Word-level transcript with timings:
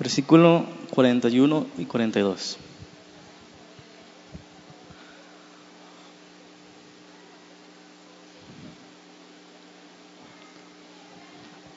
versículo 0.00 0.64
41 0.94 1.66
y 1.76 1.84
42. 1.84 2.56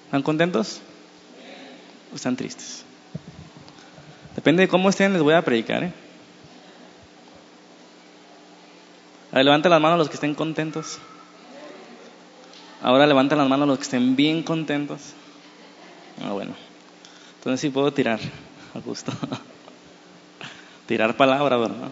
¿Están 0.06 0.24
contentos? 0.24 0.80
¿O 2.14 2.16
están 2.16 2.38
tristes? 2.38 2.86
Depende 4.36 4.62
de 4.62 4.68
cómo 4.70 4.90
estén, 4.90 5.12
les 5.12 5.22
voy 5.22 5.34
a 5.34 5.42
predicar. 5.42 5.84
¿eh? 5.84 5.94
A 9.34 9.36
ver, 9.36 9.46
levanten 9.46 9.70
las 9.70 9.82
manos 9.82 9.98
los 9.98 10.08
que 10.08 10.16
estén 10.16 10.34
contentos. 10.34 11.00
Ahora 12.82 13.06
levanten 13.06 13.38
las 13.38 13.50
manos 13.50 13.68
los 13.68 13.78
que 13.78 13.84
estén 13.84 14.16
bien 14.16 14.44
contentos. 14.44 15.14
Ah, 16.24 16.32
bueno. 16.32 16.63
Entonces 17.44 17.60
sí 17.60 17.70
puedo 17.72 17.92
tirar 17.92 18.22
a 18.74 18.80
gusto. 18.80 19.12
tirar 20.88 21.18
palabra, 21.18 21.58
¿verdad? 21.58 21.90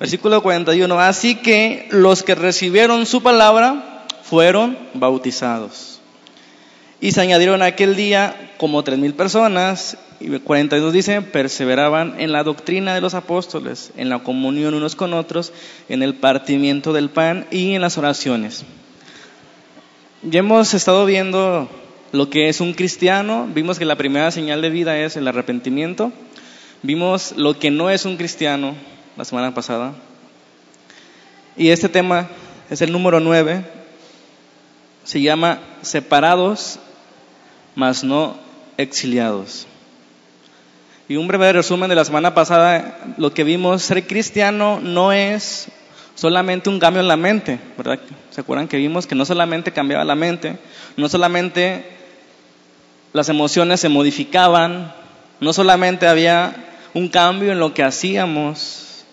Versículo 0.00 0.42
41. 0.42 0.98
Así 0.98 1.34
que 1.34 1.88
los 1.90 2.22
que 2.22 2.34
recibieron 2.34 3.04
su 3.04 3.22
palabra 3.22 4.06
fueron 4.22 4.78
bautizados. 4.94 6.00
Y 7.02 7.12
se 7.12 7.20
añadieron 7.20 7.60
aquel 7.60 7.96
día 7.96 8.54
como 8.56 8.82
tres 8.82 8.98
mil 8.98 9.12
personas. 9.12 9.98
Y 10.20 10.30
42 10.38 10.94
dice, 10.94 11.20
perseveraban 11.20 12.18
en 12.18 12.32
la 12.32 12.44
doctrina 12.44 12.94
de 12.94 13.02
los 13.02 13.12
apóstoles, 13.12 13.92
en 13.98 14.08
la 14.08 14.20
comunión 14.20 14.72
unos 14.72 14.96
con 14.96 15.12
otros, 15.12 15.52
en 15.90 16.02
el 16.02 16.14
partimiento 16.14 16.94
del 16.94 17.10
pan 17.10 17.46
y 17.50 17.74
en 17.74 17.82
las 17.82 17.98
oraciones. 17.98 18.64
Ya 20.22 20.38
hemos 20.38 20.72
estado 20.72 21.04
viendo 21.04 21.68
lo 22.14 22.30
que 22.30 22.48
es 22.48 22.60
un 22.60 22.74
cristiano, 22.74 23.48
vimos 23.52 23.76
que 23.76 23.84
la 23.84 23.96
primera 23.96 24.30
señal 24.30 24.62
de 24.62 24.70
vida 24.70 24.96
es 24.96 25.16
el 25.16 25.26
arrepentimiento, 25.26 26.12
vimos 26.82 27.34
lo 27.36 27.58
que 27.58 27.72
no 27.72 27.90
es 27.90 28.04
un 28.04 28.16
cristiano 28.16 28.76
la 29.16 29.24
semana 29.24 29.52
pasada, 29.52 29.94
y 31.56 31.70
este 31.70 31.88
tema 31.88 32.28
es 32.70 32.82
el 32.82 32.92
número 32.92 33.18
9, 33.18 33.64
se 35.02 35.22
llama 35.22 35.58
separados, 35.82 36.78
mas 37.74 38.04
no 38.04 38.36
exiliados. 38.76 39.66
Y 41.08 41.16
un 41.16 41.26
breve 41.26 41.52
resumen 41.52 41.88
de 41.88 41.96
la 41.96 42.04
semana 42.04 42.32
pasada, 42.32 42.96
lo 43.18 43.34
que 43.34 43.42
vimos, 43.42 43.82
ser 43.82 44.06
cristiano 44.06 44.78
no 44.80 45.12
es 45.12 45.66
solamente 46.14 46.70
un 46.70 46.78
cambio 46.78 47.02
en 47.02 47.08
la 47.08 47.16
mente, 47.16 47.58
¿verdad? 47.76 47.98
¿Se 48.30 48.40
acuerdan 48.40 48.68
que 48.68 48.76
vimos 48.76 49.08
que 49.08 49.16
no 49.16 49.24
solamente 49.24 49.72
cambiaba 49.72 50.04
la 50.04 50.14
mente, 50.14 50.58
no 50.96 51.08
solamente 51.08 52.03
las 53.14 53.28
emociones 53.28 53.78
se 53.78 53.88
modificaban, 53.88 54.92
no 55.40 55.52
solamente 55.52 56.08
había 56.08 56.52
un 56.94 57.08
cambio 57.08 57.52
en 57.52 57.60
lo 57.60 57.72
que 57.72 57.84
hacíamos. 57.84 59.04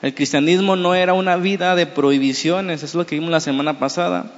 El 0.00 0.14
cristianismo 0.14 0.74
no 0.74 0.94
era 0.94 1.12
una 1.12 1.36
vida 1.36 1.76
de 1.76 1.84
prohibiciones, 1.84 2.82
es 2.82 2.94
lo 2.94 3.04
que 3.04 3.14
vimos 3.14 3.30
la 3.30 3.40
semana 3.40 3.78
pasada. 3.78 4.32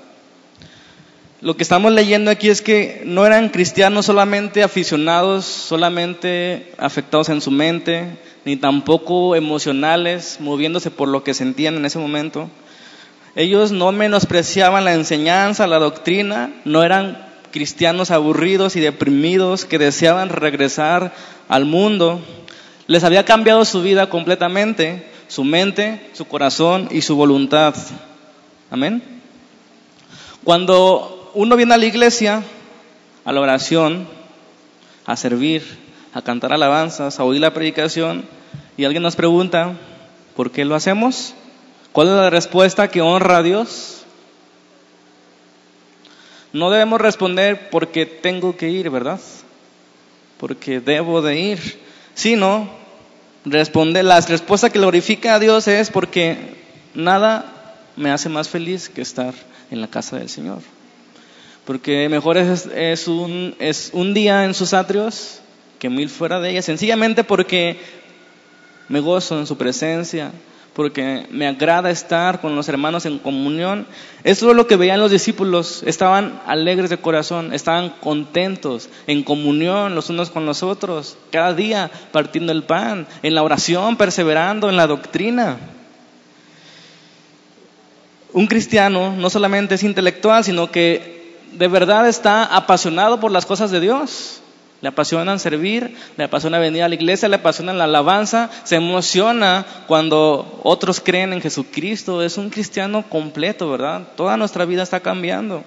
Lo 1.40 1.56
que 1.56 1.62
estamos 1.62 1.92
leyendo 1.92 2.28
aquí 2.28 2.48
es 2.48 2.60
que 2.60 3.02
no 3.06 3.24
eran 3.24 3.50
cristianos 3.50 4.06
solamente 4.06 4.64
aficionados, 4.64 5.44
solamente 5.44 6.72
afectados 6.76 7.28
en 7.28 7.40
su 7.40 7.52
mente, 7.52 8.18
ni 8.44 8.56
tampoco 8.56 9.36
emocionales, 9.36 10.38
moviéndose 10.40 10.90
por 10.90 11.06
lo 11.06 11.22
que 11.22 11.34
sentían 11.34 11.76
en 11.76 11.84
ese 11.84 12.00
momento. 12.00 12.50
Ellos 13.36 13.70
no 13.70 13.92
menospreciaban 13.92 14.84
la 14.84 14.94
enseñanza, 14.94 15.68
la 15.68 15.78
doctrina, 15.78 16.50
no 16.64 16.82
eran 16.82 17.33
cristianos 17.54 18.10
aburridos 18.10 18.74
y 18.74 18.80
deprimidos 18.80 19.64
que 19.64 19.78
deseaban 19.78 20.28
regresar 20.28 21.14
al 21.48 21.66
mundo. 21.66 22.20
Les 22.88 23.04
había 23.04 23.24
cambiado 23.24 23.64
su 23.64 23.80
vida 23.80 24.10
completamente, 24.10 25.08
su 25.28 25.44
mente, 25.44 26.10
su 26.14 26.24
corazón 26.24 26.88
y 26.90 27.02
su 27.02 27.14
voluntad. 27.14 27.76
Amén. 28.72 29.04
Cuando 30.42 31.30
uno 31.34 31.54
viene 31.54 31.74
a 31.74 31.76
la 31.76 31.86
iglesia, 31.86 32.42
a 33.24 33.32
la 33.32 33.40
oración, 33.40 34.08
a 35.06 35.14
servir, 35.14 35.62
a 36.12 36.22
cantar 36.22 36.52
alabanzas, 36.52 37.20
a 37.20 37.24
oír 37.24 37.40
la 37.40 37.54
predicación, 37.54 38.24
y 38.76 38.84
alguien 38.84 39.04
nos 39.04 39.14
pregunta, 39.14 39.74
¿por 40.34 40.50
qué 40.50 40.64
lo 40.64 40.74
hacemos? 40.74 41.34
¿Cuál 41.92 42.08
es 42.08 42.14
la 42.14 42.30
respuesta 42.30 42.88
que 42.88 43.00
honra 43.00 43.36
a 43.36 43.42
Dios? 43.44 44.03
No 46.54 46.70
debemos 46.70 47.00
responder 47.00 47.68
porque 47.68 48.06
tengo 48.06 48.56
que 48.56 48.70
ir, 48.70 48.88
¿verdad? 48.88 49.18
Porque 50.38 50.78
debo 50.78 51.20
de 51.20 51.36
ir, 51.36 51.80
sino 52.14 52.70
responder, 53.44 54.04
la 54.04 54.20
respuesta 54.20 54.70
que 54.70 54.78
glorifica 54.78 55.34
a 55.34 55.40
Dios 55.40 55.66
es 55.66 55.90
porque 55.90 56.54
nada 56.94 57.74
me 57.96 58.12
hace 58.12 58.28
más 58.28 58.48
feliz 58.48 58.88
que 58.88 59.02
estar 59.02 59.34
en 59.72 59.80
la 59.80 59.88
casa 59.88 60.16
del 60.16 60.28
Señor. 60.28 60.60
Porque 61.64 62.08
mejor 62.08 62.38
es, 62.38 62.66
es, 62.66 63.08
un, 63.08 63.56
es 63.58 63.90
un 63.92 64.14
día 64.14 64.44
en 64.44 64.54
sus 64.54 64.74
atrios 64.74 65.40
que 65.80 65.90
mil 65.90 66.08
fuera 66.08 66.38
de 66.38 66.50
ella, 66.50 66.62
sencillamente 66.62 67.24
porque 67.24 67.80
me 68.88 69.00
gozo 69.00 69.40
en 69.40 69.48
su 69.48 69.58
presencia, 69.58 70.30
porque 70.74 71.26
me 71.30 71.46
agrada 71.46 71.90
estar 71.90 72.40
con 72.40 72.56
los 72.56 72.68
hermanos 72.68 73.06
en 73.06 73.18
comunión. 73.18 73.86
Eso 74.24 74.50
es 74.50 74.56
lo 74.56 74.66
que 74.66 74.76
veían 74.76 75.00
los 75.00 75.10
discípulos, 75.10 75.82
estaban 75.86 76.40
alegres 76.46 76.90
de 76.90 76.98
corazón, 76.98 77.54
estaban 77.54 77.90
contentos, 78.00 78.88
en 79.06 79.22
comunión 79.22 79.94
los 79.94 80.10
unos 80.10 80.30
con 80.30 80.46
los 80.46 80.62
otros, 80.62 81.16
cada 81.30 81.54
día 81.54 81.90
partiendo 82.12 82.52
el 82.52 82.64
pan, 82.64 83.06
en 83.22 83.34
la 83.34 83.42
oración, 83.42 83.96
perseverando 83.96 84.68
en 84.68 84.76
la 84.76 84.86
doctrina. 84.86 85.58
Un 88.32 88.48
cristiano 88.48 89.14
no 89.16 89.30
solamente 89.30 89.76
es 89.76 89.84
intelectual, 89.84 90.42
sino 90.42 90.72
que 90.72 91.38
de 91.52 91.68
verdad 91.68 92.08
está 92.08 92.44
apasionado 92.44 93.20
por 93.20 93.30
las 93.30 93.46
cosas 93.46 93.70
de 93.70 93.78
Dios. 93.78 94.40
Le 94.84 94.88
apasiona 94.88 95.38
servir, 95.38 95.96
le 96.18 96.24
apasiona 96.24 96.58
venir 96.58 96.82
a 96.82 96.90
la 96.90 96.94
iglesia, 96.94 97.26
le 97.30 97.36
apasiona 97.36 97.72
la 97.72 97.84
alabanza, 97.84 98.50
se 98.64 98.76
emociona 98.76 99.64
cuando 99.86 100.60
otros 100.62 101.00
creen 101.00 101.32
en 101.32 101.40
Jesucristo. 101.40 102.22
Es 102.22 102.36
un 102.36 102.50
cristiano 102.50 103.02
completo, 103.08 103.70
¿verdad? 103.70 104.08
Toda 104.14 104.36
nuestra 104.36 104.66
vida 104.66 104.82
está 104.82 105.00
cambiando. 105.00 105.64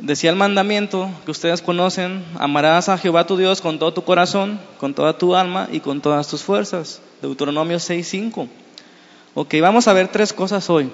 Decía 0.00 0.30
el 0.30 0.34
mandamiento 0.34 1.08
que 1.24 1.30
ustedes 1.30 1.62
conocen, 1.62 2.24
amarás 2.36 2.88
a 2.88 2.98
Jehová 2.98 3.28
tu 3.28 3.36
Dios 3.36 3.60
con 3.60 3.78
todo 3.78 3.94
tu 3.94 4.02
corazón, 4.02 4.58
con 4.78 4.92
toda 4.92 5.16
tu 5.16 5.36
alma 5.36 5.68
y 5.70 5.78
con 5.78 6.00
todas 6.00 6.26
tus 6.26 6.42
fuerzas. 6.42 7.00
Deuteronomio 7.22 7.76
6.5. 7.76 8.48
Ok, 9.34 9.54
vamos 9.60 9.86
a 9.86 9.92
ver 9.92 10.08
tres 10.08 10.32
cosas 10.32 10.68
hoy. 10.68 10.90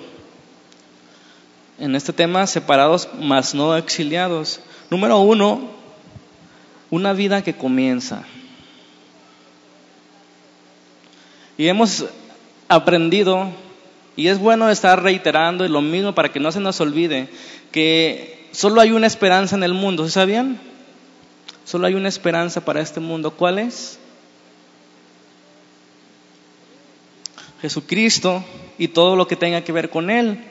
En 1.78 1.96
este 1.96 2.12
tema, 2.12 2.46
separados 2.46 3.08
mas 3.18 3.54
no 3.54 3.74
exiliados. 3.74 4.60
Número 4.90 5.18
uno, 5.20 5.75
una 6.90 7.12
vida 7.12 7.42
que 7.42 7.54
comienza. 7.54 8.24
Y 11.58 11.68
hemos 11.68 12.04
aprendido, 12.68 13.48
y 14.16 14.28
es 14.28 14.38
bueno 14.38 14.68
estar 14.70 15.02
reiterando 15.02 15.66
lo 15.68 15.80
mismo 15.80 16.14
para 16.14 16.30
que 16.30 16.40
no 16.40 16.52
se 16.52 16.60
nos 16.60 16.80
olvide, 16.80 17.28
que 17.72 18.48
solo 18.52 18.80
hay 18.80 18.90
una 18.90 19.06
esperanza 19.06 19.56
en 19.56 19.62
el 19.62 19.74
mundo, 19.74 20.08
¿sabían? 20.08 20.60
Solo 21.64 21.86
hay 21.86 21.94
una 21.94 22.08
esperanza 22.08 22.64
para 22.64 22.80
este 22.80 23.00
mundo. 23.00 23.32
¿Cuál 23.32 23.58
es? 23.58 23.98
Jesucristo 27.60 28.44
y 28.78 28.88
todo 28.88 29.16
lo 29.16 29.26
que 29.26 29.36
tenga 29.36 29.62
que 29.62 29.72
ver 29.72 29.90
con 29.90 30.10
Él. 30.10 30.44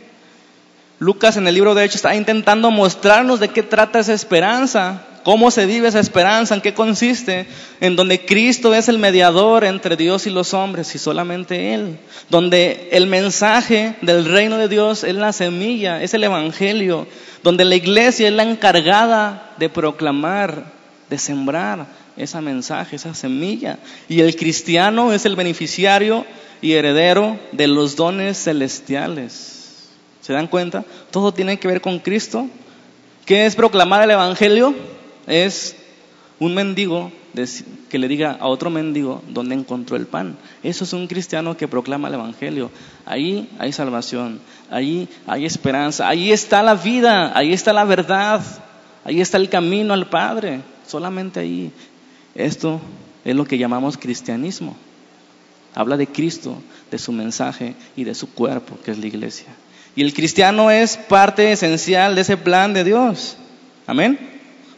Lucas 0.99 1.37
en 1.37 1.47
el 1.47 1.53
libro 1.53 1.75
de 1.75 1.83
Hechos 1.83 1.97
está 1.97 2.15
intentando 2.15 2.71
mostrarnos 2.71 3.39
de 3.39 3.49
qué 3.49 3.63
trata 3.63 3.99
esa 3.99 4.13
esperanza, 4.13 5.05
cómo 5.25 5.49
se 5.49 5.65
vive 5.65 5.87
esa 5.87 5.99
esperanza, 5.99 6.53
en 6.53 6.61
qué 6.61 6.75
consiste, 6.75 7.47
en 7.81 7.95
donde 7.95 8.23
Cristo 8.25 8.75
es 8.75 8.89
el 8.89 8.99
mediador 8.99 9.63
entre 9.63 9.97
Dios 9.97 10.27
y 10.27 10.29
los 10.29 10.53
hombres 10.53 10.93
y 10.93 10.99
solamente 10.99 11.73
Él, 11.73 11.97
donde 12.29 12.89
el 12.91 13.07
mensaje 13.07 13.95
del 14.01 14.25
reino 14.25 14.59
de 14.59 14.67
Dios 14.67 15.03
es 15.03 15.15
la 15.15 15.33
semilla, 15.33 16.03
es 16.03 16.13
el 16.13 16.25
Evangelio, 16.25 17.07
donde 17.41 17.65
la 17.65 17.75
iglesia 17.75 18.27
es 18.27 18.35
la 18.35 18.43
encargada 18.43 19.55
de 19.57 19.67
proclamar, 19.67 20.71
de 21.09 21.17
sembrar 21.17 21.87
ese 22.15 22.39
mensaje, 22.41 22.95
esa 22.95 23.15
semilla, 23.15 23.79
y 24.07 24.21
el 24.21 24.35
cristiano 24.35 25.11
es 25.11 25.25
el 25.25 25.35
beneficiario 25.35 26.23
y 26.61 26.73
heredero 26.73 27.39
de 27.51 27.65
los 27.65 27.95
dones 27.95 28.43
celestiales. 28.43 29.89
¿Se 30.21 30.33
dan 30.33 30.45
cuenta? 30.45 30.85
Todo 31.09 31.33
tiene 31.33 31.57
que 31.57 31.67
ver 31.67 31.81
con 31.81 31.97
Cristo. 31.97 32.47
¿Qué 33.25 33.47
es 33.47 33.55
proclamar 33.55 34.03
el 34.03 34.11
Evangelio? 34.11 34.75
Es 35.27 35.75
un 36.39 36.53
mendigo 36.53 37.11
que 37.89 37.99
le 37.99 38.07
diga 38.07 38.37
a 38.39 38.47
otro 38.47 38.69
mendigo 38.69 39.21
dónde 39.29 39.55
encontró 39.55 39.97
el 39.97 40.05
pan. 40.05 40.37
Eso 40.63 40.83
es 40.83 40.93
un 40.93 41.07
cristiano 41.07 41.57
que 41.57 41.67
proclama 41.67 42.07
el 42.07 42.15
Evangelio. 42.15 42.71
Ahí 43.05 43.49
hay 43.59 43.71
salvación, 43.71 44.39
ahí 44.69 45.09
hay 45.27 45.45
esperanza, 45.45 46.07
ahí 46.07 46.31
está 46.31 46.63
la 46.63 46.75
vida, 46.75 47.37
ahí 47.37 47.53
está 47.53 47.73
la 47.73 47.83
verdad, 47.83 48.41
ahí 49.03 49.21
está 49.21 49.37
el 49.37 49.49
camino 49.49 49.93
al 49.93 50.07
Padre. 50.09 50.61
Solamente 50.87 51.39
ahí. 51.39 51.71
Esto 52.35 52.79
es 53.23 53.35
lo 53.35 53.45
que 53.45 53.57
llamamos 53.57 53.97
cristianismo. 53.97 54.75
Habla 55.73 55.97
de 55.97 56.07
Cristo, 56.07 56.57
de 56.89 56.97
su 56.97 57.11
mensaje 57.11 57.75
y 57.97 58.05
de 58.05 58.15
su 58.15 58.33
cuerpo, 58.33 58.77
que 58.83 58.91
es 58.91 58.97
la 58.97 59.07
iglesia. 59.07 59.47
Y 59.95 60.03
el 60.03 60.13
cristiano 60.13 60.71
es 60.71 60.95
parte 60.97 61.51
esencial 61.51 62.15
de 62.15 62.21
ese 62.21 62.37
plan 62.37 62.73
de 62.73 62.83
Dios. 62.83 63.37
Amén. 63.87 64.34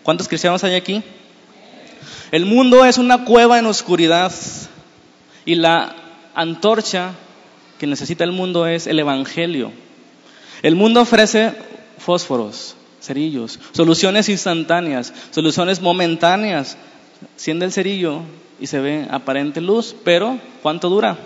¿Cuántos 0.07 0.29
cristianos 0.29 0.63
hay 0.63 0.75
aquí? 0.75 1.03
El 2.31 2.45
mundo 2.45 2.85
es 2.85 2.97
una 2.97 3.25
cueva 3.25 3.59
en 3.59 3.65
oscuridad 3.65 4.31
y 5.43 5.55
la 5.55 5.97
antorcha 6.33 7.11
que 7.77 7.87
necesita 7.87 8.23
el 8.23 8.31
mundo 8.31 8.67
es 8.67 8.87
el 8.87 8.99
Evangelio. 8.99 9.73
El 10.63 10.77
mundo 10.77 11.01
ofrece 11.01 11.51
fósforos, 11.97 12.77
cerillos, 13.01 13.59
soluciones 13.73 14.29
instantáneas, 14.29 15.13
soluciones 15.31 15.81
momentáneas. 15.81 16.77
Siendo 17.35 17.65
el 17.65 17.73
cerillo 17.73 18.21
y 18.61 18.67
se 18.67 18.79
ve 18.79 19.07
aparente 19.11 19.59
luz, 19.59 19.93
pero 20.05 20.39
¿cuánto 20.61 20.87
dura? 20.87 21.17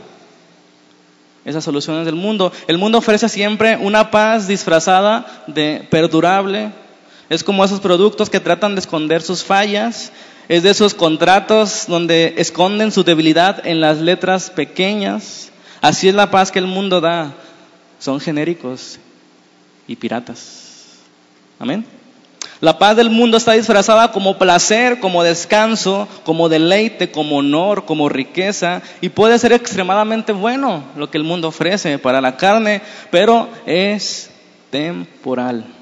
Esas 1.46 1.64
soluciones 1.64 2.08
del 2.08 2.16
mundo. 2.16 2.52
El 2.68 2.80
mundo 2.80 2.98
ofrece 2.98 3.30
siempre 3.30 3.78
una 3.78 4.10
paz 4.10 4.48
disfrazada 4.48 5.44
de 5.46 5.86
perdurable. 5.92 6.81
Es 7.32 7.46
como 7.46 7.64
esos 7.64 7.80
productos 7.80 8.30
que 8.30 8.42
tratan 8.42 8.76
de 8.76 8.82
esconder 8.82 9.22
sus 9.22 9.42
fallas. 9.42 10.12
Es 10.50 10.64
de 10.64 10.70
esos 10.70 10.94
contratos 10.94 11.86
donde 11.88 12.34
esconden 12.36 12.92
su 12.92 13.06
debilidad 13.06 13.66
en 13.66 13.80
las 13.80 14.00
letras 14.00 14.50
pequeñas. 14.50 15.50
Así 15.80 16.10
es 16.10 16.14
la 16.14 16.30
paz 16.30 16.52
que 16.52 16.60
el 16.60 16.68
mundo 16.68 17.00
da. 17.00 17.34
Son 18.00 18.20
genéricos 18.20 19.00
y 19.88 19.96
piratas. 19.96 20.98
Amén. 21.58 21.86
La 22.60 22.78
paz 22.78 22.98
del 22.98 23.10
mundo 23.10 23.38
está 23.38 23.54
disfrazada 23.54 24.12
como 24.12 24.38
placer, 24.38 25.00
como 25.00 25.24
descanso, 25.24 26.10
como 26.26 26.50
deleite, 26.50 27.12
como 27.12 27.38
honor, 27.38 27.86
como 27.86 28.10
riqueza 28.10 28.82
y 29.00 29.08
puede 29.08 29.40
ser 29.40 29.54
extremadamente 29.54 30.34
bueno 30.34 30.84
lo 30.98 31.10
que 31.10 31.18
el 31.18 31.24
mundo 31.24 31.48
ofrece 31.48 31.98
para 31.98 32.20
la 32.20 32.36
carne, 32.36 32.82
pero 33.10 33.48
es 33.66 34.30
temporal. 34.70 35.81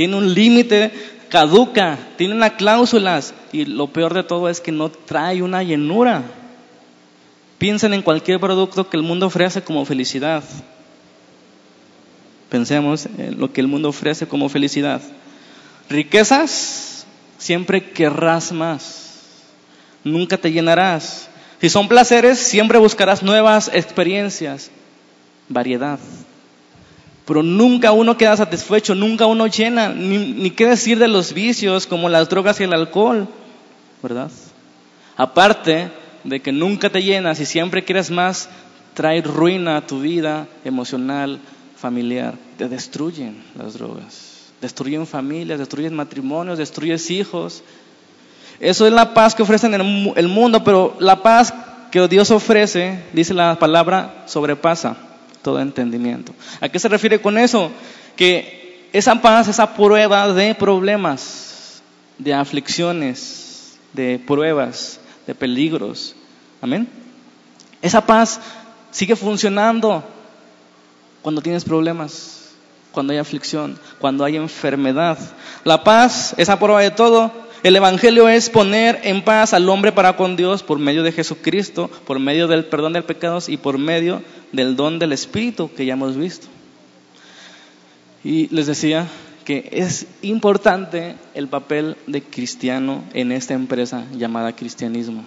Tiene 0.00 0.16
un 0.16 0.32
límite, 0.32 0.92
caduca, 1.28 1.98
tiene 2.16 2.34
unas 2.34 2.52
cláusulas 2.52 3.34
y 3.52 3.66
lo 3.66 3.88
peor 3.88 4.14
de 4.14 4.22
todo 4.22 4.48
es 4.48 4.62
que 4.62 4.72
no 4.72 4.90
trae 4.90 5.42
una 5.42 5.62
llenura. 5.62 6.22
Piensen 7.58 7.92
en 7.92 8.00
cualquier 8.00 8.40
producto 8.40 8.88
que 8.88 8.96
el 8.96 9.02
mundo 9.02 9.26
ofrece 9.26 9.60
como 9.60 9.84
felicidad. 9.84 10.42
Pensemos 12.48 13.04
en 13.18 13.38
lo 13.38 13.52
que 13.52 13.60
el 13.60 13.66
mundo 13.66 13.90
ofrece 13.90 14.26
como 14.26 14.48
felicidad. 14.48 15.02
Riquezas, 15.90 17.04
siempre 17.36 17.90
querrás 17.90 18.52
más. 18.52 19.10
Nunca 20.02 20.38
te 20.38 20.50
llenarás. 20.50 21.28
Si 21.60 21.68
son 21.68 21.88
placeres, 21.88 22.38
siempre 22.38 22.78
buscarás 22.78 23.22
nuevas 23.22 23.70
experiencias, 23.74 24.70
variedad. 25.50 25.98
Pero 27.30 27.44
nunca 27.44 27.92
uno 27.92 28.16
queda 28.16 28.36
satisfecho, 28.36 28.96
nunca 28.96 29.26
uno 29.26 29.46
llena, 29.46 29.90
ni, 29.90 30.50
qué 30.50 30.66
decir 30.66 30.98
de 30.98 31.06
los 31.06 31.32
vicios 31.32 31.86
como 31.86 32.08
las 32.08 32.28
drogas 32.28 32.58
y 32.58 32.64
el 32.64 32.72
alcohol, 32.72 33.28
¿verdad? 34.02 34.32
Aparte 35.16 35.92
de 36.24 36.42
que 36.42 36.50
nunca 36.50 36.90
te 36.90 37.04
llenas 37.04 37.38
y 37.38 37.46
siempre 37.46 37.84
quieres 37.84 38.10
más, 38.10 38.48
trae 38.94 39.22
ruina 39.22 39.76
a 39.76 39.86
tu 39.86 40.00
vida 40.00 40.48
emocional, 40.64 41.38
familiar, 41.76 42.34
te 42.58 42.68
destruyen 42.68 43.40
las 43.56 43.74
drogas, 43.74 44.50
destruyen 44.60 45.06
familias, 45.06 45.60
destruyen 45.60 45.94
matrimonios, 45.94 46.58
destruyen 46.58 46.98
hijos. 47.10 47.62
Eso 48.58 48.88
es 48.88 48.92
la 48.92 49.14
paz 49.14 49.36
que 49.36 49.44
ofrecen 49.44 49.72
en 49.74 50.12
el 50.16 50.26
mundo, 50.26 50.64
pero 50.64 50.96
la 50.98 51.22
paz 51.22 51.54
que 51.92 52.08
Dios 52.08 52.32
ofrece, 52.32 53.04
dice 53.12 53.34
la 53.34 53.56
palabra, 53.56 54.24
sobrepasa 54.26 55.09
todo 55.42 55.60
entendimiento. 55.60 56.34
¿A 56.60 56.68
qué 56.68 56.78
se 56.78 56.88
refiere 56.88 57.20
con 57.20 57.38
eso? 57.38 57.70
Que 58.16 58.88
esa 58.92 59.20
paz, 59.20 59.48
esa 59.48 59.74
prueba 59.74 60.32
de 60.32 60.54
problemas, 60.54 61.82
de 62.18 62.34
aflicciones, 62.34 63.78
de 63.92 64.20
pruebas, 64.24 65.00
de 65.26 65.34
peligros. 65.34 66.14
Amén. 66.60 66.88
Esa 67.82 68.04
paz 68.04 68.40
sigue 68.90 69.16
funcionando 69.16 70.04
cuando 71.22 71.40
tienes 71.40 71.64
problemas, 71.64 72.50
cuando 72.92 73.12
hay 73.12 73.18
aflicción, 73.18 73.78
cuando 73.98 74.24
hay 74.24 74.36
enfermedad. 74.36 75.18
La 75.64 75.84
paz 75.84 76.34
es 76.36 76.48
a 76.48 76.58
prueba 76.58 76.80
de 76.80 76.90
todo. 76.90 77.30
El 77.62 77.76
Evangelio 77.76 78.26
es 78.28 78.48
poner 78.48 79.00
en 79.04 79.22
paz 79.22 79.52
al 79.52 79.68
hombre 79.68 79.92
para 79.92 80.16
con 80.16 80.34
Dios 80.34 80.62
por 80.62 80.78
medio 80.78 81.02
de 81.02 81.12
Jesucristo, 81.12 81.90
por 82.06 82.18
medio 82.18 82.48
del 82.48 82.64
perdón 82.64 82.94
de 82.94 83.02
pecados 83.02 83.50
y 83.50 83.58
por 83.58 83.76
medio 83.76 84.22
del 84.50 84.76
don 84.76 84.98
del 84.98 85.12
Espíritu 85.12 85.70
que 85.74 85.84
ya 85.84 85.92
hemos 85.92 86.16
visto. 86.16 86.46
Y 88.24 88.48
les 88.48 88.66
decía 88.66 89.06
que 89.44 89.68
es 89.72 90.06
importante 90.22 91.16
el 91.34 91.48
papel 91.48 91.98
de 92.06 92.22
cristiano 92.22 93.04
en 93.12 93.30
esta 93.30 93.52
empresa 93.52 94.04
llamada 94.16 94.56
cristianismo. 94.56 95.24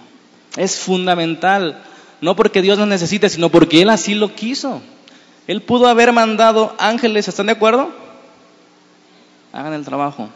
Es 0.56 0.80
fundamental, 0.80 1.82
no 2.20 2.34
porque 2.34 2.62
Dios 2.62 2.78
lo 2.78 2.86
necesite, 2.86 3.28
sino 3.28 3.48
porque 3.48 3.82
Él 3.82 3.90
así 3.90 4.14
lo 4.14 4.34
quiso. 4.34 4.82
Él 5.46 5.62
pudo 5.62 5.86
haber 5.86 6.12
mandado 6.12 6.74
ángeles, 6.78 7.28
¿están 7.28 7.46
de 7.46 7.52
acuerdo? 7.52 7.90
Hagan 9.52 9.74
el 9.74 9.84
trabajo. 9.84 10.30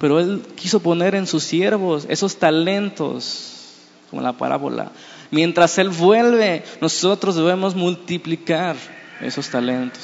Pero 0.00 0.18
Él 0.18 0.42
quiso 0.56 0.80
poner 0.80 1.14
en 1.14 1.26
sus 1.26 1.44
siervos 1.44 2.06
esos 2.08 2.36
talentos, 2.36 3.74
como 4.08 4.22
la 4.22 4.32
parábola. 4.32 4.90
Mientras 5.30 5.76
Él 5.76 5.90
vuelve, 5.90 6.64
nosotros 6.80 7.36
debemos 7.36 7.74
multiplicar 7.74 8.76
esos 9.20 9.50
talentos, 9.50 10.00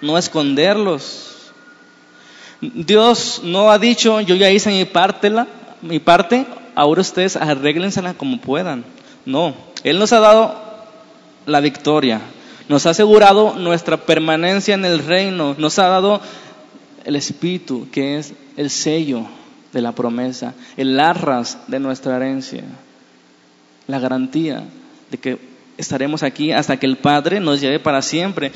no 0.00 0.16
esconderlos. 0.16 1.52
Dios 2.62 3.42
no 3.44 3.70
ha 3.70 3.78
dicho, 3.78 4.22
yo 4.22 4.34
ya 4.34 4.50
hice 4.50 4.70
mi 4.70 4.86
parte, 4.86 5.30
mi 5.82 5.98
parte, 5.98 6.46
ahora 6.74 7.02
ustedes 7.02 7.36
arréglensela 7.36 8.14
como 8.14 8.40
puedan. 8.40 8.84
No, 9.26 9.54
Él 9.84 9.98
nos 9.98 10.14
ha 10.14 10.20
dado 10.20 10.54
la 11.44 11.60
victoria, 11.60 12.22
nos 12.66 12.86
ha 12.86 12.90
asegurado 12.90 13.56
nuestra 13.56 13.98
permanencia 13.98 14.74
en 14.74 14.86
el 14.86 15.00
reino, 15.00 15.54
nos 15.58 15.78
ha 15.78 15.88
dado 15.88 16.22
el 17.10 17.16
Espíritu, 17.16 17.88
que 17.90 18.18
es 18.18 18.34
el 18.56 18.70
sello 18.70 19.26
de 19.72 19.82
la 19.82 19.92
promesa, 19.92 20.54
el 20.76 20.98
arras 20.98 21.58
de 21.66 21.80
nuestra 21.80 22.16
herencia, 22.16 22.62
la 23.88 23.98
garantía 23.98 24.62
de 25.10 25.18
que 25.18 25.38
estaremos 25.76 26.22
aquí 26.22 26.52
hasta 26.52 26.78
que 26.78 26.86
el 26.86 26.98
Padre 26.98 27.40
nos 27.40 27.60
lleve 27.60 27.80
para 27.80 28.00
siempre. 28.00 28.52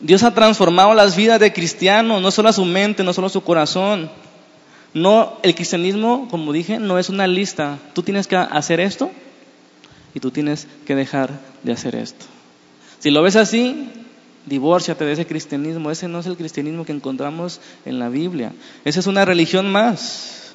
Dios 0.00 0.22
ha 0.22 0.32
transformado 0.32 0.94
las 0.94 1.14
vidas 1.14 1.38
de 1.38 1.52
cristianos, 1.52 2.22
no 2.22 2.30
solo 2.30 2.52
su 2.54 2.64
mente, 2.64 3.04
no 3.04 3.12
solo 3.12 3.28
su 3.28 3.42
corazón. 3.42 4.10
No, 4.94 5.38
el 5.42 5.54
cristianismo, 5.54 6.28
como 6.30 6.54
dije, 6.54 6.78
no 6.78 6.98
es 6.98 7.10
una 7.10 7.26
lista. 7.26 7.78
Tú 7.92 8.02
tienes 8.02 8.26
que 8.26 8.36
hacer 8.36 8.80
esto 8.80 9.10
y 10.14 10.20
tú 10.20 10.30
tienes 10.30 10.66
que 10.86 10.94
dejar 10.94 11.38
de 11.62 11.72
hacer 11.72 11.96
esto. 11.96 12.24
Si 13.00 13.10
lo 13.10 13.20
ves 13.22 13.36
así, 13.36 13.90
divórciate 14.46 15.04
de 15.04 15.12
ese 15.12 15.26
cristianismo. 15.26 15.90
Ese 15.90 16.08
no 16.08 16.18
es 16.18 16.26
el 16.26 16.36
cristianismo 16.36 16.84
que 16.84 16.92
encontramos 16.92 17.60
en 17.84 17.98
la 17.98 18.08
Biblia. 18.08 18.52
Esa 18.84 19.00
es 19.00 19.06
una 19.06 19.24
religión 19.24 19.70
más. 19.70 20.54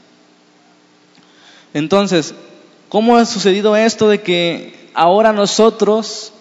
Entonces, 1.74 2.34
¿cómo 2.90 3.18
ha 3.18 3.26
sucedido 3.26 3.76
esto 3.76 4.10
de 4.10 4.22
que 4.22 4.90
ahora 4.94 5.34
nosotros 5.34 6.34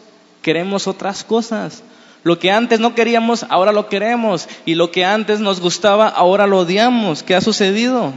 queremos 0.42 0.86
otras 0.86 1.24
cosas? 1.24 1.82
Lo 2.24 2.38
que 2.38 2.50
antes 2.50 2.80
no 2.80 2.94
queríamos, 2.94 3.44
ahora 3.48 3.72
lo 3.72 3.88
queremos. 3.88 4.48
Y 4.64 4.74
lo 4.74 4.90
que 4.90 5.04
antes 5.04 5.40
nos 5.40 5.60
gustaba, 5.60 6.08
ahora 6.08 6.46
lo 6.46 6.60
odiamos. 6.60 7.22
¿Qué 7.22 7.34
ha 7.34 7.40
sucedido? 7.40 8.12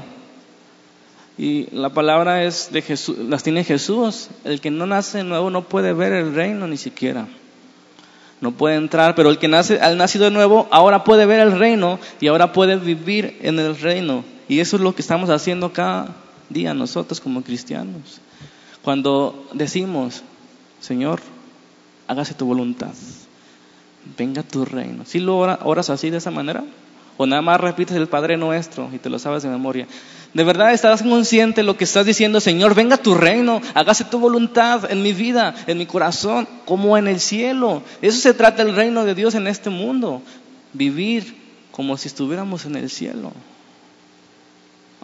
Y 1.37 1.67
la 1.71 1.89
palabra 1.89 2.43
es 2.43 2.71
de 2.71 2.81
Jesús, 2.81 3.17
las 3.17 3.43
tiene 3.43 3.63
Jesús. 3.63 4.29
El 4.43 4.61
que 4.61 4.69
no 4.69 4.85
nace 4.85 5.23
nuevo 5.23 5.49
no 5.49 5.63
puede 5.63 5.93
ver 5.93 6.13
el 6.13 6.35
reino 6.35 6.67
ni 6.67 6.77
siquiera 6.77 7.27
no 8.41 8.51
puede 8.51 8.75
entrar, 8.75 9.13
pero 9.15 9.29
el 9.29 9.37
que 9.37 9.47
nace, 9.47 9.79
al 9.79 9.97
nacido 9.97 10.25
de 10.25 10.31
nuevo 10.31 10.67
ahora 10.71 11.03
puede 11.03 11.27
ver 11.27 11.39
el 11.39 11.57
reino 11.57 11.99
y 12.19 12.27
ahora 12.27 12.51
puede 12.51 12.75
vivir 12.75 13.37
en 13.41 13.59
el 13.59 13.77
reino. 13.77 14.23
Y 14.49 14.59
eso 14.59 14.75
es 14.75 14.81
lo 14.81 14.93
que 14.93 15.01
estamos 15.01 15.29
haciendo 15.29 15.71
cada 15.71 16.15
día 16.49 16.73
nosotros 16.73 17.21
como 17.21 17.43
cristianos. 17.43 18.19
Cuando 18.81 19.47
decimos, 19.53 20.23
Señor, 20.79 21.21
hágase 22.07 22.33
tu 22.33 22.47
voluntad, 22.47 22.93
venga 24.17 24.41
tu 24.41 24.65
reino. 24.65 25.05
¿Sí 25.05 25.19
lo 25.19 25.37
oras 25.37 25.91
así 25.91 26.09
de 26.09 26.17
esa 26.17 26.31
manera? 26.31 26.63
¿O 27.21 27.27
nada 27.27 27.43
más 27.43 27.61
repites 27.61 27.95
el 27.95 28.07
Padre 28.07 28.35
Nuestro 28.35 28.89
y 28.91 28.97
te 28.97 29.07
lo 29.07 29.19
sabes 29.19 29.43
de 29.43 29.49
memoria? 29.49 29.87
¿De 30.33 30.43
verdad 30.43 30.73
estás 30.73 31.03
consciente 31.03 31.61
de 31.61 31.65
lo 31.65 31.77
que 31.77 31.83
estás 31.83 32.03
diciendo, 32.03 32.39
Señor? 32.39 32.73
Venga 32.73 32.97
tu 32.97 33.13
reino, 33.13 33.61
hágase 33.75 34.05
tu 34.05 34.17
voluntad 34.17 34.91
en 34.91 35.03
mi 35.03 35.13
vida, 35.13 35.53
en 35.67 35.77
mi 35.77 35.85
corazón, 35.85 36.47
como 36.65 36.97
en 36.97 37.07
el 37.07 37.19
cielo. 37.19 37.83
Eso 38.01 38.19
se 38.19 38.33
trata 38.33 38.63
el 38.63 38.75
reino 38.75 39.05
de 39.05 39.13
Dios 39.13 39.35
en 39.35 39.45
este 39.45 39.69
mundo. 39.69 40.23
Vivir 40.73 41.37
como 41.71 41.95
si 41.95 42.07
estuviéramos 42.07 42.65
en 42.65 42.75
el 42.75 42.89
cielo. 42.89 43.33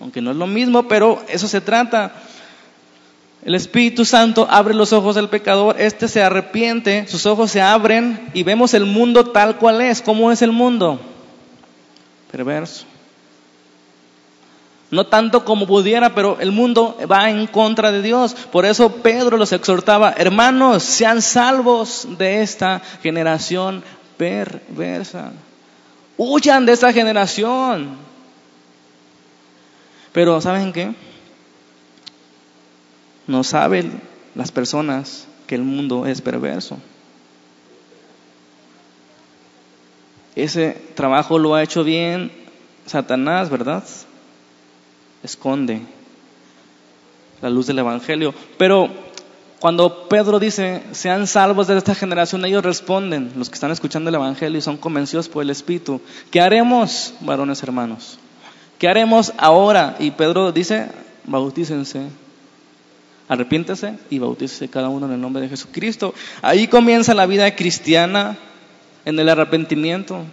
Aunque 0.01 0.19
no 0.19 0.31
es 0.31 0.37
lo 0.37 0.47
mismo, 0.47 0.87
pero 0.87 1.23
eso 1.29 1.47
se 1.47 1.61
trata. 1.61 2.15
El 3.45 3.53
Espíritu 3.53 4.05
Santo 4.05 4.47
abre 4.49 4.73
los 4.73 4.91
ojos 4.91 5.13
del 5.13 5.29
pecador, 5.29 5.79
este 5.79 6.07
se 6.07 6.23
arrepiente, 6.23 7.05
sus 7.07 7.27
ojos 7.27 7.51
se 7.51 7.61
abren 7.61 8.31
y 8.33 8.41
vemos 8.41 8.73
el 8.73 8.87
mundo 8.87 9.25
tal 9.25 9.57
cual 9.59 9.81
es. 9.81 10.01
¿Cómo 10.01 10.31
es 10.31 10.41
el 10.41 10.51
mundo? 10.51 10.99
Perverso. 12.31 12.85
No 14.89 15.05
tanto 15.05 15.43
como 15.43 15.67
pudiera, 15.67 16.15
pero 16.15 16.39
el 16.39 16.51
mundo 16.51 16.97
va 17.11 17.29
en 17.29 17.45
contra 17.47 17.91
de 17.91 18.01
Dios. 18.01 18.33
Por 18.33 18.65
eso 18.65 18.89
Pedro 18.97 19.37
los 19.37 19.51
exhortaba, 19.51 20.13
hermanos, 20.15 20.83
sean 20.83 21.21
salvos 21.21 22.07
de 22.17 22.41
esta 22.41 22.81
generación 23.01 23.83
perversa. 24.17 25.33
Huyan 26.15 26.65
de 26.65 26.71
esta 26.71 26.93
generación. 26.93 27.97
Pero 30.13 30.39
¿saben 30.39 30.71
qué? 30.71 30.95
No 33.27 33.43
saben 33.43 34.01
las 34.35 34.51
personas 34.51 35.27
que 35.47 35.55
el 35.55 35.63
mundo 35.63 36.05
es 36.05 36.21
perverso. 36.21 36.77
Ese 40.37 40.77
trabajo 40.93 41.39
lo 41.39 41.55
ha 41.55 41.63
hecho 41.63 41.83
bien 41.83 42.31
Satanás, 42.85 43.49
¿verdad? 43.49 43.83
Esconde 45.23 45.81
la 47.41 47.49
luz 47.49 47.65
del 47.65 47.79
Evangelio. 47.79 48.35
Pero 48.59 48.89
cuando 49.59 50.07
Pedro 50.07 50.39
dice, 50.39 50.83
sean 50.91 51.25
salvos 51.25 51.65
de 51.65 51.75
esta 51.75 51.95
generación, 51.95 52.45
ellos 52.45 52.63
responden, 52.63 53.31
los 53.35 53.49
que 53.49 53.55
están 53.55 53.71
escuchando 53.71 54.09
el 54.09 54.15
Evangelio 54.15 54.59
y 54.59 54.61
son 54.61 54.77
convencidos 54.77 55.27
por 55.27 55.41
el 55.41 55.49
Espíritu, 55.49 56.01
¿qué 56.29 56.39
haremos, 56.39 57.15
varones 57.21 57.63
hermanos? 57.63 58.19
¿Qué 58.77 58.87
haremos 58.87 59.33
ahora? 59.37 59.95
Y 59.97 60.11
Pedro 60.11 60.51
dice, 60.51 60.89
bautícense 61.25 62.09
Arrepiéntese 63.29 63.95
y 64.09 64.19
bautícese 64.19 64.69
cada 64.69 64.87
uno 64.87 65.05
en 65.07 65.13
el 65.13 65.21
nombre 65.21 65.41
de 65.41 65.49
Jesucristo. 65.49 66.13
Ahí 66.41 66.67
comienza 66.67 67.13
la 67.13 67.25
vida 67.25 67.55
cristiana, 67.55 68.37
en 69.07 69.17
el 69.17 69.29
arrepentimiento. 69.29 70.25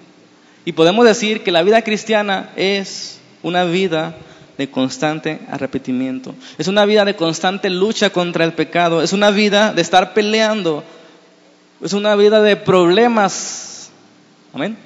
Y 0.64 0.72
podemos 0.72 1.06
decir 1.06 1.44
que 1.44 1.52
la 1.52 1.62
vida 1.62 1.82
cristiana 1.82 2.50
es 2.56 3.20
una 3.44 3.62
vida 3.62 4.16
de 4.58 4.68
constante 4.68 5.38
arrepentimiento. 5.48 6.34
Es 6.58 6.66
una 6.66 6.84
vida 6.84 7.04
de 7.04 7.14
constante 7.14 7.70
lucha 7.70 8.10
contra 8.10 8.44
el 8.44 8.52
pecado. 8.52 9.00
Es 9.00 9.12
una 9.12 9.30
vida 9.30 9.72
de 9.72 9.80
estar 9.80 10.12
peleando. 10.12 10.82
Es 11.80 11.92
una 11.92 12.16
vida 12.16 12.42
de 12.42 12.56
problemas. 12.56 13.92
Amén. 14.52 14.76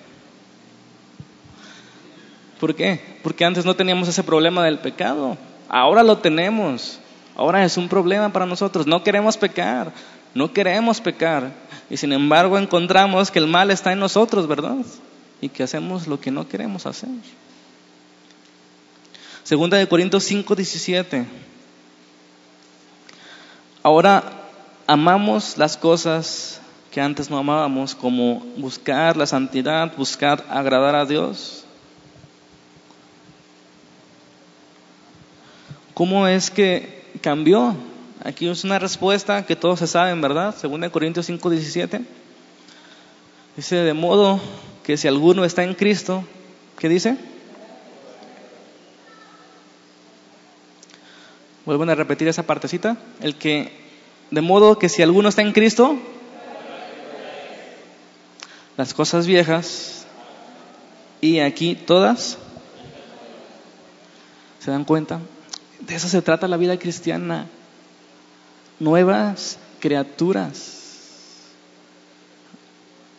¿Por 2.60 2.74
qué? 2.74 3.00
Porque 3.22 3.46
antes 3.46 3.64
no 3.64 3.74
teníamos 3.74 4.06
ese 4.08 4.22
problema 4.22 4.62
del 4.66 4.80
pecado. 4.80 5.38
Ahora 5.66 6.02
lo 6.02 6.18
tenemos. 6.18 7.00
Ahora 7.34 7.64
es 7.64 7.78
un 7.78 7.88
problema 7.88 8.30
para 8.34 8.44
nosotros. 8.44 8.86
No 8.86 9.02
queremos 9.02 9.38
pecar, 9.38 9.92
no 10.34 10.52
queremos 10.52 11.00
pecar. 11.00 11.52
Y 11.90 11.96
sin 11.96 12.12
embargo 12.12 12.58
encontramos 12.58 13.30
que 13.30 13.38
el 13.38 13.46
mal 13.46 13.70
está 13.70 13.92
en 13.92 13.98
nosotros, 13.98 14.46
¿verdad? 14.46 14.76
Y 15.40 15.48
que 15.48 15.62
hacemos 15.62 16.06
lo 16.06 16.20
que 16.20 16.30
no 16.30 16.48
queremos 16.48 16.86
hacer. 16.86 17.10
Segunda 19.42 19.78
de 19.78 19.88
Corintios 19.88 20.24
5, 20.24 20.54
17. 20.54 21.26
Ahora 23.82 24.22
amamos 24.86 25.56
las 25.56 25.76
cosas 25.76 26.60
que 26.90 27.00
antes 27.00 27.30
no 27.30 27.38
amábamos, 27.38 27.94
como 27.94 28.40
buscar 28.56 29.16
la 29.16 29.26
santidad, 29.26 29.96
buscar 29.96 30.44
agradar 30.50 30.94
a 30.94 31.04
Dios. 31.04 31.64
¿Cómo 35.94 36.26
es 36.26 36.50
que 36.50 36.98
cambió. 37.18 37.74
Aquí 38.24 38.48
es 38.48 38.64
una 38.64 38.78
respuesta 38.78 39.46
que 39.46 39.54
todos 39.54 39.78
se 39.78 39.86
saben, 39.86 40.20
¿verdad? 40.20 40.54
Según 40.56 40.88
Corintios 40.90 41.26
5, 41.26 41.50
17. 41.50 42.02
Dice, 43.56 43.76
de 43.76 43.94
modo 43.94 44.40
que 44.82 44.96
si 44.96 45.06
alguno 45.06 45.44
está 45.44 45.62
en 45.62 45.74
Cristo, 45.74 46.24
¿qué 46.78 46.88
dice? 46.88 47.16
Vuelven 51.64 51.90
a 51.90 51.94
repetir 51.94 52.26
esa 52.28 52.44
partecita. 52.44 52.96
El 53.20 53.36
que, 53.36 53.72
de 54.30 54.40
modo 54.40 54.78
que 54.78 54.88
si 54.88 55.02
alguno 55.02 55.28
está 55.28 55.42
en 55.42 55.52
Cristo, 55.52 55.96
las 58.76 58.94
cosas 58.94 59.26
viejas 59.26 60.06
y 61.20 61.40
aquí 61.40 61.74
todas, 61.74 62.38
¿se 64.60 64.70
dan 64.70 64.84
cuenta? 64.84 65.20
De 65.80 65.94
eso 65.94 66.08
se 66.08 66.22
trata 66.22 66.48
la 66.48 66.56
vida 66.56 66.78
cristiana. 66.78 67.46
Nuevas 68.80 69.58
criaturas. 69.80 70.78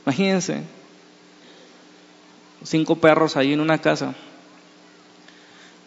Imagínense, 0.06 0.64
cinco 2.64 2.96
perros 2.96 3.38
ahí 3.38 3.54
en 3.54 3.60
una 3.60 3.78
casa. 3.78 4.16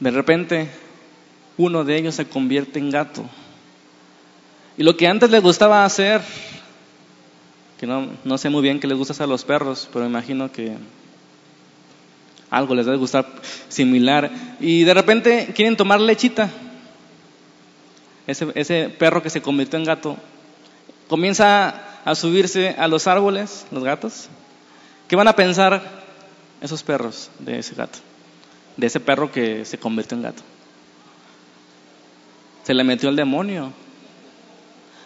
De 0.01 0.11
repente, 0.11 0.69
uno 1.57 1.85
de 1.85 1.97
ellos 1.97 2.15
se 2.15 2.29
convierte 2.29 2.79
en 2.79 2.91
gato. 2.91 3.25
Y 4.77 4.83
lo 4.83 4.97
que 4.97 5.07
antes 5.07 5.31
les 5.31 5.43
gustaba 5.43 5.85
hacer, 5.85 6.23
que 7.79 7.87
no, 7.87 8.09
no 8.25 8.39
sé 8.39 8.49
muy 8.49 8.63
bien 8.63 8.81
qué 8.81 8.87
les 8.87 8.97
gusta 8.97 9.23
a 9.23 9.27
los 9.27 9.45
perros, 9.45 9.89
pero 9.93 10.07
imagino 10.07 10.51
que 10.51 10.77
algo 12.51 12.75
les 12.75 12.87
debe 12.87 12.99
gustar 12.99 13.27
similar. 13.69 14.31
Y 14.61 14.85
de 14.85 14.95
repente 14.95 15.53
quieren 15.55 15.77
tomar 15.77 16.01
lechita. 16.01 16.51
Ese, 18.27 18.89
perro 18.89 19.23
que 19.23 19.31
se 19.31 19.43
convirtió 19.43 19.79
en 19.79 19.85
gato 19.85 20.17
comienza 21.09 22.03
a 22.05 22.15
subirse 22.15 22.71
a 22.79 22.89
los 22.89 23.07
árboles, 23.07 23.67
los 23.71 23.83
gatos. 23.83 24.29
¿Qué 25.09 25.17
van 25.17 25.29
a 25.29 25.37
pensar 25.37 25.83
esos 26.61 26.83
perros 26.83 27.31
de 27.39 27.59
ese 27.59 27.75
gato? 27.75 27.99
De 28.77 28.87
ese 28.87 29.01
perro 29.01 29.31
que 29.31 29.65
se 29.65 29.79
convirtió 29.79 30.17
en 30.17 30.23
gato. 30.23 30.43
Se 32.65 32.75
le 32.75 32.85
metió 32.85 33.09
el 33.09 33.17
demonio. 33.17 33.73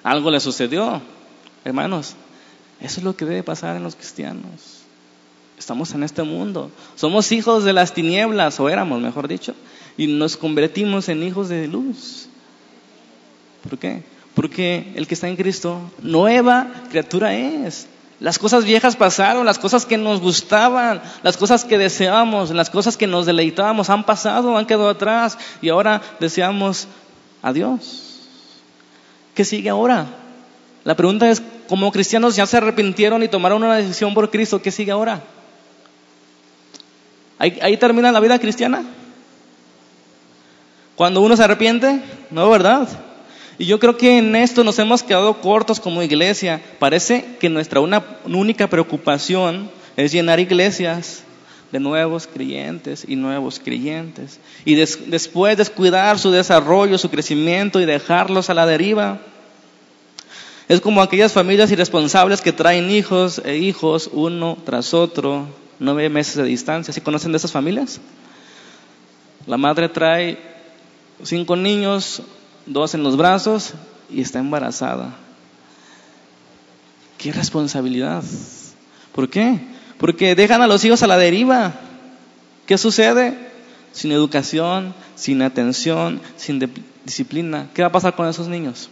Algo 0.02 0.30
le 0.30 0.38
sucedió. 0.40 1.00
Hermanos, 1.64 2.14
eso 2.80 3.00
es 3.00 3.04
lo 3.04 3.16
que 3.16 3.25
debe 3.25 3.42
pasar 3.42 3.76
en 3.76 3.82
los 3.82 3.96
cristianos. 3.96 4.82
Estamos 5.58 5.92
en 5.94 6.02
este 6.02 6.23
mundo. 6.23 6.70
Somos 6.94 7.32
hijos 7.32 7.64
de 7.64 7.73
las 7.73 7.94
tinieblas, 7.94 8.61
o 8.61 8.68
éramos, 8.68 9.00
mejor 9.00 9.26
dicho, 9.26 9.54
y 9.96 10.06
nos 10.06 10.37
convertimos 10.37 11.08
en 11.08 11.23
hijos 11.23 11.49
de 11.49 11.66
luz. 11.66 12.28
¿Por 13.68 13.78
qué? 13.78 14.02
Porque 14.35 14.92
el 14.96 15.06
que 15.06 15.14
está 15.14 15.28
en 15.28 15.37
Cristo, 15.37 15.80
nueva 16.02 16.66
criatura 16.90 17.35
es. 17.35 17.87
Las 18.18 18.38
cosas 18.38 18.64
viejas 18.64 18.96
pasaron, 18.96 19.44
las 19.44 19.58
cosas 19.58 19.85
que 19.85 19.99
nos 19.99 20.20
gustaban, 20.20 21.02
las 21.23 21.37
cosas 21.37 21.64
que 21.64 21.76
deseábamos, 21.76 22.50
las 22.50 22.70
cosas 22.70 22.96
que 22.96 23.06
nos 23.06 23.26
deleitábamos 23.26 23.90
han 23.90 24.04
pasado, 24.04 24.56
han 24.56 24.66
quedado 24.66 24.88
atrás 24.88 25.37
y 25.61 25.68
ahora 25.68 26.00
deseamos 26.18 26.88
a 27.42 27.52
Dios. 27.52 28.28
¿Qué 29.35 29.44
sigue 29.44 29.68
ahora? 29.68 30.06
La 30.85 30.94
pregunta 30.94 31.30
es, 31.30 31.42
como 31.68 31.92
cristianos 31.92 32.37
ya 32.37 32.46
se 32.46 32.56
arrepintieron 32.56 33.23
y 33.23 33.28
tomaron 33.28 33.62
una 33.62 33.76
decisión 33.76 34.14
por 34.14 34.30
Cristo, 34.30 34.62
¿qué 34.62 34.70
sigue 34.70 34.92
ahora? 34.92 35.20
¿Ahí, 37.38 37.76
termina 37.76 38.12
la 38.12 38.20
vida 38.20 38.38
cristiana? 38.38 38.82
Cuando 40.94 41.20
uno 41.20 41.37
se 41.37 41.44
arrepiente, 41.44 42.00
no, 42.30 42.49
¿verdad? 42.49 42.88
Y 43.58 43.66
yo 43.66 43.78
creo 43.78 43.96
que 43.96 44.18
en 44.18 44.36
esto 44.36 44.64
nos 44.64 44.78
hemos 44.78 45.02
quedado 45.02 45.40
cortos 45.40 45.80
como 45.80 46.02
iglesia. 46.02 46.62
Parece 46.78 47.25
que 47.40 47.48
nuestra 47.48 47.80
una, 47.80 48.04
única 48.26 48.68
preocupación 48.68 49.70
es 49.96 50.12
llenar 50.12 50.40
iglesias 50.40 51.22
de 51.72 51.80
nuevos 51.80 52.26
creyentes 52.26 53.04
y 53.08 53.16
nuevos 53.16 53.58
creyentes. 53.58 54.40
Y 54.64 54.75
después 54.75 55.56
descuidar 55.56 56.18
su 56.18 56.30
desarrollo, 56.30 56.98
su 56.98 57.10
crecimiento 57.10 57.80
y 57.80 57.86
dejarlos 57.86 58.50
a 58.50 58.54
la 58.54 58.66
deriva. 58.66 59.20
Es 60.68 60.80
como 60.80 61.00
aquellas 61.00 61.32
familias 61.32 61.70
irresponsables 61.70 62.42
que 62.42 62.52
traen 62.52 62.90
hijos 62.90 63.40
e 63.44 63.56
hijos 63.56 64.10
uno 64.12 64.58
tras 64.64 64.92
otro 64.94 65.46
nueve 65.78 66.08
meses 66.10 66.36
de 66.36 66.44
distancia. 66.44 66.92
¿Sí 66.92 67.00
conocen 67.00 67.32
de 67.32 67.38
esas 67.38 67.52
familias? 67.52 68.00
La 69.46 69.56
madre 69.56 69.88
trae 69.88 70.38
cinco 71.22 71.56
niños, 71.56 72.22
dos 72.66 72.94
en 72.94 73.02
los 73.02 73.16
brazos 73.16 73.75
y 74.11 74.20
está 74.20 74.38
embarazada. 74.38 75.14
¡Qué 77.18 77.32
responsabilidad! 77.32 78.23
¿Por 79.12 79.30
qué? 79.30 79.61
Porque 79.99 80.35
dejan 80.35 80.61
a 80.61 80.66
los 80.66 80.85
hijos 80.85 81.02
a 81.02 81.06
la 81.06 81.16
deriva. 81.16 81.73
¿Qué 82.66 82.76
sucede? 82.76 83.50
Sin 83.92 84.12
educación, 84.12 84.94
sin 85.14 85.40
atención, 85.40 86.20
sin 86.37 86.58
disciplina. 87.04 87.70
¿Qué 87.73 87.82
va 87.82 87.88
a 87.88 87.92
pasar 87.92 88.14
con 88.14 88.28
esos 88.28 88.49
niños? 88.49 88.90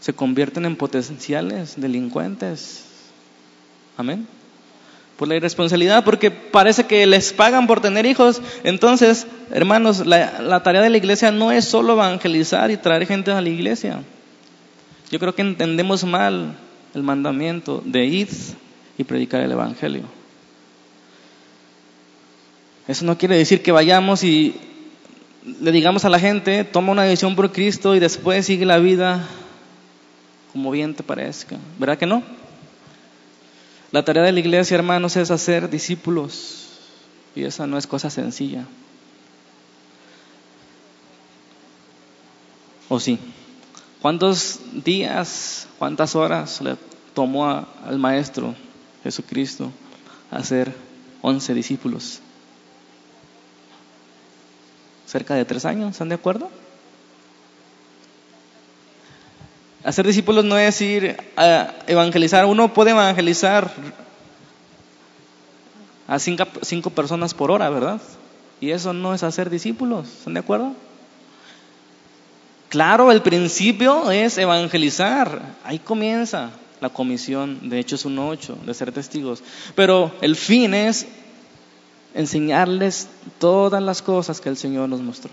Se 0.00 0.12
convierten 0.12 0.64
en 0.64 0.76
potenciales 0.76 1.74
delincuentes. 1.76 2.84
Amén. 3.96 4.28
Por 5.18 5.26
la 5.26 5.34
irresponsabilidad, 5.34 6.04
porque 6.04 6.30
parece 6.30 6.84
que 6.84 7.04
les 7.04 7.32
pagan 7.32 7.66
por 7.66 7.80
tener 7.80 8.06
hijos. 8.06 8.40
Entonces, 8.62 9.26
hermanos, 9.50 10.06
la, 10.06 10.62
tarea 10.62 10.80
de 10.80 10.90
la 10.90 10.96
iglesia 10.96 11.32
no 11.32 11.50
es 11.50 11.64
solo 11.64 11.94
evangelizar 11.94 12.70
y 12.70 12.76
traer 12.76 13.04
gente 13.04 13.32
a 13.32 13.40
la 13.40 13.48
iglesia. 13.48 14.00
Yo 15.10 15.18
creo 15.18 15.34
que 15.34 15.42
entendemos 15.42 16.04
mal 16.04 16.56
el 16.94 17.02
mandamiento 17.02 17.82
de 17.84 18.04
ir 18.04 18.28
y 18.96 19.02
predicar 19.02 19.40
el 19.40 19.50
evangelio. 19.50 20.04
Eso 22.86 23.04
no 23.04 23.18
quiere 23.18 23.36
decir 23.36 23.60
que 23.60 23.72
vayamos 23.72 24.22
y 24.22 24.54
le 25.60 25.72
digamos 25.72 26.04
a 26.04 26.10
la 26.10 26.20
gente, 26.20 26.62
toma 26.62 26.92
una 26.92 27.02
decisión 27.02 27.34
por 27.34 27.50
Cristo 27.50 27.96
y 27.96 27.98
después 27.98 28.46
sigue 28.46 28.64
la 28.64 28.78
vida 28.78 29.26
como 30.52 30.70
bien 30.70 30.94
te 30.94 31.02
parezca. 31.02 31.56
¿Verdad 31.76 31.98
que 31.98 32.06
no? 32.06 32.22
La 33.90 34.04
tarea 34.04 34.22
de 34.22 34.32
la 34.32 34.40
iglesia, 34.40 34.74
hermanos, 34.74 35.16
es 35.16 35.30
hacer 35.30 35.70
discípulos. 35.70 36.66
Y 37.34 37.44
esa 37.44 37.66
no 37.66 37.78
es 37.78 37.86
cosa 37.86 38.10
sencilla. 38.10 38.66
¿O 42.88 43.00
sí? 43.00 43.18
¿Cuántos 44.02 44.60
días, 44.84 45.66
cuántas 45.78 46.14
horas 46.14 46.60
le 46.60 46.76
tomó 47.14 47.46
al 47.46 47.98
Maestro 47.98 48.54
Jesucristo 49.02 49.72
hacer 50.30 50.74
once 51.22 51.54
discípulos? 51.54 52.20
Cerca 55.06 55.34
de 55.34 55.44
tres 55.44 55.64
años, 55.64 55.92
¿están 55.92 56.10
de 56.10 56.14
acuerdo? 56.14 56.50
Hacer 59.84 60.06
discípulos 60.06 60.44
no 60.44 60.58
es 60.58 60.80
ir 60.80 61.16
a 61.36 61.72
evangelizar. 61.86 62.44
Uno 62.46 62.72
puede 62.74 62.90
evangelizar 62.90 63.70
a 66.08 66.18
cinco, 66.18 66.90
personas 66.90 67.32
por 67.32 67.50
hora, 67.50 67.70
¿verdad? 67.70 68.00
Y 68.60 68.70
eso 68.70 68.92
no 68.92 69.14
es 69.14 69.22
hacer 69.22 69.50
discípulos. 69.50 70.08
¿Están 70.08 70.34
de 70.34 70.40
acuerdo? 70.40 70.72
Claro, 72.68 73.12
el 73.12 73.22
principio 73.22 74.10
es 74.10 74.36
evangelizar. 74.36 75.40
Ahí 75.64 75.78
comienza 75.78 76.50
la 76.80 76.88
comisión 76.88 77.70
de 77.70 77.78
Hechos 77.78 78.04
1.8, 78.04 78.56
de 78.62 78.74
ser 78.74 78.92
testigos. 78.92 79.42
Pero 79.76 80.12
el 80.22 80.34
fin 80.34 80.74
es 80.74 81.06
enseñarles 82.14 83.08
todas 83.38 83.82
las 83.82 84.02
cosas 84.02 84.40
que 84.40 84.48
el 84.48 84.56
Señor 84.56 84.88
nos 84.88 85.00
mostró 85.00 85.30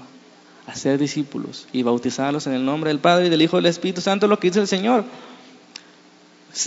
hacer 0.68 0.98
discípulos 0.98 1.68
y 1.72 1.84
bautizarlos 1.84 2.48
en 2.48 2.54
el 2.54 2.66
nombre 2.66 2.90
del 2.90 3.00
Padre 3.00 3.28
y 3.28 3.30
del 3.30 3.42
Hijo 3.42 3.58
y 3.58 3.62
del 3.62 3.70
Espíritu 3.70 4.02
Santo, 4.02 4.28
lo 4.28 4.40
que 4.40 4.48
dice 4.48 4.60
el 4.60 4.68
Señor. 4.68 5.04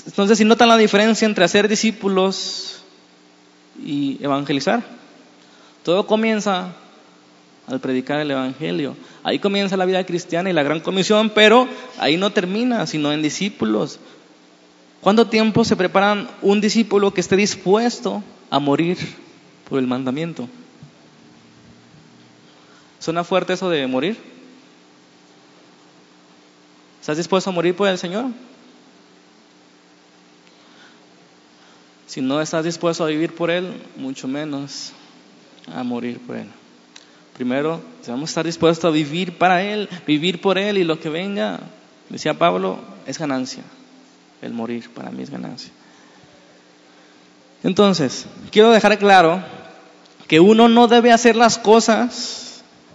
Entonces, 0.07 0.39
si 0.39 0.45
notan 0.45 0.69
la 0.69 0.77
diferencia 0.77 1.27
entre 1.27 1.45
hacer 1.45 1.69
discípulos 1.69 2.83
y 3.83 4.19
evangelizar, 4.23 4.83
todo 5.83 6.07
comienza 6.07 6.75
al 7.67 7.81
predicar 7.81 8.21
el 8.21 8.31
Evangelio. 8.31 8.97
Ahí 9.23 9.39
comienza 9.39 9.77
la 9.77 9.85
vida 9.85 10.05
cristiana 10.05 10.51
y 10.51 10.53
la 10.53 10.63
gran 10.63 10.81
comisión, 10.81 11.31
pero 11.31 11.69
ahí 11.99 12.17
no 12.17 12.31
termina, 12.31 12.87
sino 12.87 13.13
en 13.13 13.23
discípulos. 13.23 13.99
¿Cuánto 15.01 15.27
tiempo 15.27 15.65
se 15.65 15.77
preparan 15.77 16.29
un 16.43 16.61
discípulo 16.61 17.13
que 17.13 17.21
esté 17.21 17.37
dispuesto 17.37 18.23
a 18.51 18.59
morir 18.59 18.99
por 19.69 19.79
el 19.79 19.87
mandamiento? 19.87 20.49
¿Suena 22.99 23.25
fuerte 23.25 23.53
eso 23.53 23.71
de 23.71 23.87
morir? 23.87 24.19
¿Estás 27.01 27.17
dispuesto 27.17 27.51
a 27.51 27.53
morir 27.53 27.75
por 27.75 27.89
el 27.89 27.97
Señor? 27.97 28.27
Si 32.07 32.21
no 32.21 32.41
estás 32.41 32.65
dispuesto 32.65 33.05
a 33.05 33.09
vivir 33.09 33.35
por 33.35 33.51
Él, 33.51 33.73
mucho 33.97 34.27
menos 34.27 34.93
a 35.73 35.83
morir 35.83 36.19
por 36.21 36.37
Él. 36.37 36.49
Primero, 37.35 37.81
debemos 38.05 38.31
estar 38.31 38.45
dispuestos 38.45 38.85
a 38.85 38.91
vivir 38.91 39.39
para 39.39 39.63
Él, 39.63 39.89
vivir 40.07 40.41
por 40.41 40.59
Él 40.59 40.79
y 40.79 40.85
lo 40.85 40.99
que 40.99 41.09
venga, 41.09 41.61
decía 42.09 42.35
Pablo, 42.35 42.79
es 43.07 43.19
ganancia. 43.19 43.63
El 44.43 44.53
morir 44.53 44.91
para 44.91 45.11
mí 45.11 45.23
es 45.23 45.31
ganancia. 45.31 45.71
Entonces, 47.63 48.27
quiero 48.51 48.71
dejar 48.71 48.99
claro 48.99 49.43
que 50.27 50.41
uno 50.41 50.69
no 50.69 50.89
debe 50.89 51.13
hacer 51.13 51.37
las 51.37 51.59
cosas 51.59 52.48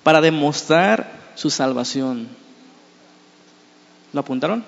para 0.03 0.21
demostrar 0.21 1.11
su 1.35 1.49
salvación. 1.49 2.27
¿Lo 4.11 4.19
apuntaron? 4.19 4.63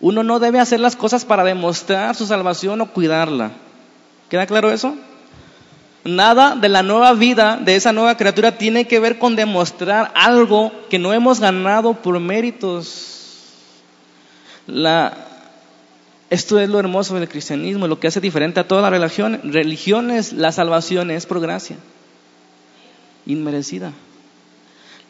Uno 0.00 0.22
no 0.22 0.38
debe 0.38 0.60
hacer 0.60 0.80
las 0.80 0.96
cosas 0.96 1.24
para 1.24 1.44
demostrar 1.44 2.14
su 2.14 2.26
salvación 2.26 2.80
o 2.80 2.90
cuidarla. 2.90 3.52
¿Queda 4.28 4.46
claro 4.46 4.70
eso? 4.70 4.94
Nada 6.04 6.54
de 6.54 6.68
la 6.68 6.82
nueva 6.82 7.12
vida, 7.14 7.56
de 7.56 7.76
esa 7.76 7.92
nueva 7.92 8.16
criatura, 8.16 8.58
tiene 8.58 8.86
que 8.86 9.00
ver 9.00 9.18
con 9.18 9.36
demostrar 9.36 10.12
algo 10.14 10.72
que 10.90 10.98
no 10.98 11.12
hemos 11.12 11.40
ganado 11.40 11.94
por 11.94 12.20
méritos. 12.20 13.52
La, 14.66 15.14
esto 16.30 16.58
es 16.60 16.68
lo 16.68 16.78
hermoso 16.78 17.14
del 17.14 17.28
cristianismo, 17.28 17.86
lo 17.86 18.00
que 18.00 18.08
hace 18.08 18.20
diferente 18.20 18.60
a 18.60 18.68
todas 18.68 18.82
las 18.82 19.16
religiones. 19.44 20.32
la 20.32 20.52
salvación 20.52 21.10
es 21.10 21.26
por 21.26 21.40
gracia 21.40 21.76
inmerecida. 23.26 23.92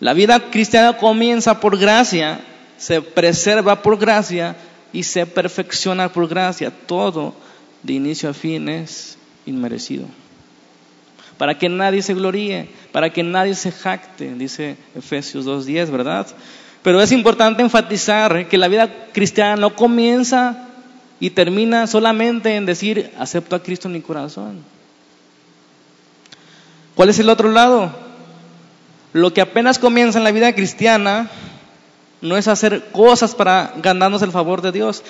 La 0.00 0.12
vida 0.12 0.50
cristiana 0.50 0.96
comienza 0.96 1.60
por 1.60 1.78
gracia, 1.78 2.40
se 2.76 3.00
preserva 3.00 3.82
por 3.82 3.98
gracia 3.98 4.56
y 4.92 5.02
se 5.02 5.26
perfecciona 5.26 6.12
por 6.12 6.28
gracia. 6.28 6.70
Todo 6.70 7.34
de 7.82 7.92
inicio 7.92 8.28
a 8.30 8.34
fin 8.34 8.68
es 8.68 9.16
inmerecido. 9.46 10.06
Para 11.38 11.58
que 11.58 11.68
nadie 11.68 12.02
se 12.02 12.14
gloríe, 12.14 12.68
para 12.92 13.10
que 13.10 13.22
nadie 13.22 13.54
se 13.54 13.72
jacte, 13.72 14.34
dice 14.34 14.76
Efesios 14.94 15.46
2.10, 15.46 15.90
¿verdad? 15.90 16.26
Pero 16.82 17.00
es 17.00 17.12
importante 17.12 17.62
enfatizar 17.62 18.46
que 18.46 18.58
la 18.58 18.68
vida 18.68 19.08
cristiana 19.12 19.56
no 19.56 19.74
comienza 19.74 20.68
y 21.18 21.30
termina 21.30 21.86
solamente 21.86 22.54
en 22.56 22.66
decir, 22.66 23.10
acepto 23.18 23.56
a 23.56 23.62
Cristo 23.62 23.88
en 23.88 23.94
mi 23.94 24.00
corazón. 24.00 24.62
¿Cuál 26.94 27.08
es 27.08 27.18
el 27.18 27.30
otro 27.30 27.50
lado? 27.50 28.03
Lo 29.14 29.32
que 29.32 29.40
apenas 29.40 29.78
comienza 29.78 30.18
en 30.18 30.24
la 30.24 30.32
vida 30.32 30.52
cristiana 30.54 31.30
no 32.20 32.36
es 32.36 32.48
hacer 32.48 32.90
cosas 32.90 33.32
para 33.32 33.72
ganarnos 33.76 34.22
el 34.22 34.32
favor 34.32 34.60
de 34.60 34.72
Dios. 34.72 35.04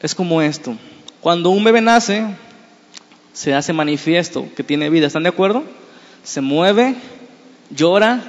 Es 0.00 0.16
como 0.16 0.42
esto. 0.42 0.76
Cuando 1.20 1.50
un 1.50 1.62
bebé 1.62 1.80
nace, 1.80 2.26
se 3.32 3.54
hace 3.54 3.72
manifiesto 3.72 4.48
que 4.56 4.64
tiene 4.64 4.90
vida. 4.90 5.06
¿Están 5.06 5.22
de 5.22 5.28
acuerdo? 5.28 5.62
Se 6.24 6.40
mueve, 6.40 6.96
llora, 7.70 8.20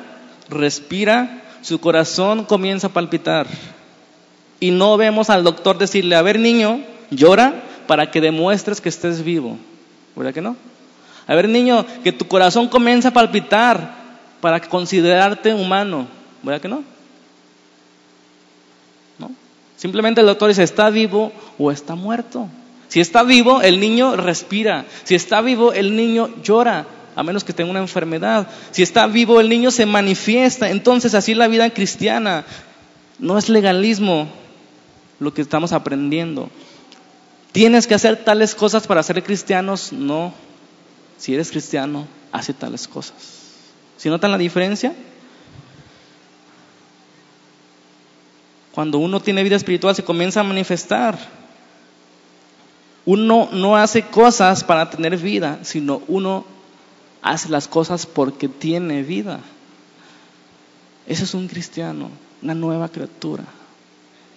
respira, 0.48 1.42
su 1.64 1.80
corazón 1.80 2.46
comienza 2.46 2.88
a 2.88 2.94
palpitar. 2.94 3.48
Y 4.60 4.70
no 4.70 4.98
vemos 4.98 5.32
al 5.32 5.44
doctor 5.44 5.80
decirle, 5.80 6.16
a 6.16 6.22
ver 6.22 6.38
niño, 6.38 6.82
llora 7.10 7.64
para 7.88 8.12
que 8.12 8.22
demuestres 8.22 8.82
que 8.82 8.90
estés 8.90 9.24
vivo. 9.24 9.58
¿Verdad 10.16 10.32
que 10.32 10.42
no? 10.42 10.56
A 11.28 11.36
ver, 11.36 11.48
niño, 11.48 11.86
que 12.04 12.12
tu 12.12 12.28
corazón 12.28 12.68
comienza 12.68 13.10
a 13.10 13.14
palpitar 13.14 13.96
para 14.42 14.60
considerarte 14.62 15.54
humano. 15.54 16.08
¿Verdad 16.42 16.62
que 16.62 16.68
no? 16.68 16.84
¿No? 19.18 19.32
Simplemente 19.78 20.22
el 20.22 20.28
doctor 20.28 20.50
dice, 20.50 20.64
¿está 20.64 20.90
vivo 20.90 21.32
o 21.58 21.72
está 21.72 21.96
muerto? 21.96 22.50
Si 22.90 23.00
está 23.00 23.24
vivo, 23.24 23.62
el 23.62 23.80
niño 23.80 24.18
respira. 24.18 24.86
Si 25.06 25.16
está 25.16 25.42
vivo, 25.42 25.72
el 25.72 25.96
niño 25.96 26.30
llora, 26.44 26.86
a 27.16 27.24
menos 27.24 27.44
que 27.44 27.54
tenga 27.54 27.72
una 27.72 27.80
enfermedad. 27.80 28.48
Si 28.72 28.84
está 28.84 29.08
vivo, 29.08 29.40
el 29.40 29.48
niño 29.48 29.72
se 29.72 29.86
manifiesta. 29.86 30.70
Entonces, 30.70 31.16
así 31.16 31.34
la 31.34 31.48
vida 31.48 31.70
cristiana. 31.70 32.44
No 33.18 33.38
es 33.38 33.48
legalismo 33.48 34.28
lo 35.20 35.34
que 35.34 35.42
estamos 35.42 35.72
aprendiendo. 35.72 36.50
¿Tienes 37.54 37.88
que 37.88 37.96
hacer 37.96 38.18
tales 38.26 38.56
cosas 38.56 38.88
para 38.88 39.04
ser 39.04 39.24
cristianos? 39.24 39.94
No 39.94 40.34
si 41.24 41.34
eres 41.34 41.52
cristiano, 41.52 42.06
hace 42.34 42.52
tales 42.52 42.86
cosas. 42.86 43.16
¿Si 43.96 44.10
notan 44.10 44.32
la 44.32 44.38
diferencia? 44.38 44.94
Cuando 48.74 48.98
uno 48.98 49.22
tiene 49.22 49.42
vida 49.42 49.56
espiritual 49.56 49.96
se 49.96 50.04
comienza 50.04 50.42
a 50.42 50.44
manifestar. 50.44 51.18
Uno 53.06 53.48
no 53.54 53.78
hace 53.78 54.02
cosas 54.02 54.66
para 54.66 54.90
tener 54.90 55.16
vida, 55.16 55.60
sino 55.62 56.02
uno 56.10 56.44
hace 57.22 57.48
las 57.48 57.70
cosas 57.70 58.06
porque 58.06 58.50
tiene 58.50 59.02
vida. 59.02 59.40
Ese 61.08 61.24
es 61.24 61.34
un 61.34 61.48
cristiano, 61.48 62.10
una 62.42 62.54
nueva 62.54 62.90
criatura 62.90 63.46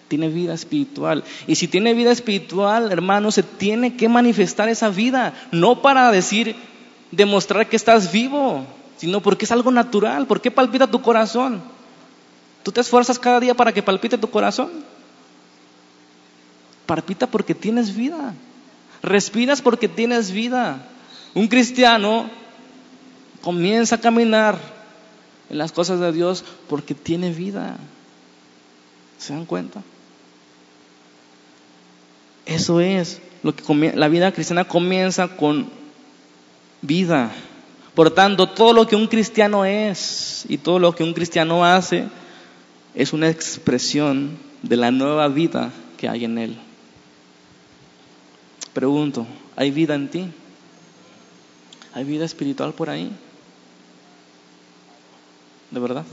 tiene 0.07 0.29
vida 0.29 0.55
espiritual. 0.55 1.25
Y 1.49 1.57
si 1.57 1.67
tiene 1.67 1.93
vida 1.93 2.13
espiritual, 2.13 2.93
hermano, 2.93 3.33
se 3.33 3.43
tiene 3.43 3.97
que 3.97 4.09
manifestar 4.09 4.69
esa 4.69 4.89
vida, 4.89 5.35
no 5.51 5.83
para 5.83 6.13
decir, 6.13 6.55
demostrar 7.11 7.69
que 7.69 7.77
estás 7.77 8.13
vivo, 8.13 8.67
sino 8.97 9.21
porque 9.21 9.45
es 9.45 9.53
algo 9.53 9.71
natural. 9.71 10.27
¿Por 10.27 10.41
qué 10.41 10.51
palpita 10.51 10.87
tu 10.87 11.03
corazón? 11.03 11.63
¿Tú 12.63 12.73
te 12.73 12.81
esfuerzas 12.81 13.19
cada 13.19 13.41
día 13.41 13.55
para 13.55 13.73
que 13.73 13.83
palpite 13.83 14.19
tu 14.19 14.29
corazón? 14.29 14.71
Palpita 16.87 17.27
porque 17.27 17.55
tienes 17.55 17.97
vida. 17.97 18.35
Respiras 19.03 19.63
porque 19.63 19.89
tienes 19.89 20.31
vida. 20.31 20.87
Un 21.35 21.49
cristiano 21.49 22.29
comienza 23.43 23.97
a 23.97 24.01
caminar 24.01 24.59
en 25.51 25.59
las 25.59 25.73
cosas 25.73 26.01
de 26.01 26.13
Dios 26.13 26.45
porque 26.69 26.95
tiene 26.95 27.31
vida. 27.31 27.77
¿Se 29.19 29.33
dan 29.33 29.47
cuenta? 29.47 29.83
Eso 32.47 32.81
es 32.81 33.21
lo 33.43 33.55
que 33.55 33.93
la 33.95 34.09
vida 34.09 34.33
cristiana 34.33 34.65
comienza 34.65 35.37
con 35.37 35.69
vida. 36.87 37.33
Por 37.95 38.11
tanto, 38.11 38.49
todo 38.49 38.73
lo 38.73 38.87
que 38.87 38.97
un 38.97 39.07
cristiano 39.07 39.65
es 39.65 40.45
y 40.49 40.59
todo 40.59 40.79
lo 40.79 40.95
que 40.95 41.03
un 41.03 41.15
cristiano 41.15 41.65
hace 41.65 42.07
es 42.95 43.13
una 43.13 43.29
expresión 43.29 44.39
de 44.63 44.77
la 44.77 44.91
nueva 44.91 45.29
vida 45.29 45.71
que 45.97 46.09
hay 46.09 46.25
en 46.25 46.39
él. 46.39 46.57
Pregunto, 48.73 49.27
¿hay 49.57 49.71
vida 49.71 49.95
en 49.95 50.09
ti? 50.09 50.27
¿Hay 51.95 52.05
vida 52.05 52.27
espiritual 52.27 52.75
por 52.75 52.91
ahí? 52.91 53.11
¿De 55.71 55.81
verdad? 55.81 56.05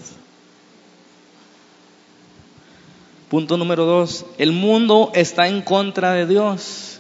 Punto 3.29 3.57
número 3.57 3.85
dos, 3.85 4.25
el 4.37 4.51
mundo 4.51 5.11
está 5.13 5.47
en 5.47 5.61
contra 5.61 6.13
de 6.13 6.27
Dios. 6.27 6.92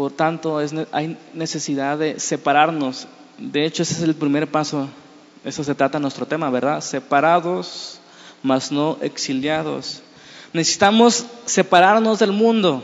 Por 0.00 0.12
tanto, 0.12 0.58
hay 0.92 1.18
necesidad 1.34 1.98
de 1.98 2.18
separarnos. 2.18 3.06
De 3.36 3.66
hecho, 3.66 3.82
ese 3.82 3.92
es 3.92 4.00
el 4.00 4.14
primer 4.14 4.50
paso. 4.50 4.88
Eso 5.44 5.62
se 5.62 5.74
trata 5.74 5.98
nuestro 5.98 6.24
tema, 6.24 6.48
¿verdad? 6.48 6.80
Separados, 6.80 8.00
mas 8.42 8.72
no 8.72 8.96
exiliados. 9.02 10.00
Necesitamos 10.54 11.26
separarnos 11.44 12.18
del 12.18 12.32
mundo. 12.32 12.82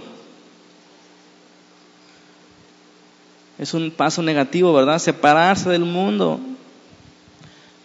Es 3.58 3.72
un 3.72 3.90
paso 3.90 4.20
negativo, 4.20 4.74
¿verdad? 4.74 4.98
Separarse 4.98 5.70
del 5.70 5.86
mundo. 5.86 6.38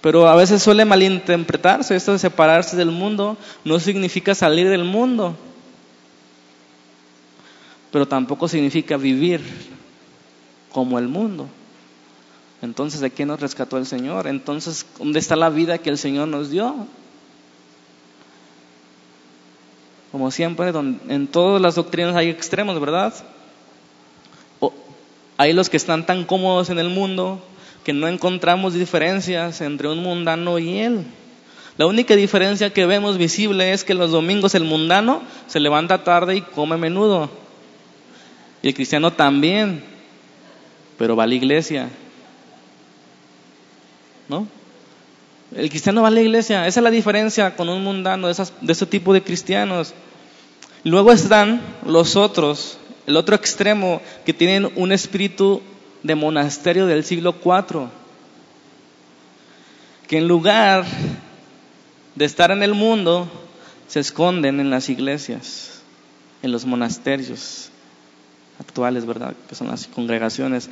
Pero 0.01 0.27
a 0.27 0.35
veces 0.35 0.61
suele 0.61 0.83
malinterpretarse 0.83 1.95
esto 1.95 2.11
de 2.11 2.19
separarse 2.19 2.75
del 2.75 2.91
mundo. 2.91 3.37
No 3.63 3.79
significa 3.79 4.35
salir 4.35 4.67
del 4.67 4.83
mundo. 4.83 5.37
Pero 7.91 8.07
tampoco 8.07 8.47
significa 8.47 8.97
vivir 8.97 9.41
como 10.71 10.97
el 10.99 11.07
mundo. 11.07 11.47
Entonces, 12.61 13.01
¿de 13.01 13.09
qué 13.09 13.25
nos 13.25 13.39
rescató 13.39 13.77
el 13.77 13.85
Señor? 13.85 14.27
Entonces, 14.27 14.85
¿dónde 14.97 15.19
está 15.19 15.35
la 15.35 15.49
vida 15.49 15.79
que 15.79 15.89
el 15.89 15.97
Señor 15.97 16.27
nos 16.27 16.51
dio? 16.51 16.87
Como 20.11 20.29
siempre, 20.29 20.71
en 21.07 21.27
todas 21.27 21.61
las 21.61 21.75
doctrinas 21.75 22.15
hay 22.15 22.29
extremos, 22.29 22.79
¿verdad? 22.79 23.13
hay 25.37 25.53
los 25.53 25.71
que 25.71 25.77
están 25.77 26.05
tan 26.05 26.25
cómodos 26.25 26.69
en 26.69 26.77
el 26.77 26.89
mundo 26.89 27.41
que 27.83 27.93
no 27.93 28.07
encontramos 28.07 28.75
diferencias 28.75 29.61
entre 29.61 29.87
un 29.87 29.97
mundano 30.03 30.59
y 30.59 30.77
él. 30.77 31.03
La 31.77 31.87
única 31.87 32.15
diferencia 32.15 32.71
que 32.71 32.85
vemos 32.85 33.17
visible 33.17 33.73
es 33.73 33.83
que 33.83 33.95
los 33.95 34.11
domingos 34.11 34.53
el 34.53 34.65
mundano 34.65 35.23
se 35.47 35.59
levanta 35.59 36.03
tarde 36.03 36.35
y 36.35 36.41
come 36.41 36.77
menudo. 36.77 37.40
Y 38.61 38.67
el 38.67 38.73
cristiano 38.73 39.11
también, 39.13 39.83
pero 40.97 41.15
va 41.15 41.23
a 41.23 41.27
la 41.27 41.35
iglesia. 41.35 41.89
¿No? 44.29 44.47
El 45.55 45.69
cristiano 45.69 46.01
va 46.01 46.09
a 46.09 46.11
la 46.11 46.21
iglesia. 46.21 46.67
Esa 46.67 46.79
es 46.79 46.83
la 46.83 46.91
diferencia 46.91 47.55
con 47.55 47.69
un 47.69 47.83
mundano 47.83 48.27
de, 48.27 48.33
esas, 48.33 48.53
de 48.61 48.71
ese 48.71 48.85
tipo 48.85 49.13
de 49.13 49.23
cristianos. 49.23 49.93
Luego 50.83 51.11
están 51.11 51.61
los 51.85 52.15
otros, 52.15 52.77
el 53.07 53.17
otro 53.17 53.35
extremo, 53.35 54.01
que 54.25 54.33
tienen 54.33 54.71
un 54.75 54.91
espíritu 54.91 55.61
de 56.03 56.15
monasterio 56.15 56.87
del 56.87 57.03
siglo 57.03 57.35
IV, 57.43 57.87
que 60.07 60.17
en 60.17 60.27
lugar 60.27 60.85
de 62.15 62.25
estar 62.25 62.51
en 62.51 62.63
el 62.63 62.73
mundo, 62.73 63.29
se 63.87 63.99
esconden 63.99 64.59
en 64.59 64.69
las 64.69 64.89
iglesias, 64.89 65.81
en 66.41 66.51
los 66.51 66.65
monasterios 66.65 67.70
actuales, 68.61 69.05
¿verdad? 69.05 69.35
Que 69.49 69.55
son 69.55 69.67
las 69.67 69.87
congregaciones. 69.87 70.69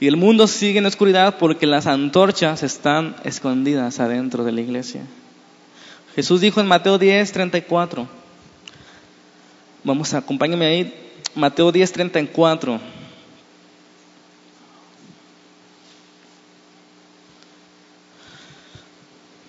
Y 0.00 0.06
el 0.06 0.16
mundo 0.16 0.46
sigue 0.46 0.78
en 0.78 0.86
oscuridad 0.86 1.36
porque 1.38 1.66
las 1.66 1.86
antorchas 1.86 2.62
están 2.62 3.16
escondidas 3.24 4.00
adentro 4.00 4.44
de 4.44 4.52
la 4.52 4.60
iglesia. 4.60 5.02
Jesús 6.14 6.40
dijo 6.40 6.60
en 6.60 6.66
Mateo 6.66 6.98
10, 6.98 7.32
34. 7.32 8.08
Vamos, 9.82 10.14
acompáñame 10.14 10.66
ahí. 10.66 10.94
Mateo 11.34 11.70
10, 11.70 11.92
34. 11.92 12.80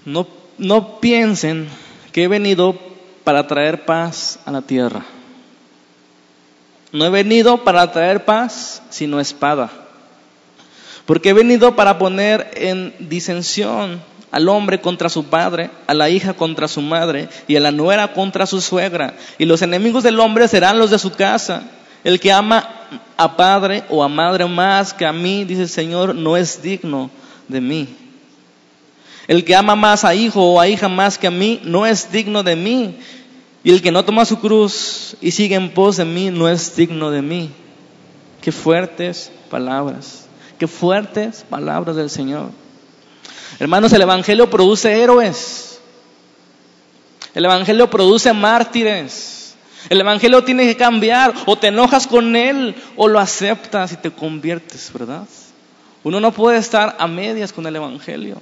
No, 0.05 0.27
no 0.57 0.99
piensen 0.99 1.67
que 2.11 2.23
he 2.23 2.27
venido 2.27 2.77
para 3.23 3.47
traer 3.47 3.85
paz 3.85 4.39
a 4.45 4.51
la 4.51 4.61
tierra. 4.61 5.03
No 6.95 7.05
he 7.05 7.09
venido 7.09 7.57
para 7.57 7.91
traer 7.91 8.23
paz, 8.23 8.81
sino 8.89 9.19
espada. 9.19 9.69
Porque 11.05 11.29
he 11.29 11.33
venido 11.33 11.75
para 11.75 11.97
poner 11.97 12.49
en 12.55 12.95
disensión 12.99 14.01
al 14.31 14.47
hombre 14.47 14.79
contra 14.79 15.09
su 15.09 15.25
padre, 15.25 15.71
a 15.87 15.93
la 15.93 16.09
hija 16.09 16.35
contra 16.35 16.69
su 16.69 16.81
madre 16.81 17.27
y 17.49 17.57
a 17.57 17.59
la 17.59 17.71
nuera 17.71 18.13
contra 18.13 18.45
su 18.45 18.61
suegra. 18.61 19.13
Y 19.37 19.43
los 19.43 19.61
enemigos 19.61 20.03
del 20.03 20.21
hombre 20.21 20.47
serán 20.47 20.79
los 20.79 20.89
de 20.89 20.97
su 20.97 21.11
casa. 21.11 21.63
El 22.05 22.21
que 22.21 22.31
ama 22.31 22.87
a 23.17 23.35
padre 23.35 23.83
o 23.89 24.01
a 24.01 24.07
madre 24.07 24.45
más 24.45 24.93
que 24.93 25.05
a 25.05 25.11
mí, 25.11 25.43
dice 25.43 25.63
el 25.63 25.69
Señor, 25.69 26.15
no 26.15 26.37
es 26.37 26.61
digno 26.61 27.11
de 27.49 27.59
mí. 27.59 27.93
El 29.27 29.43
que 29.43 29.53
ama 29.53 29.75
más 29.75 30.05
a 30.05 30.15
hijo 30.15 30.41
o 30.41 30.61
a 30.61 30.69
hija 30.69 30.87
más 30.87 31.17
que 31.17 31.27
a 31.27 31.31
mí 31.31 31.59
no 31.65 31.85
es 31.85 32.09
digno 32.09 32.41
de 32.41 32.55
mí. 32.55 32.95
Y 33.65 33.71
el 33.71 33.81
que 33.81 33.91
no 33.91 34.05
toma 34.05 34.25
su 34.25 34.39
cruz 34.39 35.17
y 35.21 35.31
sigue 35.31 35.55
en 35.55 35.73
pos 35.73 35.97
de 35.97 36.05
mí 36.05 36.29
no 36.29 36.47
es 36.47 36.75
digno 36.75 37.09
de 37.09 37.23
mí. 37.23 37.49
Qué 38.39 38.51
fuertes 38.51 39.31
palabras. 39.49 40.27
Qué 40.59 40.67
fuertes 40.67 41.43
palabras 41.49 41.95
del 41.95 42.11
Señor. 42.11 42.51
Hermanos, 43.57 43.91
el 43.91 44.03
Evangelio 44.03 44.51
produce 44.51 45.01
héroes. 45.01 45.79
El 47.33 47.45
Evangelio 47.45 47.89
produce 47.89 48.31
mártires. 48.33 49.55
El 49.89 49.99
Evangelio 49.99 50.43
tiene 50.43 50.67
que 50.67 50.77
cambiar. 50.77 51.33
O 51.47 51.55
te 51.55 51.69
enojas 51.69 52.05
con 52.05 52.35
Él 52.35 52.75
o 52.95 53.07
lo 53.07 53.19
aceptas 53.19 53.93
y 53.93 53.97
te 53.97 54.11
conviertes, 54.11 54.93
¿verdad? 54.93 55.23
Uno 56.03 56.19
no 56.19 56.31
puede 56.31 56.59
estar 56.59 56.97
a 56.99 57.07
medias 57.07 57.51
con 57.51 57.65
el 57.65 57.75
Evangelio. 57.75 58.37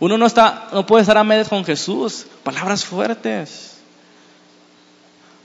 Uno 0.00 0.18
no, 0.18 0.26
está, 0.26 0.66
no 0.72 0.84
puede 0.84 1.02
estar 1.02 1.16
a 1.16 1.22
medias 1.22 1.48
con 1.48 1.64
Jesús. 1.64 2.26
Palabras 2.42 2.84
fuertes. 2.84 3.77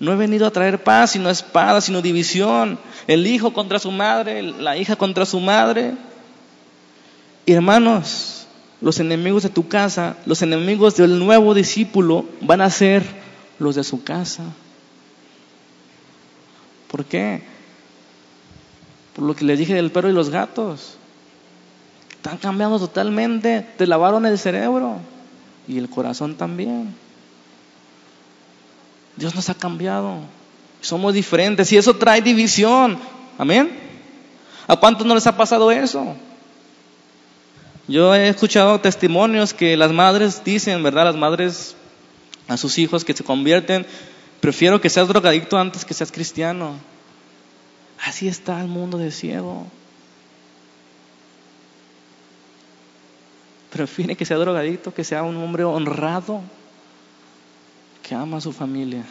No 0.04 0.12
he 0.12 0.18
venido 0.18 0.46
a 0.46 0.52
traer 0.52 0.84
paz, 0.84 1.12
sino 1.12 1.30
espada, 1.30 1.80
sino 1.80 2.02
división. 2.02 2.78
El 3.08 3.26
hijo 3.26 3.54
contra 3.54 3.80
su 3.80 3.90
madre, 3.90 4.42
la 4.42 4.76
hija 4.76 4.98
contra 4.98 5.26
su 5.26 5.40
madre. 5.40 5.94
Y 7.46 7.54
hermanos, 7.54 8.46
los 8.82 9.00
enemigos 9.00 9.44
de 9.44 9.50
tu 9.50 9.70
casa, 9.70 10.18
los 10.26 10.42
enemigos 10.42 10.98
del 10.98 11.20
nuevo 11.20 11.54
discípulo 11.54 12.26
van 12.42 12.60
a 12.60 12.70
ser 12.70 13.02
los 13.60 13.76
de 13.76 13.86
su 13.86 14.04
casa. 14.04 14.44
¿Por 16.92 17.06
qué? 17.06 17.42
Por 19.16 19.24
lo 19.24 19.38
que 19.38 19.46
les 19.46 19.58
dije 19.58 19.74
del 19.74 19.90
perro 19.90 20.10
y 20.10 20.14
los 20.14 20.30
gatos. 20.30 20.98
Están 22.12 22.40
cambiando 22.40 22.78
totalmente, 22.78 23.66
te 23.78 23.88
lavaron 23.88 24.26
el 24.26 24.38
cerebro 24.38 24.98
y 25.66 25.78
el 25.78 25.90
corazón 25.90 26.36
también. 26.36 26.94
Dios 29.16 29.36
nos 29.36 29.50
ha 29.50 29.54
cambiado. 29.54 30.20
Somos 30.82 31.14
diferentes 31.14 31.72
y 31.72 31.78
eso 31.78 31.96
trae 31.96 32.22
división. 32.22 32.98
Amén. 33.38 33.72
¿A 34.68 34.76
cuántos 34.76 35.06
no 35.06 35.16
les 35.16 35.28
ha 35.28 35.36
pasado 35.36 35.72
eso? 35.72 36.16
Yo 37.88 38.16
he 38.16 38.30
escuchado 38.30 38.80
testimonios 38.80 39.54
que 39.54 39.76
las 39.76 39.92
madres 39.92 40.44
dicen, 40.44 40.82
¿verdad? 40.84 41.06
Las 41.06 41.16
madres 41.16 41.76
a 42.48 42.58
sus 42.58 42.78
hijos 42.78 43.04
que 43.04 43.14
se 43.14 43.24
convierten, 43.24 43.86
prefiero 44.40 44.80
que 44.82 44.90
seas 44.90 45.08
drogadicto 45.08 45.58
antes 45.58 45.86
que 45.86 45.94
seas 45.94 46.12
cristiano. 46.12 46.76
Así 48.02 48.28
está 48.28 48.62
el 48.62 48.68
mundo 48.68 48.98
de 48.98 49.12
ciego. 49.12 49.68
Prefiere 53.70 54.16
que 54.16 54.26
sea 54.26 54.38
drogadicto, 54.38 54.94
que 54.94 55.04
sea 55.04 55.24
un 55.24 55.38
hombre 55.38 55.64
honrado, 55.64 56.42
que 58.04 58.14
ama 58.14 58.38
a 58.38 58.42
su 58.42 58.52
familia. 58.52 59.04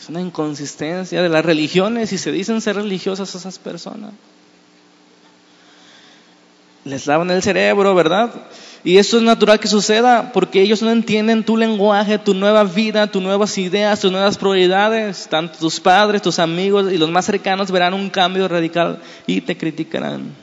Es 0.00 0.08
una 0.08 0.20
inconsistencia 0.20 1.22
de 1.22 1.28
las 1.28 1.44
religiones 1.44 2.12
y 2.12 2.18
se 2.18 2.32
dicen 2.32 2.60
ser 2.60 2.76
religiosas 2.76 3.32
esas 3.34 3.58
personas. 3.58 4.12
Les 6.84 7.06
lavan 7.06 7.30
el 7.30 7.42
cerebro, 7.42 7.94
¿verdad? 7.94 8.30
Y 8.82 8.98
eso 8.98 9.16
es 9.16 9.22
natural 9.22 9.58
que 9.58 9.68
suceda 9.68 10.32
porque 10.32 10.60
ellos 10.60 10.82
no 10.82 10.90
entienden 10.90 11.44
tu 11.44 11.56
lenguaje, 11.56 12.18
tu 12.18 12.34
nueva 12.34 12.64
vida, 12.64 13.06
tus 13.06 13.22
nuevas 13.22 13.56
ideas, 13.56 14.00
tus 14.00 14.12
nuevas 14.12 14.36
prioridades. 14.36 15.26
Tanto 15.30 15.58
tus 15.58 15.80
padres, 15.80 16.20
tus 16.20 16.38
amigos 16.38 16.92
y 16.92 16.98
los 16.98 17.10
más 17.10 17.24
cercanos 17.24 17.70
verán 17.70 17.94
un 17.94 18.10
cambio 18.10 18.46
radical 18.48 19.00
y 19.26 19.40
te 19.40 19.56
criticarán. 19.56 20.34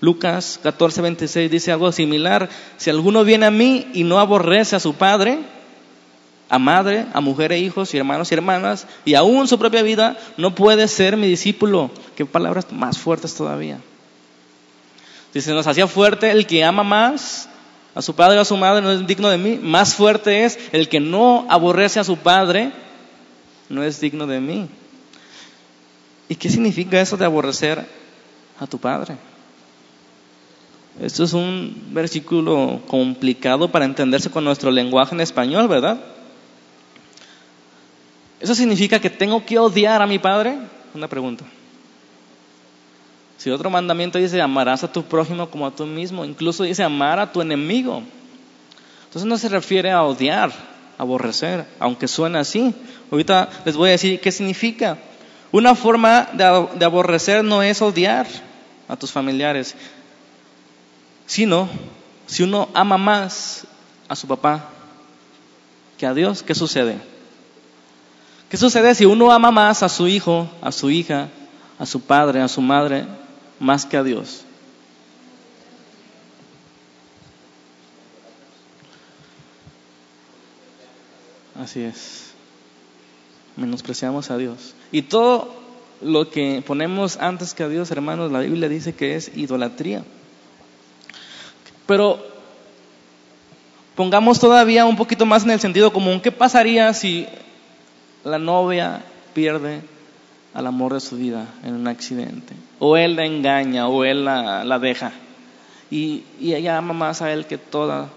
Lucas 0.00 0.60
14, 0.62 1.00
26 1.00 1.50
dice 1.50 1.72
algo 1.72 1.90
similar. 1.92 2.50
Si 2.76 2.90
alguno 2.90 3.24
viene 3.24 3.46
a 3.46 3.50
mí 3.50 3.86
y 3.94 4.04
no 4.04 4.18
aborrece 4.18 4.76
a 4.76 4.80
su 4.80 4.92
padre, 4.92 5.38
a 6.52 6.58
madre, 6.58 7.06
a 7.14 7.22
mujer 7.22 7.50
e 7.50 7.58
hijos 7.58 7.94
y 7.94 7.96
hermanos 7.96 8.30
y 8.30 8.34
hermanas, 8.34 8.86
y 9.06 9.14
aún 9.14 9.48
su 9.48 9.58
propia 9.58 9.82
vida, 9.82 10.18
no 10.36 10.54
puede 10.54 10.86
ser 10.86 11.16
mi 11.16 11.26
discípulo. 11.26 11.90
Qué 12.14 12.26
palabras 12.26 12.70
más 12.70 12.98
fuertes 12.98 13.34
todavía. 13.34 13.78
Si 15.32 15.40
se 15.40 15.54
nos 15.54 15.66
hacía 15.66 15.86
fuerte 15.86 16.30
el 16.30 16.46
que 16.46 16.62
ama 16.62 16.82
más 16.82 17.48
a 17.94 18.02
su 18.02 18.14
padre 18.14 18.36
o 18.36 18.42
a 18.42 18.44
su 18.44 18.58
madre, 18.58 18.82
no 18.82 18.92
es 18.92 19.06
digno 19.06 19.30
de 19.30 19.38
mí. 19.38 19.58
Más 19.62 19.94
fuerte 19.94 20.44
es 20.44 20.58
el 20.72 20.90
que 20.90 21.00
no 21.00 21.46
aborrece 21.48 22.00
a 22.00 22.04
su 22.04 22.18
padre, 22.18 22.70
no 23.70 23.82
es 23.82 23.98
digno 23.98 24.26
de 24.26 24.40
mí. 24.40 24.68
¿Y 26.28 26.34
qué 26.34 26.50
significa 26.50 27.00
eso 27.00 27.16
de 27.16 27.24
aborrecer 27.24 27.82
a 28.60 28.66
tu 28.66 28.76
padre? 28.76 29.16
Esto 31.00 31.24
es 31.24 31.32
un 31.32 31.88
versículo 31.92 32.82
complicado 32.88 33.72
para 33.72 33.86
entenderse 33.86 34.28
con 34.28 34.44
nuestro 34.44 34.70
lenguaje 34.70 35.14
en 35.14 35.22
español, 35.22 35.66
¿verdad? 35.66 35.98
¿Eso 38.42 38.56
significa 38.56 38.98
que 38.98 39.08
tengo 39.08 39.44
que 39.46 39.56
odiar 39.56 40.02
a 40.02 40.06
mi 40.06 40.18
padre? 40.18 40.58
Una 40.94 41.06
pregunta. 41.06 41.44
Si 43.38 43.50
otro 43.50 43.70
mandamiento 43.70 44.18
dice 44.18 44.42
amarás 44.42 44.82
a 44.82 44.92
tu 44.92 45.04
prójimo 45.04 45.48
como 45.48 45.64
a 45.64 45.70
tú 45.70 45.86
mismo, 45.86 46.24
incluso 46.24 46.64
dice 46.64 46.82
amar 46.82 47.20
a 47.20 47.30
tu 47.30 47.40
enemigo. 47.40 48.02
Entonces 49.04 49.28
no 49.28 49.38
se 49.38 49.48
refiere 49.48 49.92
a 49.92 50.02
odiar, 50.02 50.50
aborrecer, 50.98 51.66
aunque 51.78 52.08
suena 52.08 52.40
así. 52.40 52.74
Ahorita 53.12 53.48
les 53.64 53.76
voy 53.76 53.90
a 53.90 53.92
decir 53.92 54.20
qué 54.20 54.32
significa. 54.32 54.98
Una 55.52 55.76
forma 55.76 56.28
de, 56.32 56.84
aborrecer 56.84 57.44
no 57.44 57.62
es 57.62 57.80
odiar 57.80 58.26
a 58.88 58.96
tus 58.96 59.12
familiares, 59.12 59.76
sino 61.26 61.68
si 62.26 62.42
uno 62.42 62.70
ama 62.74 62.98
más 62.98 63.68
a 64.08 64.16
su 64.16 64.26
papá 64.26 64.68
que 65.96 66.06
a 66.06 66.14
Dios, 66.14 66.42
¿qué 66.42 66.56
sucede? 66.56 67.11
¿Qué 68.52 68.58
sucede 68.58 68.94
si 68.94 69.06
uno 69.06 69.32
ama 69.32 69.50
más 69.50 69.82
a 69.82 69.88
su 69.88 70.06
hijo, 70.06 70.46
a 70.60 70.72
su 70.72 70.90
hija, 70.90 71.30
a 71.78 71.86
su 71.86 72.02
padre, 72.02 72.42
a 72.42 72.48
su 72.48 72.60
madre, 72.60 73.06
más 73.58 73.86
que 73.86 73.96
a 73.96 74.02
Dios. 74.02 74.44
Así 81.58 81.80
es. 81.80 82.34
Menospreciamos 83.56 84.30
a 84.30 84.36
Dios. 84.36 84.74
Y 84.90 85.00
todo 85.00 85.54
lo 86.02 86.28
que 86.28 86.62
ponemos 86.66 87.16
antes 87.16 87.54
que 87.54 87.62
a 87.62 87.68
Dios, 87.68 87.90
hermanos, 87.90 88.30
la 88.32 88.40
Biblia 88.40 88.68
dice 88.68 88.94
que 88.94 89.16
es 89.16 89.34
idolatría. 89.34 90.04
Pero 91.86 92.22
pongamos 93.94 94.38
todavía 94.38 94.84
un 94.84 94.96
poquito 94.98 95.24
más 95.24 95.44
en 95.44 95.52
el 95.52 95.60
sentido 95.60 95.90
común. 95.90 96.20
¿Qué 96.20 96.30
pasaría 96.30 96.92
si 96.92 97.26
la 98.24 98.38
novia 98.38 99.02
pierde 99.34 99.82
al 100.54 100.66
amor 100.66 100.94
de 100.94 101.00
su 101.00 101.16
vida 101.16 101.46
en 101.64 101.74
un 101.74 101.88
accidente. 101.88 102.54
O 102.78 102.96
él 102.96 103.16
la 103.16 103.24
engaña 103.24 103.88
o 103.88 104.04
él 104.04 104.24
la, 104.24 104.78
deja. 104.78 105.12
Y, 105.90 106.24
y, 106.40 106.54
ella 106.54 106.78
ama 106.78 106.94
más 106.94 107.22
a 107.22 107.32
él 107.32 107.46
que 107.46 107.58
toda 107.58 108.08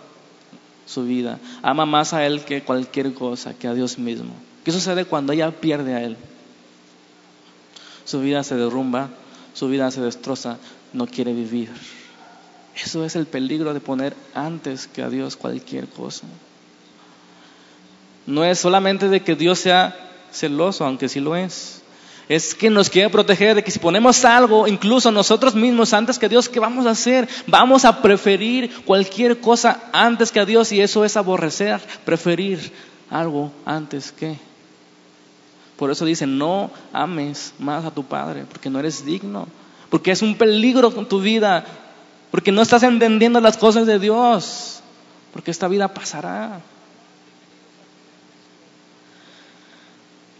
su 0.85 1.03
vida. 1.03 1.39
Ama 1.61 1.85
más 1.85 2.13
a 2.13 2.25
él 2.25 2.41
que 2.43 2.61
cualquier 2.61 3.13
cosa, 3.13 3.53
que 3.53 3.67
a 3.67 3.73
Dios 3.73 3.97
mismo. 3.97 4.33
¿Qué 4.63 4.71
sucede 4.71 5.05
cuando 5.05 5.33
ella 5.33 5.51
pierde 5.51 5.93
a 5.93 6.01
él? 6.01 6.17
Su 8.05 8.21
vida 8.21 8.43
se 8.43 8.55
derrumba, 8.55 9.09
su 9.53 9.67
vida 9.67 9.89
se 9.91 10.01
destroza, 10.01 10.57
no 10.93 11.07
quiere 11.07 11.33
vivir. 11.33 11.71
Eso 12.75 13.05
es 13.05 13.15
el 13.15 13.25
peligro 13.25 13.73
de 13.73 13.79
poner 13.79 14.15
antes 14.33 14.87
que 14.87 15.01
a 15.01 15.09
Dios 15.09 15.37
cualquier 15.37 15.87
cosa. 15.87 16.27
No 18.25 18.43
es 18.43 18.59
solamente 18.59 19.09
de 19.09 19.21
que 19.21 19.35
Dios 19.35 19.59
sea 19.59 19.95
celoso, 20.31 20.85
aunque 20.85 21.09
sí 21.09 21.19
lo 21.19 21.35
es 21.35 21.75
es 22.27 22.55
que 22.55 22.69
nos 22.69 22.89
quiere 22.89 23.09
proteger 23.09 23.55
de 23.55 23.63
que 23.63 23.71
si 23.71 23.79
ponemos 23.79 24.25
algo, 24.25 24.67
incluso 24.67 25.11
nosotros 25.11 25.53
mismos, 25.53 25.93
antes 25.93 26.17
que 26.17 26.29
Dios, 26.29 26.49
¿qué 26.49 26.59
vamos 26.59 26.85
a 26.85 26.91
hacer? 26.91 27.27
Vamos 27.47 27.85
a 27.85 28.01
preferir 28.01 28.83
cualquier 28.83 29.39
cosa 29.39 29.83
antes 29.93 30.31
que 30.31 30.39
a 30.39 30.45
Dios 30.45 30.71
y 30.71 30.81
eso 30.81 31.05
es 31.05 31.17
aborrecer, 31.17 31.79
preferir 32.03 32.71
algo 33.09 33.51
antes 33.65 34.11
que. 34.11 34.37
Por 35.77 35.91
eso 35.91 36.05
dice, 36.05 36.25
no 36.25 36.71
ames 36.93 37.53
más 37.59 37.85
a 37.85 37.91
tu 37.91 38.03
Padre, 38.03 38.45
porque 38.49 38.69
no 38.69 38.79
eres 38.79 39.05
digno, 39.05 39.47
porque 39.89 40.11
es 40.11 40.21
un 40.21 40.35
peligro 40.35 40.95
con 40.95 41.07
tu 41.07 41.19
vida, 41.19 41.65
porque 42.31 42.51
no 42.51 42.61
estás 42.61 42.83
entendiendo 42.83 43.39
las 43.41 43.57
cosas 43.57 43.85
de 43.85 43.99
Dios, 43.99 44.79
porque 45.33 45.51
esta 45.51 45.67
vida 45.67 45.93
pasará. 45.93 46.61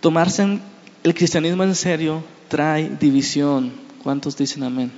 Tomarse 0.06 0.60
el 1.02 1.16
cristianismo 1.16 1.64
en 1.64 1.74
serio 1.74 2.24
trae 2.48 2.90
división. 2.90 3.74
¿Cuántos 4.04 4.38
dicen 4.38 4.62
amén? 4.62 4.92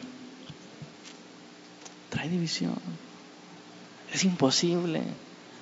Trae 2.10 2.28
división. 2.28 2.76
Es 4.14 4.26
imposible 4.26 5.04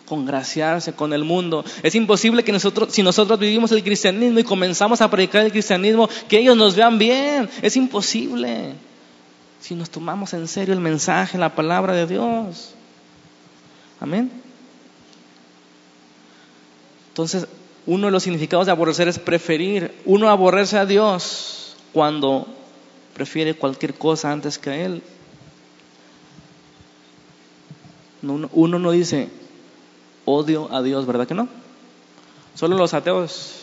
congraciarse 0.08 0.93
con 0.93 1.13
el 1.13 1.23
mundo. 1.23 1.63
Es 1.84 1.93
imposible 1.93 2.43
que 2.43 2.51
nosotros, 2.51 2.91
si 2.91 3.03
nosotros 3.03 3.38
vivimos 3.38 3.71
el 3.71 3.84
cristianismo 3.84 4.39
y 4.39 4.43
comenzamos 4.43 4.99
a 5.01 5.12
predicar 5.12 5.45
el 5.45 5.51
cristianismo, 5.51 6.10
que 6.27 6.39
ellos 6.39 6.58
nos 6.58 6.75
vean 6.75 6.97
bien. 6.97 7.47
Es 7.62 7.77
imposible. 7.77 8.73
Si 9.62 9.75
nos 9.75 9.91
tomamos 9.91 10.34
en 10.34 10.47
serio 10.47 10.73
el 10.73 10.79
mensaje, 10.79 11.38
la 11.38 11.53
palabra 11.53 11.93
de 11.93 12.08
Dios. 12.08 12.73
Amén. 13.99 14.31
Entonces, 17.10 17.45
uno 17.88 18.08
de 18.08 18.12
los 18.12 18.24
significados 18.24 18.65
de 18.65 18.71
aborrecer 18.71 19.08
es 19.08 19.19
preferir. 19.19 19.93
Uno 20.06 20.30
aborrece 20.30 20.78
a 20.78 20.86
Dios 20.86 21.76
cuando 21.93 22.48
prefiere 23.13 23.54
cualquier 23.54 23.93
cosa 23.93 24.32
antes 24.32 24.58
que 24.58 24.69
a 24.69 24.76
Él. 24.86 25.04
Uno 28.24 28.80
no 28.80 28.91
dice 28.91 29.30
odio 30.26 30.74
a 30.74 30.82
Dios, 30.82 31.06
¿verdad 31.06 31.28
que 31.28 31.36
no? 31.36 31.48
Solo 32.56 32.76
los 32.78 32.93
ateos. 32.93 33.62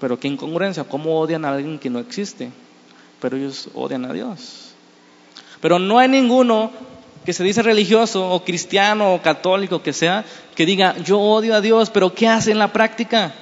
Pero 0.00 0.18
qué 0.18 0.28
incongruencia, 0.28 0.84
¿cómo 0.84 1.20
odian 1.20 1.44
a 1.44 1.52
alguien 1.52 1.78
que 1.78 1.90
no 1.90 1.98
existe? 1.98 2.50
Pero 3.20 3.36
ellos 3.36 3.68
odian 3.74 4.06
a 4.06 4.12
Dios. 4.14 4.72
Pero 5.60 5.78
no 5.78 5.98
hay 5.98 6.08
ninguno 6.08 6.70
que 7.24 7.32
se 7.32 7.44
dice 7.44 7.62
religioso 7.62 8.30
o 8.30 8.44
cristiano 8.44 9.14
o 9.14 9.22
católico 9.22 9.82
que 9.82 9.92
sea, 9.92 10.24
que 10.54 10.66
diga, 10.66 10.96
yo 10.98 11.18
odio 11.18 11.54
a 11.54 11.60
Dios, 11.60 11.90
pero 11.90 12.14
¿qué 12.14 12.28
hace 12.28 12.50
en 12.50 12.58
la 12.58 12.72
práctica? 12.72 13.34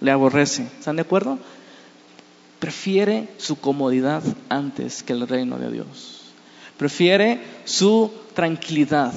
Le 0.00 0.10
aborrece. 0.10 0.62
¿Están 0.78 0.96
de 0.96 1.02
acuerdo? 1.02 1.38
Prefiere 2.58 3.28
su 3.38 3.56
comodidad 3.56 4.22
antes 4.48 5.02
que 5.02 5.12
el 5.12 5.26
reino 5.26 5.58
de 5.58 5.70
Dios. 5.70 6.20
Prefiere 6.76 7.40
su 7.64 8.12
tranquilidad. 8.34 9.12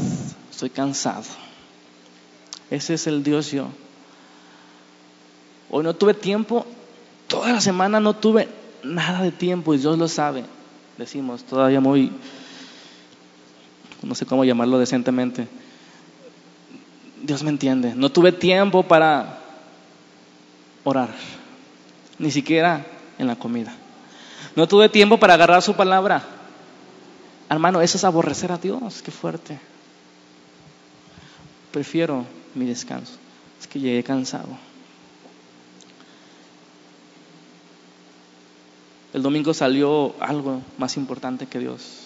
Estoy 0.49 0.69
cansado. 0.69 1.23
Ese 2.69 2.95
es 2.95 3.07
el 3.07 3.23
Dios 3.23 3.51
yo. 3.51 3.67
Hoy 5.69 5.83
no 5.83 5.93
tuve 5.93 6.13
tiempo, 6.13 6.65
toda 7.27 7.51
la 7.51 7.61
semana 7.61 7.99
no 7.99 8.15
tuve 8.15 8.47
nada 8.83 9.23
de 9.23 9.31
tiempo 9.31 9.73
y 9.73 9.77
Dios 9.77 9.97
lo 9.97 10.07
sabe. 10.07 10.43
Decimos, 10.97 11.43
todavía 11.43 11.79
muy 11.79 12.11
no 14.03 14.15
sé 14.15 14.25
cómo 14.25 14.43
llamarlo 14.43 14.79
decentemente. 14.79 15.47
Dios 17.21 17.43
me 17.43 17.49
entiende. 17.49 17.95
No 17.95 18.11
tuve 18.11 18.31
tiempo 18.31 18.83
para 18.83 19.39
orar, 20.83 21.09
ni 22.19 22.31
siquiera 22.31 22.85
en 23.17 23.27
la 23.27 23.35
comida. 23.35 23.73
No 24.55 24.67
tuve 24.67 24.89
tiempo 24.89 25.17
para 25.17 25.35
agarrar 25.35 25.61
su 25.61 25.73
palabra. 25.75 26.23
Hermano, 27.49 27.81
eso 27.81 27.97
es 27.97 28.03
aborrecer 28.03 28.51
a 28.51 28.57
Dios, 28.57 29.01
qué 29.01 29.11
fuerte. 29.11 29.59
Prefiero 31.71 32.25
mi 32.55 32.65
descanso. 32.65 33.13
Es 33.59 33.67
que 33.67 33.79
llegué 33.79 34.03
cansado. 34.03 34.49
El 39.13 39.21
domingo 39.21 39.53
salió 39.53 40.15
algo 40.19 40.61
más 40.77 40.97
importante 40.97 41.45
que 41.45 41.59
Dios. 41.59 42.02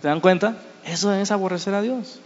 ¿Se 0.00 0.08
dan 0.08 0.20
cuenta? 0.20 0.56
Eso 0.84 1.12
es 1.12 1.30
aborrecer 1.30 1.74
a 1.74 1.82
Dios. 1.82 2.20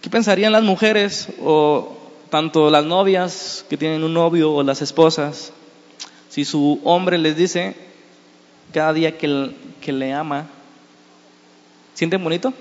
¿Qué 0.00 0.10
pensarían 0.10 0.52
las 0.52 0.62
mujeres 0.62 1.28
o 1.42 1.96
tanto 2.30 2.70
las 2.70 2.84
novias 2.84 3.64
que 3.70 3.76
tienen 3.76 4.04
un 4.04 4.12
novio 4.12 4.52
o 4.52 4.62
las 4.62 4.82
esposas 4.82 5.52
si 6.28 6.44
su 6.44 6.80
hombre 6.84 7.16
les 7.16 7.36
dice 7.36 7.76
cada 8.72 8.92
día 8.92 9.16
que, 9.16 9.54
que 9.80 9.92
le 9.92 10.12
ama 10.12 10.48
¿Sienten 11.94 12.22
bonito? 12.22 12.52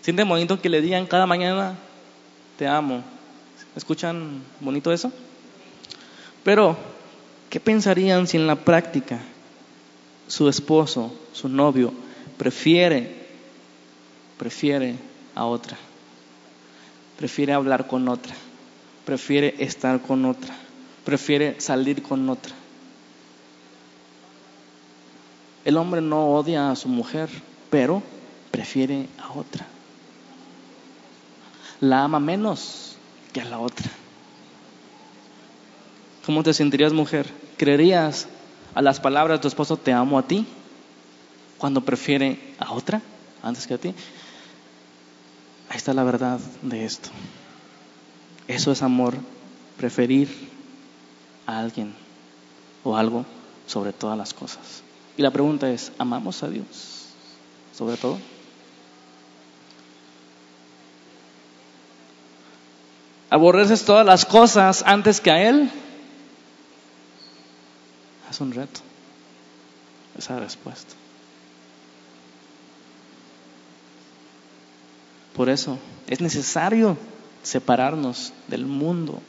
¿Sienten 0.00 0.26
bonito 0.26 0.60
que 0.60 0.70
le 0.70 0.80
digan 0.80 1.06
cada 1.06 1.26
mañana, 1.26 1.74
te 2.58 2.66
amo? 2.66 3.04
¿Escuchan 3.76 4.42
bonito 4.60 4.90
eso? 4.90 5.12
Pero, 6.42 6.76
¿qué 7.50 7.60
pensarían 7.60 8.26
si 8.26 8.38
en 8.38 8.46
la 8.46 8.56
práctica 8.56 9.20
su 10.26 10.48
esposo, 10.48 11.12
su 11.32 11.48
novio, 11.48 11.92
prefiere, 12.38 13.26
prefiere 14.38 14.96
a 15.34 15.44
otra? 15.44 15.76
Prefiere 17.18 17.52
hablar 17.52 17.86
con 17.86 18.08
otra, 18.08 18.34
prefiere 19.04 19.54
estar 19.58 20.00
con 20.00 20.24
otra, 20.24 20.54
prefiere 21.04 21.60
salir 21.60 22.02
con 22.02 22.28
otra. 22.28 22.54
El 25.64 25.76
hombre 25.76 26.00
no 26.00 26.30
odia 26.30 26.70
a 26.70 26.76
su 26.76 26.88
mujer, 26.88 27.28
pero 27.70 28.02
prefiere 28.50 29.06
a 29.18 29.32
otra. 29.32 29.66
La 31.80 32.04
ama 32.04 32.18
menos 32.18 32.96
que 33.32 33.40
a 33.40 33.44
la 33.44 33.58
otra. 33.58 33.90
¿Cómo 36.26 36.42
te 36.42 36.54
sentirías 36.54 36.92
mujer? 36.92 37.26
¿Creerías 37.56 38.28
a 38.74 38.82
las 38.82 39.00
palabras 39.00 39.38
de 39.38 39.42
tu 39.42 39.48
esposo 39.48 39.76
te 39.76 39.92
amo 39.92 40.18
a 40.18 40.22
ti 40.22 40.46
cuando 41.58 41.80
prefiere 41.82 42.54
a 42.58 42.72
otra 42.72 43.00
antes 43.42 43.66
que 43.66 43.74
a 43.74 43.78
ti? 43.78 43.94
Ahí 45.68 45.76
está 45.76 45.94
la 45.94 46.04
verdad 46.04 46.38
de 46.62 46.84
esto. 46.84 47.10
Eso 48.48 48.72
es 48.72 48.82
amor, 48.82 49.14
preferir 49.76 50.28
a 51.46 51.58
alguien 51.58 51.94
o 52.84 52.96
algo 52.96 53.24
sobre 53.66 53.92
todas 53.92 54.18
las 54.18 54.34
cosas. 54.34 54.82
Y 55.16 55.22
la 55.22 55.30
pregunta 55.30 55.70
es, 55.70 55.92
¿amamos 55.98 56.42
a 56.42 56.48
Dios 56.48 57.02
sobre 57.76 57.96
todo? 57.96 58.18
¿Aborreces 63.30 63.84
todas 63.84 64.04
las 64.04 64.26
cosas 64.26 64.84
antes 64.86 65.20
que 65.20 65.30
a 65.30 65.48
Él? 65.48 65.70
Es 68.32 68.40
un 68.40 68.50
reto 68.50 68.80
esa 70.16 70.40
respuesta. 70.40 70.94
Por 75.36 75.50
eso 75.50 75.78
es 76.06 76.22
necesario 76.22 76.96
separarnos 77.42 78.32
del 78.48 78.64
mundo. 78.64 79.20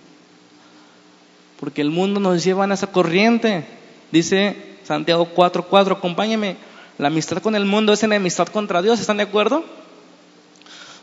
Porque 1.59 1.81
el 1.81 1.89
mundo 1.89 2.21
nos 2.21 2.45
lleva 2.45 2.63
en 2.63 2.71
esa 2.71 2.87
corriente. 2.87 3.65
Dice 4.09 4.77
Santiago 4.85 5.27
4:4, 5.35 5.97
acompáñeme. 5.97 6.55
La 6.97 7.09
amistad 7.09 7.39
con 7.39 7.55
el 7.55 7.65
mundo 7.65 7.91
es 7.91 8.03
enemistad 8.03 8.47
contra 8.47 8.81
Dios, 8.81 9.01
¿están 9.01 9.17
de 9.17 9.23
acuerdo? 9.23 9.65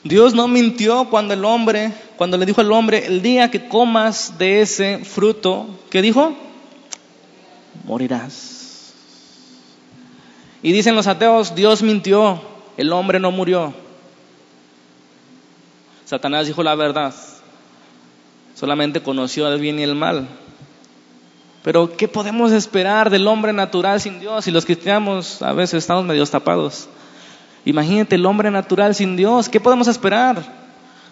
Dios 0.04 0.32
no 0.34 0.48
mintió 0.48 1.10
cuando 1.10 1.34
el 1.34 1.44
hombre, 1.44 1.92
cuando 2.16 2.38
le 2.38 2.46
dijo 2.46 2.62
al 2.62 2.72
hombre, 2.72 3.04
el 3.04 3.20
día 3.20 3.50
que 3.50 3.68
comas 3.68 4.38
de 4.38 4.62
ese 4.62 5.04
fruto, 5.04 5.66
¿qué 5.90 6.00
dijo? 6.00 6.34
Morirás. 7.84 8.92
Y 10.62 10.72
dicen 10.72 10.94
los 10.94 11.06
ateos, 11.06 11.54
Dios 11.54 11.82
mintió, 11.82 12.42
el 12.76 12.92
hombre 12.92 13.18
no 13.18 13.30
murió. 13.30 13.72
Satanás 16.04 16.46
dijo 16.46 16.62
la 16.62 16.74
verdad, 16.74 17.14
solamente 18.54 19.02
conoció 19.02 19.50
el 19.50 19.60
bien 19.60 19.78
y 19.78 19.82
el 19.82 19.94
mal. 19.94 20.28
Pero 21.62 21.96
¿qué 21.96 22.08
podemos 22.08 22.52
esperar 22.52 23.10
del 23.10 23.26
hombre 23.26 23.52
natural 23.52 24.00
sin 24.00 24.18
Dios? 24.18 24.46
Y 24.46 24.50
los 24.50 24.64
cristianos 24.64 25.42
a 25.42 25.52
veces 25.52 25.74
estamos 25.74 26.04
medio 26.04 26.26
tapados. 26.26 26.88
Imagínate 27.64 28.14
el 28.16 28.24
hombre 28.24 28.50
natural 28.50 28.94
sin 28.94 29.16
Dios, 29.16 29.48
¿qué 29.48 29.60
podemos 29.60 29.86
esperar? 29.88 30.42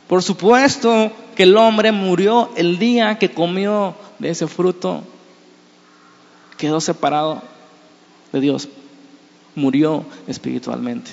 Por 0.09 0.23
supuesto 0.23 1.13
que 1.37 1.43
el 1.43 1.57
hombre 1.57 1.93
murió 1.93 2.51
el 2.57 2.79
día 2.79 3.19
que 3.19 3.31
comió 3.31 3.95
de 4.19 4.31
ese 4.31 4.47
fruto. 4.47 5.03
Quedó 6.59 6.81
separado 6.81 7.41
de 8.33 8.41
Dios. 8.41 8.69
Murió 9.55 10.05
espiritualmente. 10.27 11.13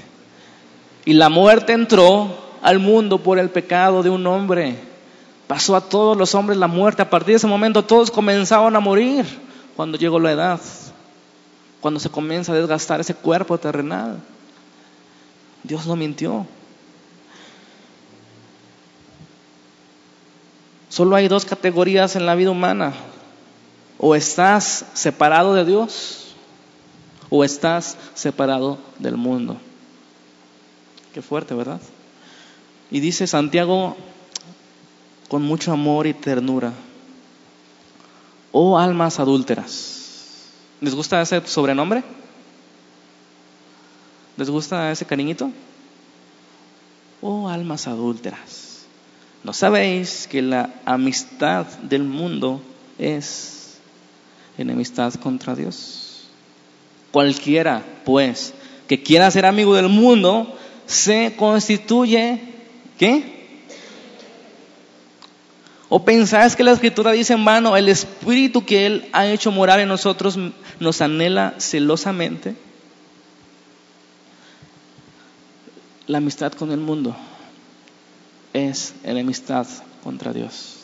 Y 1.06 1.14
la 1.14 1.30
muerte 1.30 1.72
entró 1.72 2.36
al 2.62 2.80
mundo 2.80 3.20
por 3.20 3.40
el 3.40 3.50
pecado 3.50 4.04
de 4.04 4.10
un 4.10 4.26
hombre. 4.28 4.76
Pasó 5.48 5.76
a 5.76 5.82
todos 5.82 6.18
los 6.18 6.34
hombres 6.36 6.58
la 6.58 6.68
muerte. 6.68 7.04
A 7.04 7.10
partir 7.10 7.34
de 7.34 7.38
ese 7.38 7.48
momento 7.48 7.84
todos 7.84 8.12
comenzaron 8.12 8.76
a 8.76 8.80
morir 8.80 9.26
cuando 9.76 9.98
llegó 9.98 10.20
la 10.20 10.32
edad, 10.32 10.60
cuando 11.80 12.00
se 12.00 12.10
comienza 12.10 12.52
a 12.52 12.56
desgastar 12.56 13.00
ese 13.00 13.14
cuerpo 13.14 13.58
terrenal. 13.58 14.20
Dios 15.64 15.86
no 15.86 15.96
mintió. 15.96 16.46
Solo 20.90 21.16
hay 21.16 21.28
dos 21.28 21.46
categorías 21.46 22.16
en 22.16 22.26
la 22.26 22.36
vida 22.36 22.52
humana. 22.52 22.94
O 23.98 24.16
estás 24.16 24.86
separado 24.94 25.54
de 25.54 25.66
Dios 25.66 26.36
o 27.30 27.44
estás 27.44 27.98
separado 28.14 28.78
del 29.00 29.18
mundo. 29.18 29.58
Qué 31.14 31.22
fuerte, 31.22 31.54
¿verdad? 31.54 31.82
Y 32.92 33.00
dice 33.00 33.26
Santiago 33.28 33.96
con 35.30 35.42
mucho 35.42 35.72
amor 35.72 36.08
y 36.08 36.14
ternura. 36.14 36.74
Oh 38.52 38.78
almas 38.78 39.20
adúlteras. 39.20 40.46
¿Les 40.82 40.94
gusta 40.94 41.22
ese 41.22 41.46
sobrenombre? 41.46 42.04
¿Les 44.38 44.50
gusta 44.50 44.92
ese 44.92 45.06
cariñito? 45.06 45.52
Oh 47.22 47.50
almas 47.50 47.88
adúlteras. 47.88 48.86
¿No 49.44 49.54
sabéis 49.54 50.28
que 50.28 50.42
la 50.42 50.74
amistad 50.86 51.66
del 51.66 52.04
mundo 52.04 52.62
es 52.98 53.55
enemistad 54.58 55.14
contra 55.16 55.56
Dios? 55.56 56.28
Cualquiera, 57.12 57.84
pues, 58.04 58.54
que 58.88 59.02
quiera 59.02 59.32
ser 59.32 59.46
amigo 59.46 59.74
del 59.76 59.90
mundo, 59.90 60.58
se 60.86 61.36
constituye, 61.38 62.42
¿qué? 62.98 63.36
¿O 65.90 66.04
pensáis 66.04 66.56
que 66.56 66.64
la 66.64 66.72
escritura 66.72 67.12
dice 67.12 67.34
en 67.34 67.46
vano, 67.46 67.78
el 67.78 67.90
espíritu 67.90 68.66
que 68.66 68.86
Él 68.86 69.10
ha 69.14 69.28
hecho 69.28 69.52
morar 69.52 69.80
en 69.80 69.88
nosotros 69.88 70.38
nos 70.80 71.02
anhela 71.02 71.54
celosamente? 71.58 72.56
La 76.08 76.18
amistad 76.18 76.54
con 76.54 76.72
el 76.72 76.80
mundo 76.80 77.16
es 78.54 78.94
enemistad 79.04 79.68
contra 80.04 80.34
Dios. 80.34 80.75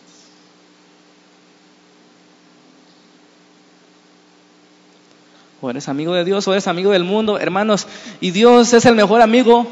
O 5.62 5.70
eres 5.70 5.88
amigo 5.88 6.14
de 6.14 6.26
Dios 6.26 6.48
o 6.48 6.54
eres 6.54 6.68
amigo 6.68 6.92
del 6.92 7.04
mundo, 7.04 7.38
hermanos. 7.40 7.88
Y 8.20 8.32
Dios 8.32 8.74
es 8.74 8.86
el 8.86 8.96
mejor 8.96 9.22
amigo, 9.22 9.68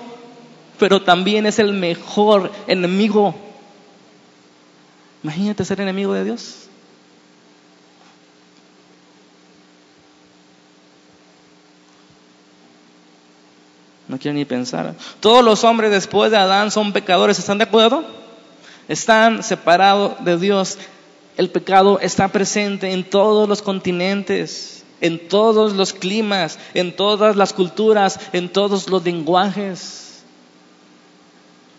pero 0.77 1.01
también 1.01 1.45
es 1.45 1.57
el 1.57 1.73
mejor 1.73 2.51
enemigo. 2.67 3.35
Imagínate 5.23 5.65
ser 5.65 5.81
enemigo 5.81 6.13
de 6.13 6.23
Dios. 6.23 6.69
No 14.07 14.17
quiero 14.17 14.35
ni 14.35 14.43
pensar. 14.43 14.95
Todos 15.19 15.45
los 15.45 15.63
hombres 15.63 15.91
después 15.91 16.31
de 16.31 16.37
Adán 16.37 16.71
son 16.71 16.93
pecadores, 16.93 17.37
¿están 17.37 17.59
de 17.59 17.65
acuerdo? 17.65 18.03
Están 18.87 19.43
separados 19.43 20.23
de 20.25 20.37
Dios. 20.37 20.79
El 21.37 21.51
pecado 21.51 21.99
está 21.99 22.27
presente 22.27 22.91
en 22.91 23.07
todos 23.07 23.47
los 23.47 23.61
continentes, 23.61 24.78
en 25.01 25.27
todos 25.27 25.73
los 25.73 25.93
climas, 25.93 26.59
en 26.73 26.95
todas 26.95 27.35
las 27.35 27.53
culturas, 27.53 28.19
en 28.33 28.49
todos 28.49 28.89
los 28.89 29.03
lenguajes, 29.03 30.23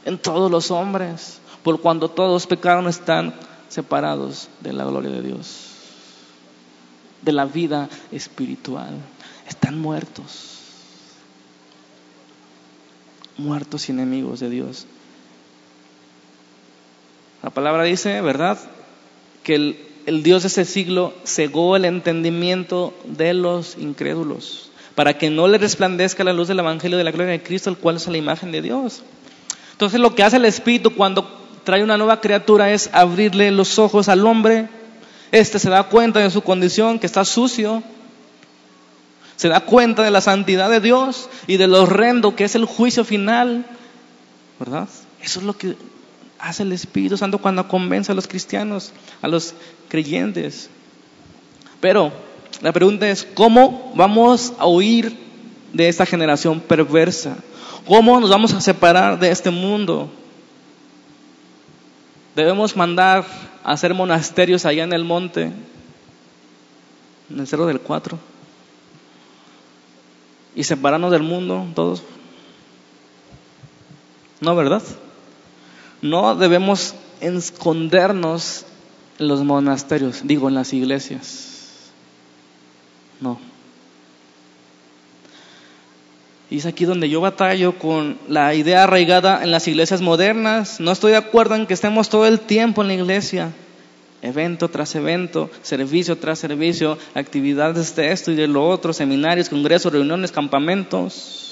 en 0.04 0.18
todos 0.18 0.50
los 0.50 0.70
hombres 0.70 1.40
por 1.62 1.80
cuando 1.80 2.08
todos 2.08 2.46
pecaron 2.46 2.88
están 2.88 3.34
separados 3.68 4.48
de 4.60 4.72
la 4.72 4.84
gloria 4.84 5.10
de 5.10 5.22
Dios, 5.22 5.70
de 7.22 7.32
la 7.32 7.44
vida 7.44 7.88
espiritual. 8.10 8.94
Están 9.48 9.78
muertos, 9.78 10.58
muertos 13.36 13.88
y 13.88 13.92
enemigos 13.92 14.40
de 14.40 14.50
Dios. 14.50 14.86
La 17.42 17.50
palabra 17.50 17.84
dice, 17.84 18.20
¿verdad? 18.20 18.58
Que 19.42 19.54
el, 19.54 19.89
el 20.06 20.22
Dios 20.22 20.42
de 20.42 20.48
ese 20.48 20.64
siglo 20.64 21.14
cegó 21.24 21.76
el 21.76 21.84
entendimiento 21.84 22.94
de 23.04 23.34
los 23.34 23.76
incrédulos 23.78 24.70
para 24.94 25.16
que 25.16 25.30
no 25.30 25.48
le 25.48 25.58
resplandezca 25.58 26.24
la 26.24 26.32
luz 26.32 26.48
del 26.48 26.58
Evangelio 26.58 26.98
de 26.98 27.04
la 27.04 27.10
gloria 27.10 27.32
de 27.32 27.42
Cristo, 27.42 27.70
el 27.70 27.76
cual 27.76 27.96
es 27.96 28.06
la 28.06 28.16
imagen 28.16 28.52
de 28.52 28.60
Dios. 28.60 29.02
Entonces 29.72 29.98
lo 30.00 30.14
que 30.14 30.22
hace 30.22 30.36
el 30.36 30.44
Espíritu 30.44 30.94
cuando 30.94 31.26
trae 31.64 31.82
una 31.82 31.96
nueva 31.96 32.20
criatura 32.20 32.70
es 32.70 32.90
abrirle 32.92 33.50
los 33.50 33.78
ojos 33.78 34.08
al 34.08 34.26
hombre. 34.26 34.68
Este 35.32 35.58
se 35.58 35.70
da 35.70 35.84
cuenta 35.84 36.20
de 36.20 36.30
su 36.30 36.42
condición, 36.42 36.98
que 36.98 37.06
está 37.06 37.24
sucio. 37.24 37.82
Se 39.36 39.48
da 39.48 39.60
cuenta 39.60 40.02
de 40.02 40.10
la 40.10 40.20
santidad 40.20 40.68
de 40.68 40.80
Dios 40.80 41.30
y 41.46 41.56
de 41.56 41.66
lo 41.66 41.84
horrendo 41.84 42.36
que 42.36 42.44
es 42.44 42.54
el 42.54 42.66
juicio 42.66 43.04
final. 43.04 43.64
¿Verdad? 44.58 44.88
Eso 45.22 45.40
es 45.40 45.46
lo 45.46 45.56
que 45.56 45.76
hace 46.40 46.62
el 46.62 46.72
Espíritu 46.72 47.16
Santo 47.16 47.38
cuando 47.38 47.68
convence 47.68 48.12
a 48.12 48.14
los 48.14 48.26
cristianos, 48.26 48.92
a 49.22 49.28
los 49.28 49.54
creyentes. 49.88 50.70
Pero 51.80 52.12
la 52.60 52.72
pregunta 52.72 53.08
es, 53.08 53.26
¿cómo 53.34 53.92
vamos 53.94 54.52
a 54.58 54.66
huir 54.66 55.16
de 55.72 55.88
esta 55.88 56.06
generación 56.06 56.60
perversa? 56.60 57.36
¿Cómo 57.86 58.20
nos 58.20 58.30
vamos 58.30 58.52
a 58.54 58.60
separar 58.60 59.18
de 59.18 59.30
este 59.30 59.50
mundo? 59.50 60.10
Debemos 62.34 62.76
mandar 62.76 63.24
a 63.64 63.72
hacer 63.72 63.94
monasterios 63.94 64.64
allá 64.64 64.84
en 64.84 64.92
el 64.92 65.04
monte, 65.04 65.52
en 67.30 67.40
el 67.40 67.46
Cerro 67.46 67.66
del 67.66 67.80
Cuatro, 67.80 68.18
y 70.54 70.64
separarnos 70.64 71.10
del 71.10 71.22
mundo 71.22 71.66
todos. 71.74 72.02
No, 74.40 74.56
¿verdad? 74.56 74.82
No 76.02 76.34
debemos 76.34 76.94
escondernos 77.20 78.64
en 79.18 79.28
los 79.28 79.44
monasterios, 79.44 80.20
digo, 80.24 80.48
en 80.48 80.54
las 80.54 80.72
iglesias. 80.72 81.90
No. 83.20 83.38
Y 86.50 86.56
es 86.56 86.66
aquí 86.66 86.84
donde 86.84 87.08
yo 87.08 87.20
batallo 87.20 87.78
con 87.78 88.18
la 88.26 88.54
idea 88.54 88.82
arraigada 88.82 89.44
en 89.44 89.52
las 89.52 89.68
iglesias 89.68 90.00
modernas. 90.00 90.80
No 90.80 90.90
estoy 90.90 91.12
de 91.12 91.18
acuerdo 91.18 91.54
en 91.54 91.66
que 91.66 91.74
estemos 91.74 92.08
todo 92.08 92.26
el 92.26 92.40
tiempo 92.40 92.82
en 92.82 92.88
la 92.88 92.94
iglesia, 92.94 93.52
evento 94.20 94.68
tras 94.68 94.94
evento, 94.96 95.48
servicio 95.62 96.18
tras 96.18 96.40
servicio, 96.40 96.98
actividades 97.14 97.94
de 97.94 98.10
esto 98.10 98.32
y 98.32 98.34
de 98.34 98.48
lo 98.48 98.68
otro, 98.68 98.92
seminarios, 98.92 99.48
congresos, 99.48 99.92
reuniones, 99.92 100.32
campamentos. 100.32 101.49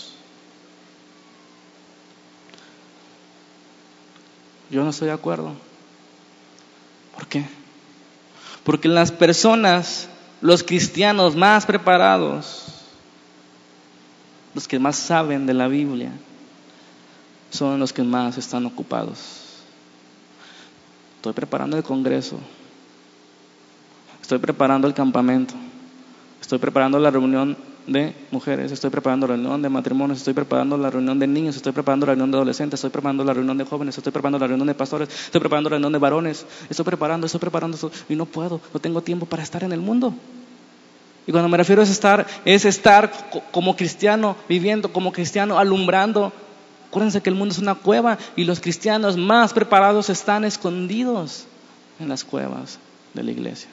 Yo 4.71 4.85
no 4.85 4.91
estoy 4.91 5.09
de 5.09 5.15
acuerdo. 5.15 5.53
¿Por 7.15 7.27
qué? 7.27 7.45
Porque 8.65 8.89
las 8.89 9.11
personas, 9.11 10.09
los 10.41 10.63
cristianos 10.63 11.35
más 11.35 11.65
preparados, 11.67 12.67
los 14.55 14.69
que 14.69 14.79
más 14.79 14.97
saben 14.97 15.47
de 15.47 15.55
la 15.55 15.69
Biblia 15.69 16.13
son 17.51 17.81
los 17.81 17.93
que 17.93 18.03
más 18.03 18.37
están 18.39 18.67
ocupados. 18.67 19.19
Estoy 21.17 21.33
preparando 21.33 21.77
el 21.77 21.83
Congreso, 21.83 22.39
estoy 24.21 24.39
preparando 24.39 24.87
el 24.87 24.95
campamento, 24.95 25.55
estoy 26.41 26.59
preparando 26.59 26.99
la 26.99 27.11
reunión 27.11 27.57
de 27.89 28.15
mujeres, 28.31 28.71
estoy 28.71 28.91
preparando 28.91 29.27
la 29.27 29.35
reunión 29.35 29.63
de 29.63 29.69
matrimonios, 29.69 30.19
estoy 30.19 30.35
preparando 30.35 30.77
la 30.77 30.91
reunión 30.91 31.19
de 31.19 31.27
niños, 31.27 31.57
estoy 31.57 31.73
preparando 31.73 32.07
la 32.07 32.13
reunión 32.13 32.31
de 32.31 32.37
adolescentes, 32.37 32.79
estoy 32.79 32.91
preparando 32.91 33.25
la 33.25 33.33
reunión 33.33 33.57
de 33.57 33.65
jóvenes, 33.65 33.97
estoy 33.97 34.13
preparando 34.13 34.39
la 34.39 34.47
reunión 34.47 34.69
de 34.69 34.75
pastores, 34.75 35.09
estoy 35.09 35.41
preparando 35.41 35.71
la 35.71 35.75
reunión 35.75 35.93
de 35.93 35.99
varones, 35.99 36.47
estoy 36.69 36.85
preparando, 36.85 37.27
estoy 37.27 37.41
preparando, 37.41 37.79
y 38.09 38.15
no 38.15 38.27
puedo, 38.27 38.61
no 38.73 38.81
tengo 38.81 39.01
tiempo 39.01 39.27
para 39.27 39.43
estar 39.43 39.65
en 39.65 39.73
el 39.73 39.81
mundo. 39.81 40.15
Y 41.27 41.33
cuando 41.33 41.49
me 41.49 41.57
refiero 41.57 41.83
a 41.83 41.85
estar, 41.85 42.27
es 42.45 42.65
estar 42.65 43.13
como 43.51 43.77
cristiano, 43.77 44.37
viviendo 44.49 44.93
como 44.93 45.13
cristiano, 45.13 45.59
alumbrando. 45.59 46.33
Acuérdense 46.89 47.21
que 47.21 47.29
el 47.29 47.37
mundo 47.37 47.53
es 47.53 47.59
una 47.59 47.75
cueva 47.75 48.17
y 48.35 48.45
los 48.45 48.61
cristianos 48.61 49.19
más 49.19 49.53
preparados 49.53 50.09
están 50.09 50.45
escondidos 50.45 51.45
en 52.01 52.09
las 52.09 52.25
cuevas 52.25 52.79
de 53.13 53.23
la 53.23 53.31
iglesia. 53.31 53.69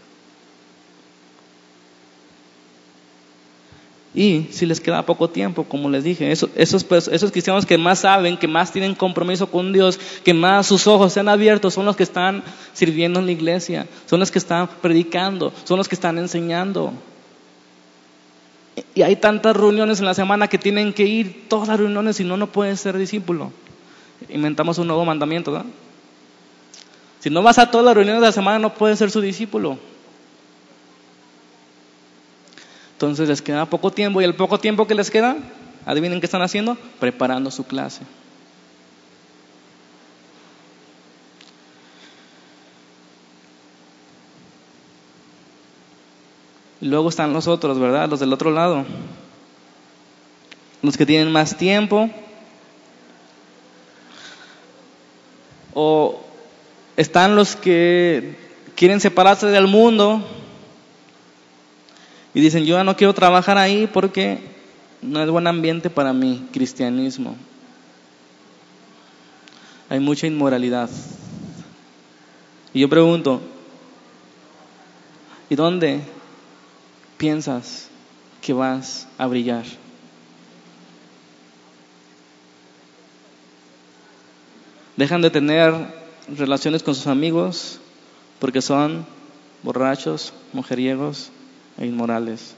Y 4.16 4.48
si 4.52 4.66
les 4.66 4.80
queda 4.80 5.06
poco 5.06 5.30
tiempo, 5.30 5.66
como 5.66 5.90
les 5.90 6.06
dije, 6.06 6.32
esos, 6.32 6.86
cristianos 7.32 7.66
que 7.66 7.78
más 7.78 8.00
saben, 8.00 8.38
que 8.38 8.48
más 8.48 8.72
tienen 8.72 8.96
compromiso 8.96 9.48
con 9.48 9.74
Dios, 9.74 10.00
que 10.24 10.34
más 10.34 10.68
sus 10.68 10.88
ojos 10.88 11.12
se 11.12 11.20
han 11.20 11.28
abierto, 11.28 11.70
son 11.70 11.86
los 11.86 11.98
que 11.98 12.04
están 12.04 12.42
sirviendo 12.72 13.20
en 13.20 13.26
la 13.26 13.34
iglesia, 13.34 13.88
son 14.06 14.22
los 14.22 14.32
que 14.32 14.40
están 14.40 14.70
predicando, 14.82 15.52
son 15.66 15.78
los 15.78 15.90
que 15.90 15.96
están 15.96 16.18
enseñando. 16.18 16.94
Y 18.94 19.02
hay 19.02 19.18
tantas 19.18 19.54
reuniones 19.56 20.00
en 20.00 20.06
la 20.06 20.14
semana 20.14 20.48
que 20.48 20.58
tienen 20.58 20.94
que 20.94 21.04
ir, 21.04 21.50
todas 21.50 21.68
las 21.68 21.78
reuniones, 21.78 22.18
y 22.22 22.24
no, 22.24 22.38
no 22.38 22.48
puedes 22.48 22.80
ser 22.80 22.98
discípulo. 22.98 23.52
Inventamos 24.30 24.78
un 24.78 24.88
nuevo 24.88 25.04
mandamiento, 25.04 25.52
¿no? 25.52 25.66
Si 27.20 27.30
no 27.30 27.44
vas 27.44 27.58
a 27.58 27.70
todas 27.70 27.86
las 27.86 27.96
reuniones 27.96 28.22
de 28.22 28.28
la 28.28 28.32
semana, 28.32 28.60
no 28.60 28.74
puedes 28.74 28.98
ser 28.98 29.12
su 29.12 29.20
discípulo. 29.20 29.78
Entonces 32.96 33.28
les 33.28 33.42
queda 33.42 33.66
poco 33.66 33.92
tiempo, 33.92 34.22
y 34.22 34.24
el 34.24 34.36
poco 34.36 34.58
tiempo 34.58 34.88
que 34.88 34.96
les 34.96 35.12
queda, 35.12 35.36
adivinen 35.86 36.22
qué 36.22 36.28
están 36.28 36.42
haciendo, 36.42 36.78
preparando 36.98 37.52
su 37.52 37.66
clase. 37.66 38.04
Luego 46.80 47.10
están 47.10 47.34
los 47.34 47.48
otros, 47.48 47.80
¿verdad? 47.80 48.08
Los 48.08 48.22
del 48.22 48.32
otro 48.32 48.50
lado. 48.50 48.86
Los 50.82 50.96
que 50.96 51.06
tienen 51.06 51.34
más 51.34 51.58
tiempo. 51.58 52.10
O 55.74 56.22
están 56.96 57.36
los 57.36 57.58
que 57.58 58.38
quieren 58.76 59.02
separarse 59.02 59.48
del 59.48 59.68
mundo 59.68 60.26
y 62.36 62.42
dicen, 62.42 62.66
yo 62.66 62.84
no 62.84 62.98
quiero 62.98 63.14
trabajar 63.14 63.58
ahí 63.58 63.88
porque 63.88 64.40
no 65.02 65.24
es 65.24 65.30
buen 65.30 65.48
ambiente 65.48 65.90
para 65.90 66.12
mi 66.12 66.46
cristianismo. 66.52 67.38
Hay 69.88 70.02
mucha 70.02 70.28
inmoralidad. 70.28 70.90
Y 72.74 72.82
yo 72.82 72.90
pregunto, 72.90 73.40
¿y 75.50 75.56
dónde 75.56 76.02
piensas 77.18 77.88
que 78.42 78.52
vas 78.52 79.08
a 79.18 79.28
brillar? 79.28 79.64
Dejan 84.98 85.22
de 85.22 85.32
tener 85.32 85.74
relaciones 86.28 86.84
con 86.84 86.96
sus 86.96 87.08
amigos 87.08 87.80
porque 88.40 88.62
son 88.62 89.06
borrachos, 89.64 90.34
mujeriegos 90.52 91.32
e 91.78 91.86
inmorales. 91.86 92.56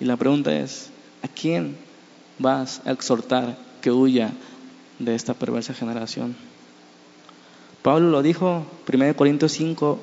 Y 0.00 0.04
la 0.04 0.16
pregunta 0.16 0.56
es, 0.56 0.90
¿a 1.22 1.28
quién 1.28 1.76
vas 2.38 2.80
a 2.84 2.92
exhortar 2.92 3.56
que 3.80 3.90
huya 3.90 4.32
de 4.98 5.14
esta 5.14 5.34
perversa 5.34 5.74
generación? 5.74 6.36
Pablo 7.82 8.10
lo 8.10 8.22
dijo, 8.22 8.66
1 8.92 9.16
Corintios 9.16 9.52
5, 9.52 9.98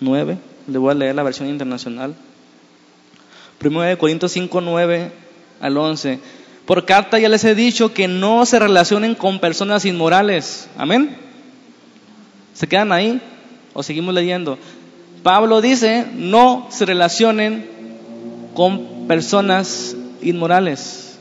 9, 0.00 0.38
le 0.66 0.78
voy 0.78 0.90
a 0.90 0.94
leer 0.94 1.14
la 1.14 1.22
versión 1.22 1.48
internacional. 1.48 2.14
1 3.62 3.98
Corintios 3.98 4.32
5, 4.32 4.60
9 4.60 5.12
al 5.60 5.76
11. 5.76 6.18
Por 6.66 6.84
carta 6.86 7.18
ya 7.18 7.28
les 7.28 7.44
he 7.44 7.54
dicho 7.54 7.92
que 7.92 8.08
no 8.08 8.46
se 8.46 8.58
relacionen 8.58 9.14
con 9.14 9.38
personas 9.38 9.84
inmorales. 9.84 10.68
Amén. 10.76 11.16
¿Se 12.54 12.68
quedan 12.68 12.92
ahí? 12.92 13.20
¿O 13.72 13.82
seguimos 13.82 14.14
leyendo? 14.14 14.58
Pablo 15.22 15.60
dice, 15.60 16.06
no 16.14 16.66
se 16.70 16.86
relacionen 16.86 17.68
con 18.54 19.06
personas 19.06 19.96
inmorales. 20.22 21.18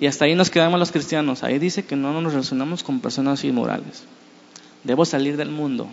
Y 0.00 0.06
hasta 0.06 0.26
ahí 0.26 0.34
nos 0.34 0.50
quedamos 0.50 0.78
los 0.78 0.92
cristianos. 0.92 1.42
Ahí 1.42 1.58
dice 1.58 1.84
que 1.84 1.96
no 1.96 2.20
nos 2.20 2.32
relacionamos 2.32 2.82
con 2.82 3.00
personas 3.00 3.42
inmorales. 3.44 4.04
Debo 4.84 5.04
salir 5.04 5.36
del 5.36 5.50
mundo. 5.50 5.88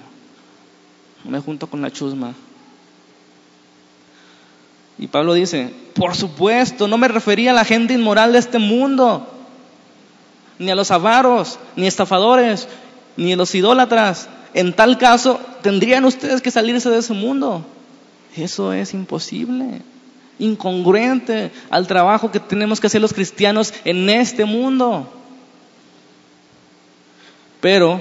No 1.23 1.31
me 1.31 1.39
junto 1.39 1.67
con 1.67 1.81
la 1.81 1.91
chusma. 1.91 2.33
Y 4.97 5.07
Pablo 5.07 5.33
dice, 5.33 5.73
por 5.95 6.15
supuesto, 6.15 6.87
no 6.87 6.97
me 6.97 7.07
refería 7.07 7.51
a 7.51 7.55
la 7.55 7.65
gente 7.65 7.93
inmoral 7.93 8.31
de 8.31 8.39
este 8.39 8.59
mundo, 8.59 9.27
ni 10.57 10.71
a 10.71 10.75
los 10.75 10.91
avaros, 10.91 11.59
ni 11.75 11.85
estafadores, 11.85 12.67
ni 13.17 13.33
a 13.33 13.35
los 13.35 13.53
idólatras. 13.55 14.29
En 14.55 14.71
tal 14.71 14.97
caso, 14.97 15.41
tendrían 15.61 16.05
ustedes 16.05 16.41
que 16.41 16.49
salirse 16.49 16.89
de 16.89 16.99
ese 16.99 17.11
mundo. 17.13 17.65
Eso 18.37 18.71
es 18.71 18.93
imposible, 18.93 19.81
incongruente 20.39 21.51
al 21.69 21.87
trabajo 21.87 22.31
que 22.31 22.39
tenemos 22.39 22.79
que 22.79 22.87
hacer 22.87 23.01
los 23.01 23.13
cristianos 23.13 23.73
en 23.83 24.09
este 24.09 24.45
mundo. 24.45 25.11
Pero 27.59 27.99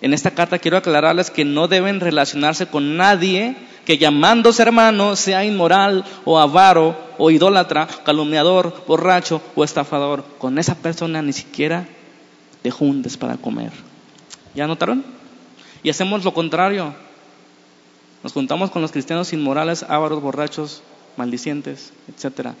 en 0.00 0.14
esta 0.14 0.32
carta 0.32 0.58
quiero 0.58 0.76
aclararles 0.76 1.30
que 1.30 1.44
no 1.44 1.68
deben 1.68 2.00
relacionarse 2.00 2.66
con 2.66 2.96
nadie 2.96 3.56
que 3.84 3.98
llamándose 3.98 4.62
hermano 4.62 5.14
sea 5.14 5.44
inmoral 5.44 6.04
o 6.24 6.40
avaro 6.40 6.96
o 7.18 7.30
idólatra, 7.30 7.86
calumniador, 8.04 8.84
borracho 8.88 9.40
o 9.54 9.62
estafador. 9.62 10.24
Con 10.38 10.58
esa 10.58 10.74
persona 10.74 11.22
ni 11.22 11.32
siquiera 11.32 11.86
te 12.62 12.72
juntes 12.72 13.16
para 13.16 13.36
comer. 13.36 13.87
¿Ya 14.58 14.66
notaron? 14.66 15.04
Y 15.84 15.90
hacemos 15.90 16.24
lo 16.24 16.34
contrario. 16.34 16.92
Nos 18.24 18.32
juntamos 18.32 18.72
con 18.72 18.82
los 18.82 18.90
cristianos 18.90 19.32
inmorales, 19.32 19.84
ávaros, 19.84 20.20
borrachos 20.20 20.82
maldicientes, 21.16 21.92
etc. 22.08 22.54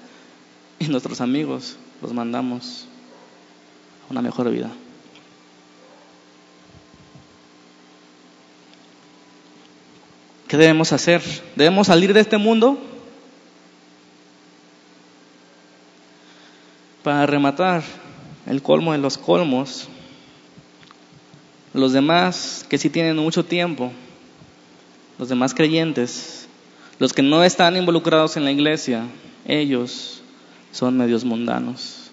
Y 0.78 0.86
nuestros 0.86 1.20
amigos 1.20 1.76
los 2.00 2.12
mandamos 2.12 2.86
a 4.08 4.12
una 4.12 4.22
mejor 4.22 4.48
vida. 4.48 4.70
¿Qué 10.46 10.56
debemos 10.56 10.92
hacer? 10.92 11.20
¿Debemos 11.56 11.88
salir 11.88 12.14
de 12.14 12.20
este 12.20 12.38
mundo? 12.38 12.78
Para 17.02 17.26
rematar 17.26 17.82
el 18.46 18.62
colmo 18.62 18.92
de 18.92 18.98
los 18.98 19.18
colmos, 19.18 19.88
los 21.74 21.92
demás 21.92 22.64
que 22.68 22.78
sí 22.78 22.90
tienen 22.90 23.16
mucho 23.16 23.44
tiempo, 23.44 23.92
los 25.18 25.28
demás 25.28 25.54
creyentes, 25.54 26.48
los 26.98 27.12
que 27.12 27.22
no 27.22 27.44
están 27.44 27.76
involucrados 27.76 28.36
en 28.36 28.44
la 28.44 28.52
iglesia, 28.52 29.04
ellos 29.46 30.22
son 30.72 30.96
medios 30.96 31.24
mundanos. 31.24 32.10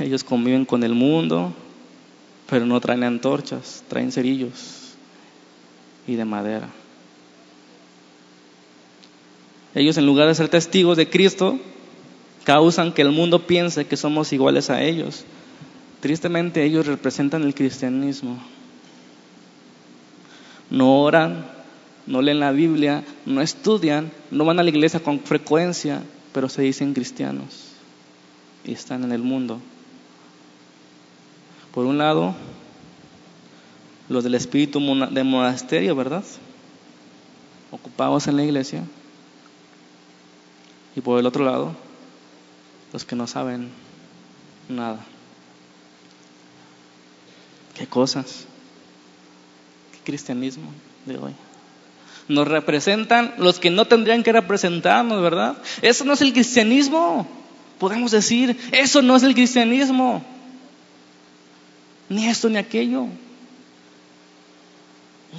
Ellos 0.00 0.24
conviven 0.24 0.64
con 0.64 0.82
el 0.82 0.94
mundo, 0.94 1.52
pero 2.48 2.66
no 2.66 2.80
traen 2.80 3.04
antorchas, 3.04 3.84
traen 3.88 4.10
cerillos 4.10 4.94
y 6.06 6.16
de 6.16 6.24
madera. 6.24 6.68
Ellos 9.74 9.96
en 9.98 10.06
lugar 10.06 10.28
de 10.28 10.34
ser 10.34 10.48
testigos 10.48 10.96
de 10.96 11.08
Cristo, 11.08 11.58
causan 12.44 12.92
que 12.92 13.02
el 13.02 13.10
mundo 13.10 13.46
piense 13.46 13.86
que 13.86 13.96
somos 13.96 14.32
iguales 14.32 14.70
a 14.70 14.82
ellos. 14.82 15.24
Tristemente 16.06 16.62
ellos 16.62 16.86
representan 16.86 17.42
el 17.42 17.52
cristianismo. 17.52 18.38
No 20.70 21.02
oran, 21.02 21.44
no 22.06 22.22
leen 22.22 22.38
la 22.38 22.52
Biblia, 22.52 23.02
no 23.24 23.42
estudian, 23.42 24.12
no 24.30 24.44
van 24.44 24.60
a 24.60 24.62
la 24.62 24.68
iglesia 24.68 25.00
con 25.00 25.18
frecuencia, 25.18 26.04
pero 26.32 26.48
se 26.48 26.62
dicen 26.62 26.94
cristianos 26.94 27.72
y 28.64 28.70
están 28.70 29.02
en 29.02 29.10
el 29.10 29.22
mundo. 29.22 29.58
Por 31.74 31.86
un 31.86 31.98
lado, 31.98 32.36
los 34.08 34.22
del 34.22 34.36
espíritu 34.36 34.78
de 35.10 35.24
monasterio, 35.24 35.96
¿verdad? 35.96 36.22
Ocupados 37.72 38.28
en 38.28 38.36
la 38.36 38.44
iglesia. 38.44 38.84
Y 40.94 41.00
por 41.00 41.18
el 41.18 41.26
otro 41.26 41.44
lado, 41.44 41.74
los 42.92 43.04
que 43.04 43.16
no 43.16 43.26
saben 43.26 43.70
nada. 44.68 45.04
¿Qué 47.76 47.86
cosas? 47.86 48.44
¿Qué 49.92 49.98
cristianismo 50.04 50.70
de 51.04 51.18
hoy? 51.18 51.34
Nos 52.28 52.48
representan 52.48 53.34
los 53.38 53.60
que 53.60 53.70
no 53.70 53.84
tendrían 53.84 54.22
que 54.22 54.32
representarnos, 54.32 55.22
¿verdad? 55.22 55.56
Eso 55.82 56.04
no 56.04 56.14
es 56.14 56.22
el 56.22 56.32
cristianismo. 56.32 57.28
Podemos 57.78 58.10
decir, 58.10 58.58
eso 58.72 59.02
no 59.02 59.16
es 59.16 59.22
el 59.22 59.34
cristianismo. 59.34 60.24
Ni 62.08 62.26
esto 62.26 62.48
ni 62.48 62.56
aquello. 62.56 63.02
Un 63.02 63.18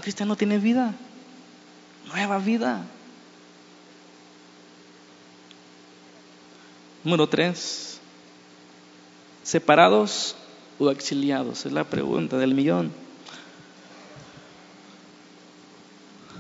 cristiano 0.02 0.36
tiene 0.36 0.60
vida, 0.60 0.94
nueva 2.06 2.38
vida. 2.38 2.86
Número 7.04 7.28
tres, 7.28 8.00
separados 9.44 10.36
o 10.80 10.92
exiliados, 10.92 11.66
es 11.66 11.72
la 11.72 11.84
pregunta 11.84 12.38
del 12.38 12.54
millón. 12.54 12.92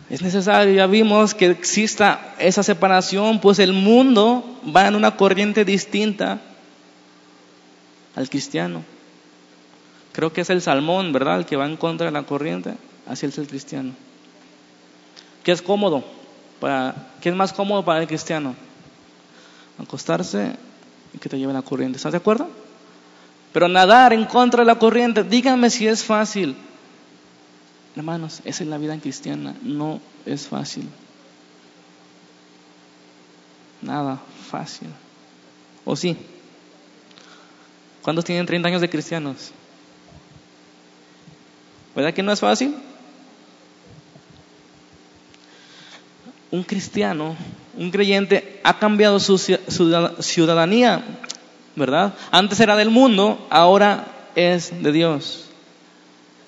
Es 0.09 0.21
necesario, 0.21 0.73
ya 0.73 0.87
vimos 0.87 1.33
que 1.33 1.47
exista 1.47 2.33
esa 2.39 2.63
separación, 2.63 3.41
pues 3.41 3.59
el 3.59 3.73
mundo 3.73 4.59
va 4.73 4.87
en 4.87 4.95
una 4.95 5.17
corriente 5.17 5.65
distinta 5.65 6.39
al 8.15 8.29
cristiano. 8.29 8.83
Creo 10.13 10.31
que 10.31 10.41
es 10.41 10.49
el 10.49 10.61
salmón, 10.61 11.11
¿verdad? 11.11 11.39
El 11.39 11.45
que 11.45 11.57
va 11.57 11.65
en 11.65 11.75
contra 11.75 12.05
de 12.05 12.11
la 12.11 12.23
corriente 12.23 12.75
así 13.05 13.25
es 13.25 13.37
el 13.37 13.47
cristiano. 13.47 13.93
¿Qué 15.43 15.51
es 15.51 15.61
cómodo? 15.61 16.03
Para, 16.59 16.95
¿Qué 17.21 17.29
es 17.29 17.35
más 17.35 17.53
cómodo 17.53 17.83
para 17.83 18.01
el 18.01 18.07
cristiano? 18.07 18.55
Acostarse 19.77 20.55
y 21.13 21.17
que 21.19 21.29
te 21.29 21.37
lleve 21.37 21.53
la 21.53 21.61
corriente. 21.61 21.97
¿Estás 21.97 22.13
de 22.13 22.17
acuerdo? 22.17 22.49
Pero 23.57 23.69
nadar 23.69 24.13
en 24.13 24.25
contra 24.25 24.61
de 24.61 24.67
la 24.67 24.77
corriente, 24.77 25.23
díganme 25.23 25.71
si 25.71 25.87
es 25.87 26.03
fácil. 26.03 26.55
Hermanos, 27.95 28.39
esa 28.45 28.63
es 28.63 28.69
la 28.69 28.77
vida 28.77 28.95
cristiana, 28.99 29.55
no 29.63 29.99
es 30.27 30.47
fácil. 30.47 30.87
Nada 33.81 34.21
fácil. 34.47 34.89
¿O 35.85 35.95
sí? 35.95 36.15
¿Cuántos 38.03 38.25
tienen 38.25 38.45
30 38.45 38.67
años 38.67 38.81
de 38.81 38.91
cristianos? 38.91 39.49
¿Verdad 41.95 42.13
que 42.13 42.21
no 42.21 42.31
es 42.31 42.39
fácil? 42.39 42.75
un 46.51 46.63
cristiano, 46.63 47.35
un 47.75 47.89
creyente, 47.89 48.61
ha 48.63 48.77
cambiado 48.77 49.19
su 49.19 49.39
ciudadanía, 49.39 51.03
¿verdad? 51.77 52.15
Antes 52.31 52.59
era 52.59 52.75
del 52.75 52.89
mundo, 52.89 53.45
ahora 53.49 54.07
es 54.35 54.83
de 54.83 54.91
Dios. 54.91 55.45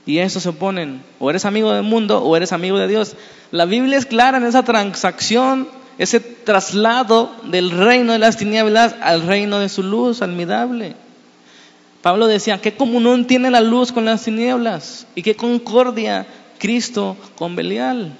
Y 0.06 0.18
eso 0.18 0.40
se 0.40 0.50
oponen, 0.50 1.04
o 1.20 1.30
eres 1.30 1.46
amigo 1.46 1.72
del 1.72 1.84
mundo 1.84 2.24
o 2.24 2.36
eres 2.36 2.52
amigo 2.52 2.80
de 2.80 2.88
Dios. 2.88 3.16
La 3.52 3.66
Biblia 3.66 3.98
es 3.98 4.08
clara 4.08 4.40
en 4.40 4.46
esa 4.46 4.64
transacción, 4.64 5.70
ese 6.00 6.20
traslado 6.20 7.32
del 7.44 7.70
reino 7.70 8.14
de 8.14 8.20
las 8.20 8.38
tinieblas 8.38 8.96
al 9.02 9.22
reino 9.22 9.60
de 9.60 9.70
su 9.70 9.84
luz 9.84 10.24
admirable. 10.24 10.96
Pablo 12.02 12.26
decía, 12.26 12.60
¿qué 12.60 12.76
comunión 12.76 13.26
tiene 13.26 13.52
la 13.52 13.62
luz 13.62 13.92
con 13.92 14.06
las 14.06 14.24
tinieblas? 14.24 15.06
¿Y 15.14 15.22
qué 15.22 15.36
concordia 15.36 16.26
Cristo 16.58 17.18
con 17.36 17.56
Belial? 17.56 18.14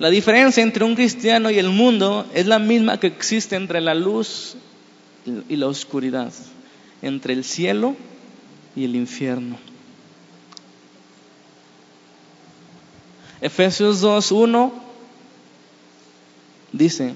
La 0.00 0.08
diferencia 0.08 0.62
entre 0.62 0.82
un 0.82 0.94
cristiano 0.94 1.50
y 1.50 1.58
el 1.58 1.68
mundo 1.68 2.26
es 2.32 2.46
la 2.46 2.58
misma 2.58 2.98
que 2.98 3.06
existe 3.06 3.54
entre 3.54 3.82
la 3.82 3.94
luz 3.94 4.56
y 5.46 5.56
la 5.56 5.66
oscuridad, 5.66 6.32
entre 7.02 7.34
el 7.34 7.44
cielo 7.44 7.94
y 8.74 8.84
el 8.86 8.96
infierno. 8.96 9.58
Efesios 13.42 14.02
2.1 14.02 14.72
dice, 16.72 17.12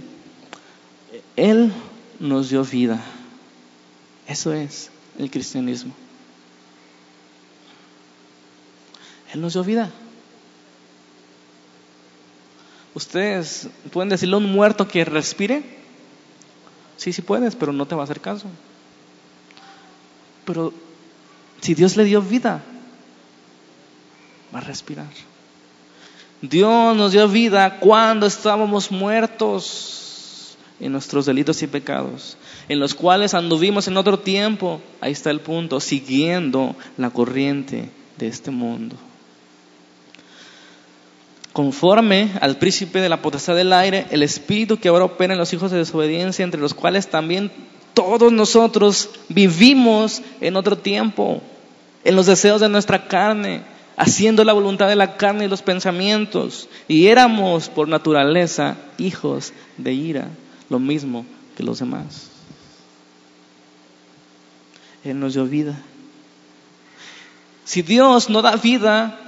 Él 1.37 1.73
nos 2.21 2.51
dio 2.51 2.65
vida. 2.65 3.03
Eso 4.29 4.53
es 4.53 4.91
el 5.19 5.31
cristianismo. 5.31 5.95
Él 9.33 9.41
nos 9.41 9.55
dio 9.55 9.65
vida. 9.65 9.91
¿Ustedes 12.95 13.69
pueden 13.93 14.09
decirle 14.09 14.37
a 14.37 14.39
un 14.39 14.53
muerto 14.53 14.87
que 14.87 15.05
respire? 15.05 15.63
Sí, 16.97 17.13
sí 17.13 17.23
puedes, 17.23 17.57
pero 17.57 17.73
no 17.73 17.87
te 17.87 17.97
va 17.97 18.03
a 18.03 18.05
hacer 18.05 18.21
caso. 18.21 18.47
Pero 20.45 20.73
si 21.61 21.75
Dios 21.75 21.97
le 21.97 22.05
dio 22.05 22.23
vida, 22.23 22.63
va 24.55 24.61
a 24.61 24.63
respirar. 24.63 25.09
Dios 26.41 26.97
nos 26.97 27.13
dio 27.13 27.29
vida 27.29 27.81
cuando 27.81 28.27
estábamos 28.27 28.93
muertos 28.93 30.57
en 30.79 30.93
nuestros 30.93 31.27
delitos 31.27 31.63
y 31.63 31.67
pecados, 31.67 32.37
en 32.69 32.79
los 32.79 32.95
cuales 32.95 33.35
anduvimos 33.35 33.89
en 33.89 33.97
otro 33.97 34.21
tiempo. 34.21 34.81
Ahí 35.01 35.13
está 35.13 35.31
el 35.31 35.41
punto, 35.41 35.81
siguiendo 35.81 36.77
la 36.97 37.11
corriente 37.11 37.91
de 38.19 38.29
este 38.29 38.53
mundo 38.53 38.97
conforme 41.55 42.33
al 42.41 42.59
príncipe 42.59 43.01
de 43.01 43.09
la 43.09 43.23
potestad 43.23 43.55
del 43.55 43.73
aire, 43.73 44.07
el 44.11 44.25
espíritu 44.25 44.77
que 44.77 44.89
ahora 44.89 45.05
opera 45.05 45.35
en 45.35 45.39
los 45.39 45.53
hijos 45.53 45.71
de 45.71 45.79
desobediencia, 45.79 46.43
entre 46.43 46.61
los 46.61 46.75
cuales 46.75 47.07
también 47.07 47.53
todos 47.95 48.33
nosotros 48.33 49.11
vivimos 49.29 50.21
en 50.41 50.57
otro 50.57 50.77
tiempo, 50.77 51.41
en 52.03 52.17
los 52.17 52.27
deseos 52.27 52.61
de 52.61 52.69
nuestra 52.69 53.07
carne, 53.07 53.63
haciendo 53.97 54.43
la 54.43 54.53
voluntad 54.53 54.89
de 54.89 54.97
la 54.97 55.17
carne 55.17 55.45
y 55.45 55.49
los 55.49 55.63
pensamientos, 55.63 56.69
y 56.89 57.07
éramos 57.07 57.69
por 57.69 57.87
naturaleza 57.87 58.77
hijos 58.99 59.53
de 59.79 59.93
ira, 59.93 60.31
lo 60.69 60.81
mismo 60.81 61.25
que 61.57 61.63
los 61.63 61.79
demás. 61.79 62.31
Él 65.05 65.21
nos 65.21 65.35
dio 65.35 65.45
vida. 65.45 65.81
Si 67.65 67.83
Dios 67.83 68.29
no 68.29 68.43
da 68.43 68.57
vida, 68.57 69.21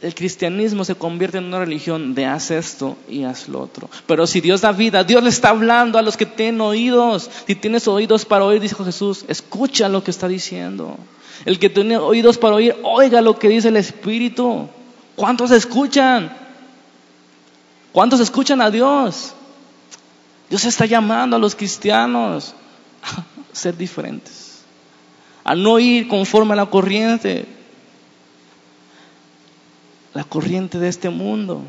el 0.00 0.14
cristianismo 0.14 0.84
se 0.84 0.94
convierte 0.94 1.38
en 1.38 1.44
una 1.44 1.58
religión 1.58 2.14
de 2.14 2.26
haz 2.26 2.52
esto 2.52 2.96
y 3.08 3.24
haz 3.24 3.48
lo 3.48 3.60
otro. 3.60 3.90
Pero 4.06 4.26
si 4.26 4.40
Dios 4.40 4.60
da 4.60 4.70
vida, 4.70 5.02
Dios 5.02 5.22
le 5.22 5.28
está 5.28 5.48
hablando 5.48 5.98
a 5.98 6.02
los 6.02 6.16
que 6.16 6.26
tienen 6.26 6.60
oídos. 6.60 7.28
Si 7.46 7.54
tienes 7.56 7.88
oídos 7.88 8.24
para 8.24 8.44
oír, 8.44 8.60
dijo 8.60 8.84
Jesús, 8.84 9.24
escucha 9.26 9.88
lo 9.88 10.04
que 10.04 10.12
está 10.12 10.28
diciendo. 10.28 10.96
El 11.44 11.58
que 11.58 11.68
tiene 11.68 11.96
oídos 11.96 12.38
para 12.38 12.54
oír, 12.54 12.76
oiga 12.84 13.20
lo 13.20 13.38
que 13.38 13.48
dice 13.48 13.68
el 13.68 13.76
Espíritu. 13.76 14.68
¿Cuántos 15.16 15.50
escuchan? 15.50 16.32
¿Cuántos 17.90 18.20
escuchan 18.20 18.60
a 18.60 18.70
Dios? 18.70 19.34
Dios 20.48 20.64
está 20.64 20.86
llamando 20.86 21.36
a 21.36 21.38
los 21.40 21.56
cristianos 21.56 22.54
a 23.02 23.56
ser 23.56 23.76
diferentes, 23.76 24.60
a 25.42 25.56
no 25.56 25.80
ir 25.80 26.06
conforme 26.06 26.52
a 26.52 26.56
la 26.56 26.66
corriente, 26.66 27.57
la 30.18 30.24
corriente 30.24 30.80
de 30.80 30.88
este 30.88 31.10
mundo. 31.10 31.62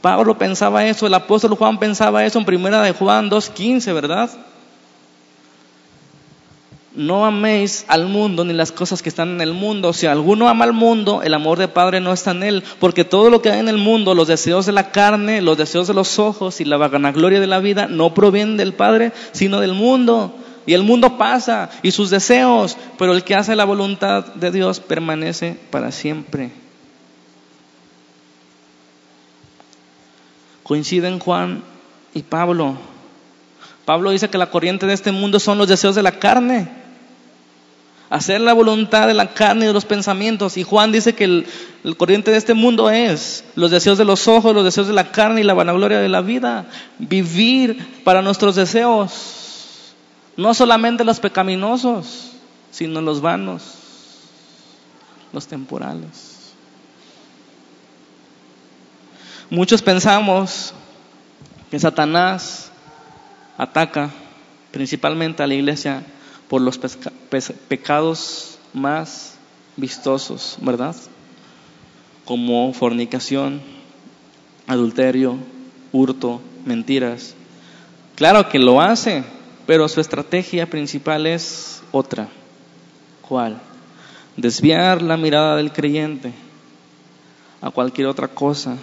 Pablo 0.00 0.38
pensaba 0.38 0.86
eso, 0.86 1.06
el 1.06 1.12
apóstol 1.12 1.54
Juan 1.54 1.78
pensaba 1.78 2.24
eso 2.24 2.38
en 2.38 2.46
primera 2.46 2.80
de 2.80 2.92
Juan 2.92 3.30
2.15, 3.30 3.92
¿verdad? 3.92 4.30
No 6.94 7.26
améis 7.26 7.84
al 7.88 8.06
mundo 8.06 8.42
ni 8.42 8.54
las 8.54 8.72
cosas 8.72 9.02
que 9.02 9.10
están 9.10 9.28
en 9.32 9.42
el 9.42 9.52
mundo. 9.52 9.92
Si 9.92 10.06
alguno 10.06 10.48
ama 10.48 10.64
al 10.64 10.72
mundo, 10.72 11.20
el 11.22 11.34
amor 11.34 11.58
de 11.58 11.68
Padre 11.68 12.00
no 12.00 12.14
está 12.14 12.30
en 12.30 12.42
él. 12.42 12.64
Porque 12.78 13.04
todo 13.04 13.28
lo 13.28 13.42
que 13.42 13.50
hay 13.50 13.60
en 13.60 13.68
el 13.68 13.76
mundo, 13.76 14.14
los 14.14 14.28
deseos 14.28 14.64
de 14.64 14.72
la 14.72 14.92
carne, 14.92 15.42
los 15.42 15.58
deseos 15.58 15.86
de 15.86 15.92
los 15.92 16.18
ojos 16.18 16.62
y 16.62 16.64
la 16.64 16.78
vanagloria 16.78 17.38
de 17.38 17.46
la 17.46 17.60
vida, 17.60 17.86
no 17.86 18.14
provienen 18.14 18.56
del 18.56 18.72
Padre, 18.72 19.12
sino 19.32 19.60
del 19.60 19.74
mundo. 19.74 20.34
Y 20.64 20.72
el 20.72 20.84
mundo 20.84 21.18
pasa 21.18 21.68
y 21.82 21.90
sus 21.90 22.08
deseos, 22.08 22.78
pero 22.96 23.12
el 23.12 23.24
que 23.24 23.34
hace 23.34 23.54
la 23.56 23.66
voluntad 23.66 24.24
de 24.36 24.50
Dios 24.50 24.80
permanece 24.80 25.58
para 25.70 25.92
siempre. 25.92 26.59
Coinciden 30.70 31.18
Juan 31.18 31.64
y 32.14 32.22
Pablo. 32.22 32.76
Pablo 33.84 34.12
dice 34.12 34.30
que 34.30 34.38
la 34.38 34.52
corriente 34.52 34.86
de 34.86 34.92
este 34.92 35.10
mundo 35.10 35.40
son 35.40 35.58
los 35.58 35.66
deseos 35.66 35.96
de 35.96 36.02
la 36.04 36.20
carne. 36.20 36.68
Hacer 38.08 38.40
la 38.40 38.52
voluntad 38.52 39.08
de 39.08 39.14
la 39.14 39.34
carne 39.34 39.64
y 39.64 39.66
de 39.66 39.72
los 39.72 39.84
pensamientos. 39.84 40.56
Y 40.56 40.62
Juan 40.62 40.92
dice 40.92 41.16
que 41.16 41.24
el, 41.24 41.46
corriente 41.96 42.30
de 42.30 42.36
este 42.36 42.54
mundo 42.54 42.88
es 42.88 43.42
los 43.56 43.72
deseos 43.72 43.98
de 43.98 44.04
los 44.04 44.28
ojos, 44.28 44.54
los 44.54 44.62
deseos 44.62 44.86
de 44.86 44.92
la 44.92 45.10
carne 45.10 45.40
y 45.40 45.44
la 45.44 45.54
vanagloria 45.54 45.98
de 45.98 46.08
la 46.08 46.20
vida. 46.20 46.66
Vivir 47.00 48.04
para 48.04 48.22
nuestros 48.22 48.54
deseos. 48.54 49.96
No 50.36 50.54
solamente 50.54 51.02
los 51.02 51.18
pecaminosos, 51.18 52.30
sino 52.70 53.00
los 53.00 53.20
vanos, 53.20 53.74
los 55.32 55.48
temporales. 55.48 56.29
Muchos 59.50 59.82
pensamos 59.82 60.72
que 61.72 61.80
Satanás 61.80 62.70
ataca 63.58 64.10
principalmente 64.70 65.42
a 65.42 65.48
la 65.48 65.54
iglesia 65.54 66.04
por 66.48 66.60
los 66.62 66.78
pecados 67.68 68.60
más 68.72 69.34
vistosos, 69.76 70.56
¿verdad? 70.60 70.94
Como 72.24 72.72
fornicación, 72.72 73.60
adulterio, 74.68 75.36
hurto, 75.90 76.40
mentiras. 76.64 77.34
Claro 78.14 78.48
que 78.48 78.60
lo 78.60 78.80
hace, 78.80 79.24
pero 79.66 79.88
su 79.88 80.00
estrategia 80.00 80.70
principal 80.70 81.26
es 81.26 81.82
otra. 81.90 82.28
¿Cuál? 83.20 83.60
Desviar 84.36 85.02
la 85.02 85.16
mirada 85.16 85.56
del 85.56 85.72
creyente 85.72 86.32
a 87.60 87.72
cualquier 87.72 88.06
otra 88.06 88.28
cosa 88.28 88.76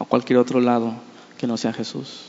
a 0.00 0.04
cualquier 0.04 0.38
otro 0.38 0.60
lado 0.60 0.94
que 1.38 1.46
no 1.46 1.56
sea 1.56 1.72
Jesús. 1.72 2.22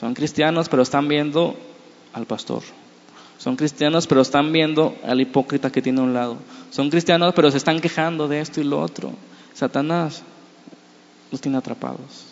Son 0.00 0.14
cristianos, 0.14 0.68
pero 0.68 0.82
están 0.82 1.06
viendo 1.08 1.56
al 2.12 2.26
pastor. 2.26 2.62
Son 3.38 3.56
cristianos, 3.56 4.06
pero 4.06 4.20
están 4.20 4.52
viendo 4.52 4.96
al 5.04 5.20
hipócrita 5.20 5.70
que 5.70 5.82
tiene 5.82 6.00
a 6.00 6.04
un 6.04 6.14
lado. 6.14 6.38
Son 6.70 6.90
cristianos, 6.90 7.34
pero 7.34 7.50
se 7.50 7.56
están 7.56 7.80
quejando 7.80 8.28
de 8.28 8.40
esto 8.40 8.60
y 8.60 8.64
lo 8.64 8.80
otro. 8.80 9.12
Satanás 9.52 10.22
los 11.30 11.40
tiene 11.40 11.58
atrapados. 11.58 12.26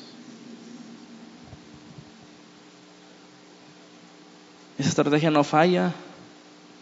Esa 4.79 4.89
estrategia 4.89 5.31
no 5.31 5.45
falla, 5.45 5.93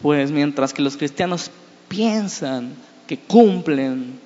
pues 0.00 0.30
mientras 0.30 0.72
que 0.72 0.82
los 0.82 0.96
cristianos 0.96 1.50
piensan 1.88 2.74
que 3.06 3.18
cumplen 3.18 4.20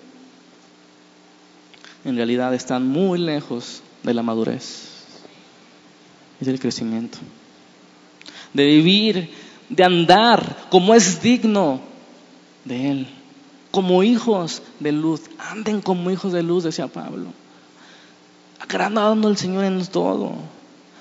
en 2.04 2.16
realidad 2.16 2.54
están 2.54 2.86
muy 2.86 3.18
lejos 3.18 3.82
de 4.02 4.14
la 4.14 4.22
madurez 4.22 4.88
y 6.40 6.44
del 6.44 6.58
crecimiento. 6.58 7.18
De 8.52 8.66
vivir, 8.66 9.30
de 9.68 9.84
andar 9.84 10.66
como 10.70 10.94
es 10.94 11.22
digno 11.22 11.80
de 12.64 12.90
Él. 12.90 13.08
Como 13.70 14.02
hijos 14.02 14.62
de 14.80 14.92
luz. 14.92 15.22
Anden 15.38 15.80
como 15.80 16.10
hijos 16.10 16.32
de 16.32 16.42
luz, 16.42 16.64
decía 16.64 16.88
Pablo. 16.88 17.28
Agradando 18.60 19.28
al 19.28 19.36
Señor 19.36 19.64
en 19.64 19.84
todo. 19.86 20.34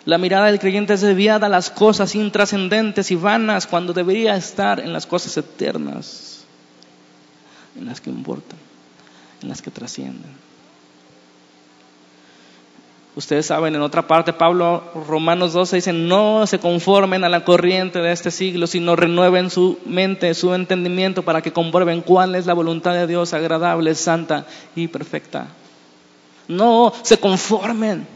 La 0.05 0.17
mirada 0.17 0.47
del 0.47 0.59
creyente 0.59 0.93
es 0.93 1.01
desviada 1.01 1.47
a 1.47 1.49
las 1.49 1.69
cosas 1.69 2.15
intrascendentes 2.15 3.11
y 3.11 3.15
vanas 3.15 3.67
cuando 3.67 3.93
debería 3.93 4.35
estar 4.35 4.79
en 4.79 4.93
las 4.93 5.05
cosas 5.05 5.37
eternas, 5.37 6.43
en 7.77 7.85
las 7.85 8.01
que 8.01 8.09
importan, 8.09 8.57
en 9.43 9.49
las 9.49 9.61
que 9.61 9.69
trascienden. 9.69 10.50
Ustedes 13.14 13.45
saben, 13.45 13.76
en 13.76 13.82
otra 13.82 14.07
parte, 14.07 14.32
Pablo, 14.32 14.84
Romanos 15.07 15.51
12, 15.51 15.76
dice, 15.76 15.91
no 15.91 16.47
se 16.47 16.59
conformen 16.59 17.26
a 17.26 17.30
la 17.30 17.43
corriente 17.43 17.99
de 17.99 18.14
este 18.14 18.32
siglo, 18.32 18.68
sino 18.68 18.95
renueven 18.95 19.49
su 19.49 19.80
mente, 19.86 20.34
su 20.34 20.53
entendimiento, 20.53 21.24
para 21.24 21.41
que 21.41 21.51
comprueben 21.51 22.01
cuál 22.01 22.36
es 22.36 22.45
la 22.45 22.53
voluntad 22.53 22.93
de 22.93 23.07
Dios, 23.07 23.34
agradable, 23.34 23.95
santa 23.95 24.45
y 24.78 24.88
perfecta. 24.88 25.47
No 26.47 26.93
se 27.01 27.18
conformen. 27.18 28.07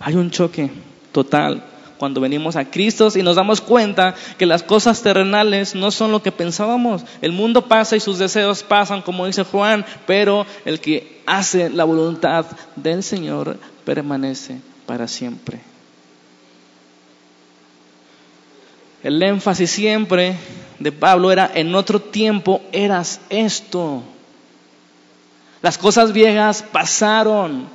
Hay 0.00 0.14
un 0.14 0.30
choque 0.30 0.70
total 1.12 1.64
cuando 1.98 2.20
venimos 2.20 2.56
a 2.56 2.70
Cristo 2.70 3.08
y 3.14 3.22
nos 3.22 3.36
damos 3.36 3.60
cuenta 3.60 4.14
que 4.38 4.46
las 4.46 4.62
cosas 4.62 5.02
terrenales 5.02 5.74
no 5.74 5.90
son 5.90 6.12
lo 6.12 6.22
que 6.22 6.32
pensábamos. 6.32 7.02
El 7.20 7.32
mundo 7.32 7.66
pasa 7.66 7.96
y 7.96 8.00
sus 8.00 8.18
deseos 8.18 8.62
pasan, 8.62 9.02
como 9.02 9.26
dice 9.26 9.44
Juan, 9.44 9.84
pero 10.06 10.46
el 10.64 10.80
que 10.80 11.20
hace 11.26 11.68
la 11.68 11.84
voluntad 11.84 12.46
del 12.76 13.02
Señor 13.02 13.58
permanece 13.84 14.60
para 14.86 15.06
siempre. 15.08 15.60
El 19.02 19.22
énfasis 19.22 19.70
siempre 19.70 20.36
de 20.78 20.92
Pablo 20.92 21.30
era, 21.30 21.50
en 21.54 21.74
otro 21.74 22.00
tiempo 22.00 22.62
eras 22.72 23.20
esto. 23.28 24.02
Las 25.62 25.78
cosas 25.78 26.12
viejas 26.12 26.62
pasaron. 26.62 27.68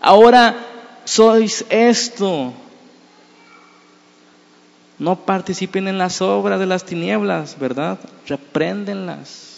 Ahora 0.00 0.56
sois 1.04 1.64
esto. 1.68 2.52
No 4.98 5.16
participen 5.16 5.88
en 5.88 5.98
las 5.98 6.22
obras 6.22 6.60
de 6.60 6.66
las 6.66 6.84
tinieblas, 6.84 7.58
¿verdad? 7.58 7.98
Repréndenlas. 8.26 9.54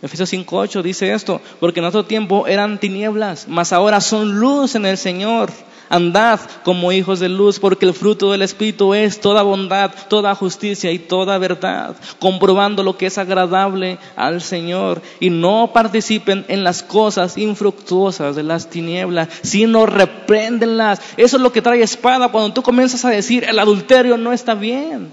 Efesios 0.00 0.32
5.8 0.32 0.82
dice 0.82 1.12
esto, 1.12 1.40
porque 1.58 1.80
en 1.80 1.86
otro 1.86 2.04
tiempo 2.04 2.46
eran 2.46 2.78
tinieblas, 2.78 3.48
mas 3.48 3.72
ahora 3.72 4.00
son 4.00 4.38
luz 4.38 4.76
en 4.76 4.86
el 4.86 4.96
Señor. 4.96 5.50
Andad 5.88 6.40
como 6.64 6.92
hijos 6.92 7.18
de 7.18 7.28
luz, 7.28 7.58
porque 7.58 7.86
el 7.86 7.94
fruto 7.94 8.30
del 8.30 8.42
Espíritu 8.42 8.92
es 8.92 9.20
toda 9.20 9.42
bondad, 9.42 9.90
toda 10.08 10.34
justicia 10.34 10.92
y 10.92 10.98
toda 10.98 11.38
verdad, 11.38 11.96
comprobando 12.18 12.82
lo 12.82 12.98
que 12.98 13.06
es 13.06 13.16
agradable 13.16 13.98
al 14.14 14.42
Señor. 14.42 15.00
Y 15.18 15.30
no 15.30 15.70
participen 15.72 16.44
en 16.48 16.62
las 16.62 16.82
cosas 16.82 17.38
infructuosas 17.38 18.36
de 18.36 18.42
las 18.42 18.68
tinieblas, 18.68 19.28
sino 19.42 19.86
repréndenlas. 19.86 21.00
Eso 21.16 21.36
es 21.36 21.42
lo 21.42 21.52
que 21.52 21.62
trae 21.62 21.82
espada 21.82 22.30
cuando 22.30 22.52
tú 22.52 22.62
comienzas 22.62 23.04
a 23.04 23.10
decir, 23.10 23.44
el 23.44 23.58
adulterio 23.58 24.18
no 24.18 24.32
está 24.32 24.54
bien. 24.54 25.12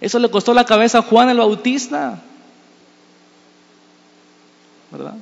Eso 0.00 0.18
le 0.18 0.30
costó 0.30 0.54
la 0.54 0.64
cabeza 0.64 0.98
a 0.98 1.02
Juan 1.02 1.28
el 1.28 1.38
Bautista. 1.38 2.20
¿Verdad? 4.90 5.14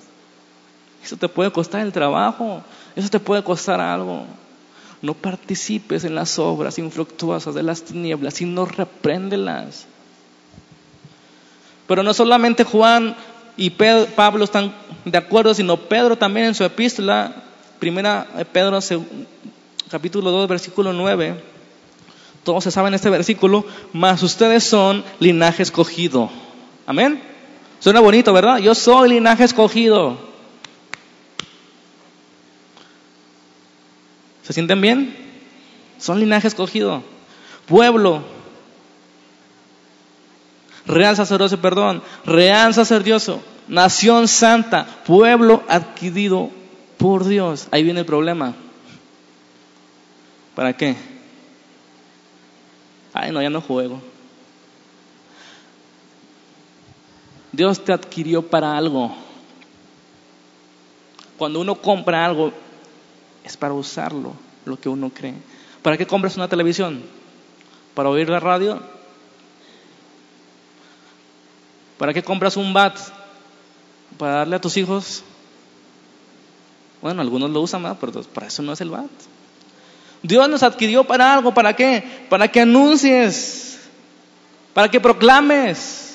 Eso 1.05 1.17
te 1.17 1.29
puede 1.29 1.51
costar 1.51 1.81
el 1.83 1.93
trabajo. 1.93 2.63
Eso 2.97 3.09
te 3.09 3.21
puede 3.21 3.43
costar 3.43 3.81
algo. 3.81 4.25
No 5.03 5.15
participes 5.15 6.05
en 6.05 6.15
las 6.15 6.39
obras 6.39 6.79
infructuosas 6.79 7.55
de 7.55 7.63
las 7.63 7.83
tinieblas, 7.83 8.35
sino 8.35 8.67
repréndelas. 8.67 9.87
Pero 11.87 12.03
no 12.03 12.15
solamente 12.15 12.65
Juan 12.65 13.17
y 13.57 13.71
Pablo 13.71 14.45
están 14.45 14.75
de 15.05 15.19
acuerdo, 15.19 15.55
sino 15.55 15.77
Pedro 15.77 16.17
también 16.17 16.47
en 16.47 16.55
su 16.55 16.65
epístola, 16.65 17.35
primera 17.79 18.27
Pedro, 18.53 18.79
capítulo 19.91 20.31
2, 20.31 20.49
versículo 20.49 20.93
9. 20.93 21.43
Todos 22.45 22.65
se 22.65 22.71
saben 22.71 22.95
este 22.95 23.11
versículo, 23.11 23.65
mas 23.93 24.23
ustedes 24.23 24.65
son 24.65 25.05
linaje 25.19 25.63
escogido. 25.63 26.31
Amén. 26.87 27.23
Suena 27.81 28.01
bonito, 28.01 28.33
¿verdad? 28.33 28.59
Yo 28.59 28.75
soy 28.75 29.11
linaje 29.11 29.45
escogido. 29.45 30.30
¿Se 34.51 34.55
sienten 34.55 34.81
bien? 34.81 35.17
Son 35.99 36.19
linaje 36.19 36.49
escogido. 36.49 37.05
Pueblo 37.67 38.25
real 40.87 41.15
sacerdocio, 41.15 41.61
perdón, 41.61 42.03
real 42.25 42.75
sacerdocio, 42.75 43.41
nación 43.69 44.27
santa, 44.27 44.89
pueblo 45.07 45.63
adquirido 45.69 46.51
por 46.99 47.27
Dios. 47.27 47.69
Ahí 47.71 47.85
viene 47.85 48.01
el 48.01 48.07
problema. 48.07 48.57
¿Para 50.57 50.77
qué? 50.77 50.97
Ay, 53.13 53.31
no, 53.31 53.41
ya 53.41 53.51
no 53.51 53.61
juego. 53.61 54.03
Dios 57.53 57.85
te 57.85 57.93
adquirió 57.93 58.43
para 58.43 58.77
algo. 58.77 59.15
Cuando 61.39 61.61
uno 61.61 61.77
compra 61.77 62.25
algo, 62.25 62.53
es 63.51 63.57
para 63.57 63.75
usarlo, 63.75 64.35
lo 64.65 64.79
que 64.79 64.89
uno 64.89 65.11
cree. 65.11 65.35
¿Para 65.83 65.97
qué 65.97 66.07
compras 66.07 66.37
una 66.37 66.49
televisión? 66.49 67.03
¿Para 67.95 68.09
oír 68.09 68.29
la 68.29 68.41
radio? 68.41 68.81
¿Para 71.99 72.15
qué 72.15 72.23
compras 72.23 72.57
un 72.57 72.73
bat? 72.73 72.97
¿Para 74.17 74.35
darle 74.35 74.57
a 74.57 74.61
tus 74.61 74.77
hijos? 74.77 75.25
Bueno, 77.03 77.23
algunos 77.23 77.51
lo 77.51 77.61
usan, 77.61 77.97
pero 77.99 78.23
para 78.23 78.47
eso 78.47 78.63
no 78.63 78.73
es 78.73 78.81
el 78.81 78.91
bat. 78.91 79.11
Dios 80.23 80.49
nos 80.49 80.63
adquirió 80.63 81.05
para 81.05 81.35
algo, 81.35 81.53
¿para 81.53 81.75
qué? 81.75 82.27
Para 82.29 82.47
que 82.47 82.61
anuncies, 82.61 83.81
para 84.75 84.89
que 84.89 85.01
proclames, 85.01 86.10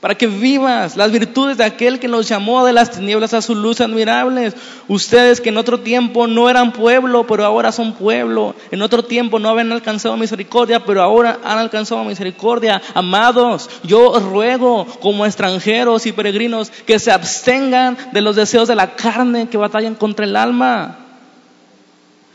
para 0.00 0.14
que 0.14 0.26
vivas 0.26 0.96
las 0.96 1.10
virtudes 1.10 1.58
de 1.58 1.64
aquel 1.64 1.98
que 1.98 2.08
nos 2.08 2.28
llamó 2.28 2.64
de 2.64 2.72
las 2.72 2.90
tinieblas 2.90 3.34
a 3.34 3.42
su 3.42 3.54
luz 3.54 3.80
admirables. 3.80 4.54
Ustedes 4.86 5.40
que 5.40 5.48
en 5.48 5.56
otro 5.56 5.80
tiempo 5.80 6.26
no 6.26 6.48
eran 6.48 6.72
pueblo, 6.72 7.26
pero 7.26 7.44
ahora 7.44 7.72
son 7.72 7.94
pueblo. 7.94 8.54
En 8.70 8.82
otro 8.82 9.04
tiempo 9.04 9.38
no 9.38 9.48
habían 9.48 9.72
alcanzado 9.72 10.16
misericordia, 10.16 10.84
pero 10.84 11.02
ahora 11.02 11.38
han 11.44 11.58
alcanzado 11.58 12.04
misericordia. 12.04 12.80
Amados, 12.94 13.68
yo 13.82 14.18
ruego 14.20 14.86
como 15.00 15.26
extranjeros 15.26 16.06
y 16.06 16.12
peregrinos 16.12 16.70
que 16.70 16.98
se 16.98 17.10
abstengan 17.10 17.96
de 18.12 18.20
los 18.20 18.36
deseos 18.36 18.68
de 18.68 18.76
la 18.76 18.94
carne 18.94 19.48
que 19.48 19.56
batallan 19.56 19.94
contra 19.94 20.24
el 20.24 20.36
alma 20.36 21.07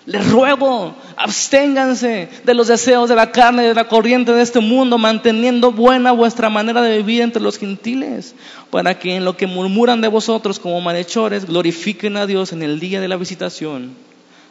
les 0.05 0.29
ruego, 0.29 0.95
absténganse 1.15 2.29
de 2.43 2.53
los 2.53 2.67
deseos 2.67 3.07
de 3.07 3.15
la 3.15 3.31
carne 3.31 3.63
y 3.63 3.67
de 3.67 3.73
la 3.73 3.87
corriente 3.87 4.33
de 4.33 4.41
este 4.41 4.59
mundo, 4.59 4.97
manteniendo 4.97 5.71
buena 5.71 6.11
vuestra 6.11 6.49
manera 6.49 6.81
de 6.81 6.97
vivir 6.97 7.21
entre 7.21 7.41
los 7.41 7.57
gentiles, 7.57 8.35
para 8.69 8.99
que 8.99 9.15
en 9.15 9.23
lo 9.23 9.37
que 9.37 9.47
murmuran 9.47 10.01
de 10.01 10.09
vosotros 10.09 10.59
como 10.59 10.81
malhechores, 10.81 11.45
glorifiquen 11.45 12.17
a 12.17 12.25
Dios 12.25 12.51
en 12.51 12.63
el 12.63 12.79
día 12.79 12.99
de 12.99 13.07
la 13.07 13.15
visitación, 13.15 13.93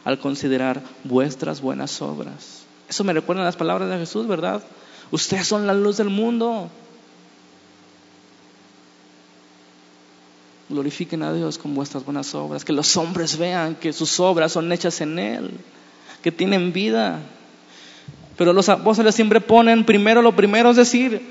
al 0.05 0.17
considerar 0.17 0.81
vuestras 1.03 1.61
buenas 1.61 2.01
obras. 2.01 2.63
Eso 2.89 3.03
me 3.03 3.13
recuerda 3.13 3.43
las 3.43 3.55
palabras 3.55 3.89
de 3.89 3.97
Jesús, 3.97 4.27
¿verdad? 4.27 4.63
Ustedes 5.11 5.47
son 5.47 5.67
la 5.67 5.73
luz 5.73 5.97
del 5.97 6.09
mundo. 6.09 6.69
Glorifiquen 10.73 11.21
a 11.23 11.31
Dios 11.31 11.57
con 11.57 11.75
vuestras 11.75 12.03
buenas 12.03 12.33
obras, 12.33 12.65
que 12.65 12.73
los 12.73 12.97
hombres 12.97 13.37
vean 13.37 13.75
que 13.75 13.93
sus 13.93 14.19
obras 14.19 14.51
son 14.51 14.71
hechas 14.71 14.99
en 15.01 15.19
Él, 15.19 15.51
que 16.21 16.31
tienen 16.31 16.73
vida. 16.73 17.19
Pero 18.37 18.51
los 18.53 18.67
apóstoles 18.69 19.13
siempre 19.13 19.39
ponen 19.39 19.85
primero 19.85 20.21
lo 20.21 20.35
primero, 20.35 20.71
es 20.71 20.77
decir, 20.77 21.21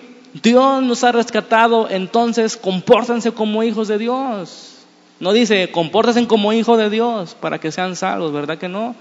Dios 0.42 0.82
nos 0.82 1.02
ha 1.04 1.12
rescatado, 1.12 1.90
entonces 1.90 2.56
compórtense 2.56 3.32
como 3.32 3.62
hijos 3.62 3.88
de 3.88 3.98
Dios. 3.98 4.68
No 5.18 5.32
dice, 5.32 5.70
compórtense 5.70 6.26
como 6.26 6.52
hijos 6.52 6.78
de 6.78 6.88
Dios 6.88 7.36
para 7.38 7.58
que 7.58 7.72
sean 7.72 7.96
salvos, 7.96 8.32
¿verdad 8.32 8.58
que 8.58 8.68
no? 8.68 8.94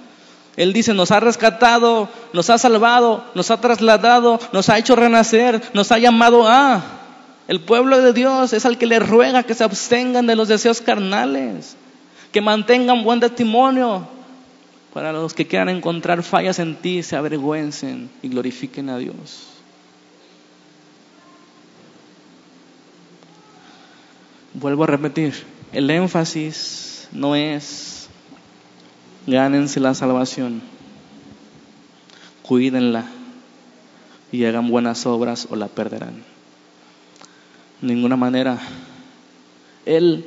Él 0.58 0.74
dice, 0.74 0.94
nos 0.94 1.12
ha 1.12 1.20
rescatado, 1.20 2.10
nos 2.34 2.50
ha 2.50 2.58
salvado, 2.58 3.24
nos 3.36 3.52
ha 3.52 3.62
trasladado, 3.62 4.40
nos 4.52 4.70
ha 4.70 4.78
hecho 4.78 4.96
renacer, 4.96 5.62
nos 5.74 5.92
ha 5.92 6.00
llamado 6.00 6.48
a... 6.48 7.01
El 7.52 7.60
pueblo 7.60 8.02
de 8.02 8.14
Dios 8.14 8.54
es 8.54 8.66
al 8.66 8.78
que 8.78 8.86
le 8.86 8.98
ruega 9.00 9.44
que 9.44 9.54
se 9.54 9.66
abstengan 9.66 10.26
de 10.26 10.38
los 10.38 10.48
deseos 10.48 10.80
carnales, 10.80 11.76
que 12.32 12.40
mantengan 12.40 13.04
buen 13.04 13.20
testimonio. 13.20 14.08
Para 14.94 15.12
los 15.12 15.34
que 15.34 15.46
quieran 15.46 15.68
encontrar 15.68 16.24
fallas 16.24 16.60
en 16.60 16.78
ti, 16.78 17.04
se 17.04 17.18
avergüencen 17.18 18.10
y 18.22 18.30
glorifiquen 18.30 18.88
a 18.88 18.98
Dios. 18.98 19.50
Vuelvo 24.54 24.86
a 24.86 24.88
repetir, 24.88 25.34
el 25.74 25.90
énfasis 25.90 27.10
no 27.12 27.36
es 27.36 28.08
gánense 29.28 29.82
la 29.82 29.94
salvación, 29.94 30.62
cuídenla 32.44 33.08
y 34.32 34.46
hagan 34.46 34.70
buenas 34.70 35.06
obras 35.06 35.50
o 35.52 35.58
la 35.58 35.68
perderán 35.68 36.31
ninguna 37.82 38.16
manera. 38.16 38.60
Él, 39.86 40.26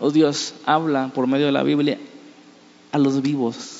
oh 0.00 0.10
Dios, 0.10 0.54
habla 0.66 1.10
por 1.14 1.26
medio 1.26 1.46
de 1.46 1.52
la 1.52 1.62
Biblia 1.62 1.98
a 2.92 2.98
los 2.98 3.22
vivos 3.22 3.78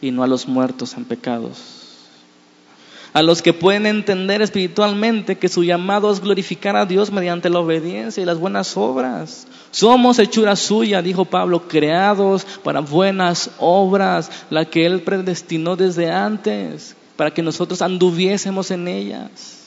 y 0.00 0.10
no 0.10 0.22
a 0.22 0.26
los 0.26 0.46
muertos 0.46 0.94
en 0.94 1.04
pecados. 1.04 1.82
A 3.12 3.22
los 3.22 3.40
que 3.40 3.54
pueden 3.54 3.86
entender 3.86 4.42
espiritualmente 4.42 5.38
que 5.38 5.48
su 5.48 5.64
llamado 5.64 6.12
es 6.12 6.20
glorificar 6.20 6.76
a 6.76 6.84
Dios 6.84 7.10
mediante 7.10 7.48
la 7.48 7.60
obediencia 7.60 8.22
y 8.22 8.26
las 8.26 8.38
buenas 8.38 8.76
obras. 8.76 9.46
Somos 9.70 10.18
hechura 10.18 10.54
suya, 10.54 11.00
dijo 11.00 11.24
Pablo, 11.24 11.66
creados 11.66 12.44
para 12.62 12.80
buenas 12.80 13.50
obras, 13.58 14.30
la 14.50 14.66
que 14.66 14.84
Él 14.84 15.00
predestinó 15.00 15.76
desde 15.76 16.10
antes, 16.10 16.94
para 17.16 17.32
que 17.32 17.40
nosotros 17.40 17.80
anduviésemos 17.80 18.70
en 18.70 18.86
ellas. 18.86 19.65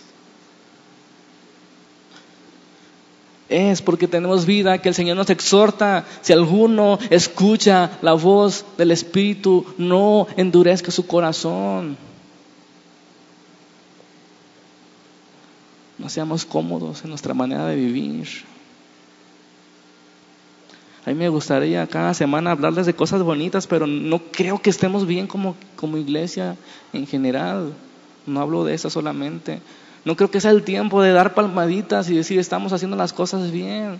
Es 3.50 3.82
porque 3.82 4.08
tenemos 4.08 4.46
vida 4.46 4.78
que 4.78 4.90
el 4.90 4.96
Señor 4.96 5.18
nos 5.18 5.30
exhorta. 5.30 6.06
Si 6.22 6.32
alguno 6.32 7.00
escucha 7.10 7.98
la 8.02 8.14
voz 8.14 8.64
del 8.78 8.92
Espíritu, 8.92 9.66
no 9.78 10.28
endurezca 10.38 10.92
su 10.92 11.08
corazón. 11.08 11.98
No 15.98 16.08
seamos 16.10 16.46
cómodos 16.46 17.04
en 17.04 17.10
nuestra 17.10 17.34
manera 17.34 17.66
de 17.66 17.76
vivir. 17.76 18.28
A 21.06 21.10
mí 21.10 21.16
me 21.16 21.30
gustaría 21.30 21.88
cada 21.88 22.14
semana 22.14 22.52
hablarles 22.52 22.86
de 22.86 22.94
cosas 22.94 23.24
bonitas, 23.24 23.66
pero 23.66 23.88
no 23.88 24.20
creo 24.32 24.62
que 24.62 24.70
estemos 24.70 25.08
bien 25.08 25.26
como, 25.28 25.56
como 25.76 25.98
iglesia 25.98 26.56
en 26.94 27.08
general. 27.08 27.74
No 28.28 28.42
hablo 28.42 28.64
de 28.64 28.76
eso 28.76 28.92
solamente. 28.92 29.60
No 30.06 30.16
creo 30.16 30.32
que 30.32 30.42
sea 30.42 30.52
el 30.52 30.64
tiempo 30.64 31.02
de 31.02 31.12
dar 31.12 31.34
palmaditas 31.34 32.10
y 32.10 32.16
decir 32.16 32.40
estamos 32.40 32.74
haciendo 32.74 32.96
las 32.96 33.14
cosas 33.14 33.52
bien. 33.52 34.00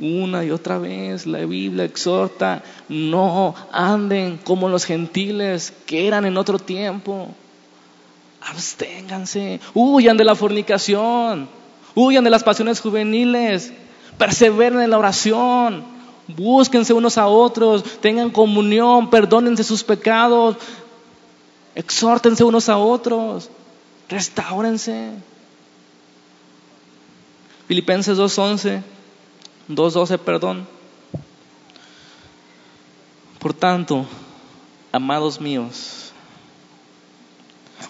Una 0.00 0.44
y 0.44 0.50
otra 0.50 0.78
vez 0.78 1.26
la 1.26 1.44
Biblia 1.44 1.84
exhorta, 1.84 2.62
no 2.88 3.54
anden 3.72 4.38
como 4.38 4.68
los 4.68 4.84
gentiles 4.84 5.72
que 5.86 6.08
eran 6.08 6.24
en 6.24 6.36
otro 6.36 6.58
tiempo. 6.58 7.28
Absténganse, 8.40 9.60
huyan 9.72 10.16
de 10.16 10.24
la 10.24 10.34
fornicación, 10.34 11.48
huyan 11.94 12.24
de 12.24 12.30
las 12.30 12.42
pasiones 12.42 12.80
juveniles, 12.80 13.72
perseveren 14.18 14.80
en 14.80 14.90
la 14.90 14.98
oración, 14.98 15.84
búsquense 16.26 16.92
unos 16.92 17.16
a 17.16 17.28
otros, 17.28 17.84
tengan 18.00 18.30
comunión, 18.30 19.10
perdónense 19.10 19.64
sus 19.64 19.84
pecados, 19.84 20.56
Exhórtense 21.74 22.44
unos 22.44 22.68
a 22.68 22.76
otros. 22.78 23.50
Restáurense. 24.08 25.12
Filipenses 27.66 28.18
2.11, 28.18 28.82
2.12, 29.68 30.18
perdón. 30.18 30.66
Por 33.38 33.54
tanto, 33.54 34.06
amados 34.92 35.40
míos, 35.40 36.12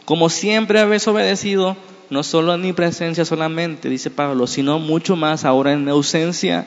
como 0.04 0.28
siempre 0.28 0.80
habéis 0.80 1.06
obedecido, 1.08 1.76
no 2.10 2.22
solo 2.22 2.54
en 2.54 2.60
mi 2.60 2.72
presencia 2.72 3.24
solamente, 3.24 3.88
dice 3.88 4.10
Pablo, 4.10 4.46
sino 4.46 4.78
mucho 4.78 5.16
más 5.16 5.44
ahora 5.44 5.72
en 5.72 5.84
mi 5.84 5.90
ausencia, 5.90 6.66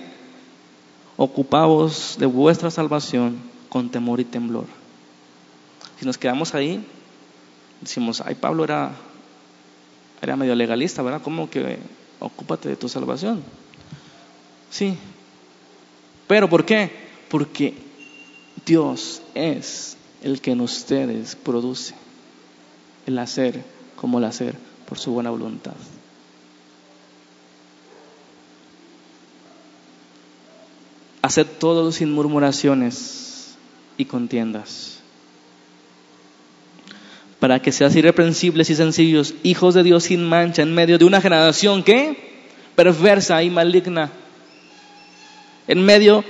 ocupaos 1.15 2.15
de 2.19 2.25
vuestra 2.25 2.71
salvación 2.71 3.39
con 3.69 3.89
temor 3.89 4.19
y 4.19 4.25
temblor. 4.25 4.65
Si 5.99 6.05
nos 6.05 6.17
quedamos 6.17 6.53
ahí, 6.55 6.85
decimos, 7.81 8.21
ay, 8.25 8.35
Pablo 8.35 8.63
era, 8.63 8.91
era 10.21 10.35
medio 10.35 10.55
legalista, 10.55 11.01
¿verdad? 11.01 11.21
¿Cómo 11.21 11.49
que 11.49 11.79
ocúpate 12.19 12.69
de 12.69 12.75
tu 12.75 12.89
salvación? 12.89 13.43
Sí. 14.69 14.97
Pero 16.27 16.49
¿por 16.49 16.65
qué? 16.65 16.91
Porque 17.29 17.75
Dios 18.65 19.21
es 19.33 19.97
el 20.21 20.41
que 20.41 20.51
en 20.51 20.61
ustedes 20.61 21.35
produce 21.35 21.95
el 23.05 23.17
hacer 23.19 23.63
como 23.95 24.19
el 24.19 24.25
hacer 24.25 24.55
por 24.87 24.99
su 24.99 25.11
buena 25.11 25.29
voluntad. 25.29 25.75
Haced 31.21 31.47
todo 31.59 31.91
sin 31.91 32.11
murmuraciones 32.11 33.55
y 33.97 34.05
contiendas 34.05 34.96
para 37.39 37.61
que 37.61 37.71
seas 37.71 37.95
irreprensibles 37.95 38.69
y 38.69 38.75
sencillos, 38.75 39.35
hijos 39.43 39.73
de 39.73 39.83
Dios 39.83 40.05
sin 40.05 40.23
mancha, 40.23 40.63
en 40.63 40.73
medio 40.73 40.97
de 40.97 41.05
una 41.05 41.21
generación 41.21 41.83
que 41.83 42.43
perversa 42.75 43.43
y 43.43 43.49
maligna. 43.49 44.11
En 45.67 45.83
medio, 45.83 46.23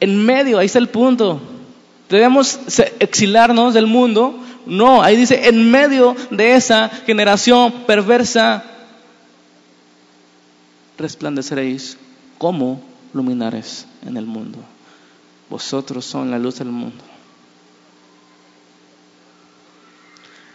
en 0.00 0.24
medio, 0.24 0.58
ahí 0.58 0.66
está 0.66 0.78
el 0.78 0.88
punto. 0.88 1.40
Debemos 2.08 2.58
exilarnos 2.98 3.74
del 3.74 3.86
mundo. 3.86 4.38
No, 4.66 5.02
ahí 5.02 5.16
dice, 5.16 5.48
en 5.48 5.70
medio 5.70 6.16
de 6.30 6.54
esa 6.54 6.88
generación 6.88 7.72
perversa, 7.86 8.64
resplandeceréis 10.98 11.96
como 12.38 12.80
luminares 13.12 13.86
en 14.06 14.16
el 14.16 14.26
mundo. 14.26 14.58
Vosotros 15.48 16.04
son 16.04 16.30
la 16.30 16.38
luz 16.38 16.58
del 16.58 16.68
mundo. 16.68 17.09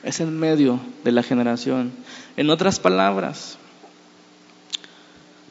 Es 0.06 0.22
en 0.22 0.39
medio 0.39 0.80
de 1.03 1.12
la 1.12 1.24
generación. 1.24 1.91
En 2.38 2.49
otras 2.49 2.80
palabras, 2.80 3.58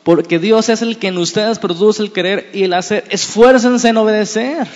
porque 0.05 0.39
Dios 0.39 0.69
es 0.69 0.83
el 0.83 0.99
que 0.99 1.09
en 1.09 1.19
ustedes 1.19 1.59
produce 1.59 2.03
el 2.03 2.13
querer 2.13 2.51
y 2.53 2.63
el 2.63 2.75
hacer. 2.75 3.05
Esfuércense 3.09 3.89
en 3.89 3.97
obedecer. 3.97 4.69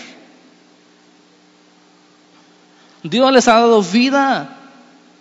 Dios 3.03 3.31
les 3.31 3.47
ha 3.47 3.61
dado 3.61 3.83
vida. 3.83 4.57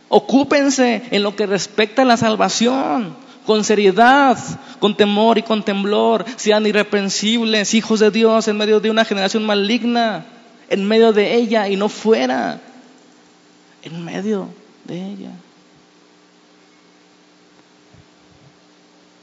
Ocúpense 0.07 1.03
en 1.11 1.23
lo 1.23 1.35
que 1.35 1.45
respecta 1.45 2.03
a 2.03 2.05
la 2.05 2.15
salvación, 2.15 3.17
con 3.45 3.65
seriedad, 3.65 4.37
con 4.79 4.95
temor 4.95 5.37
y 5.37 5.43
con 5.43 5.63
temblor. 5.63 6.23
Sean 6.37 6.65
irreprensibles, 6.65 7.73
hijos 7.73 7.99
de 7.99 8.09
Dios, 8.09 8.47
en 8.47 8.57
medio 8.57 8.79
de 8.79 8.89
una 8.89 9.03
generación 9.03 9.45
maligna, 9.45 10.25
en 10.69 10.87
medio 10.87 11.11
de 11.11 11.35
ella 11.35 11.67
y 11.67 11.75
no 11.75 11.89
fuera, 11.89 12.61
en 13.83 14.03
medio 14.05 14.49
de 14.85 15.05
ella. 15.05 15.31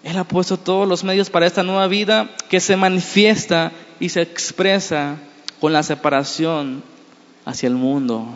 Él 0.03 0.19
ha 0.19 0.25
puesto 0.25 0.59
todos 0.59 0.87
los 0.87 1.03
medios 1.03 1.31
para 1.31 1.47
esta 1.47 1.63
nueva 1.63 1.87
vida 1.87 2.31
que 2.51 2.61
se 2.61 2.77
manifiesta 2.77 3.73
y 3.99 4.11
se 4.11 4.21
expresa 4.21 5.17
con 5.61 5.73
la 5.73 5.83
separación 5.83 6.83
hacia 7.47 7.69
el 7.69 7.75
mundo, 7.75 8.27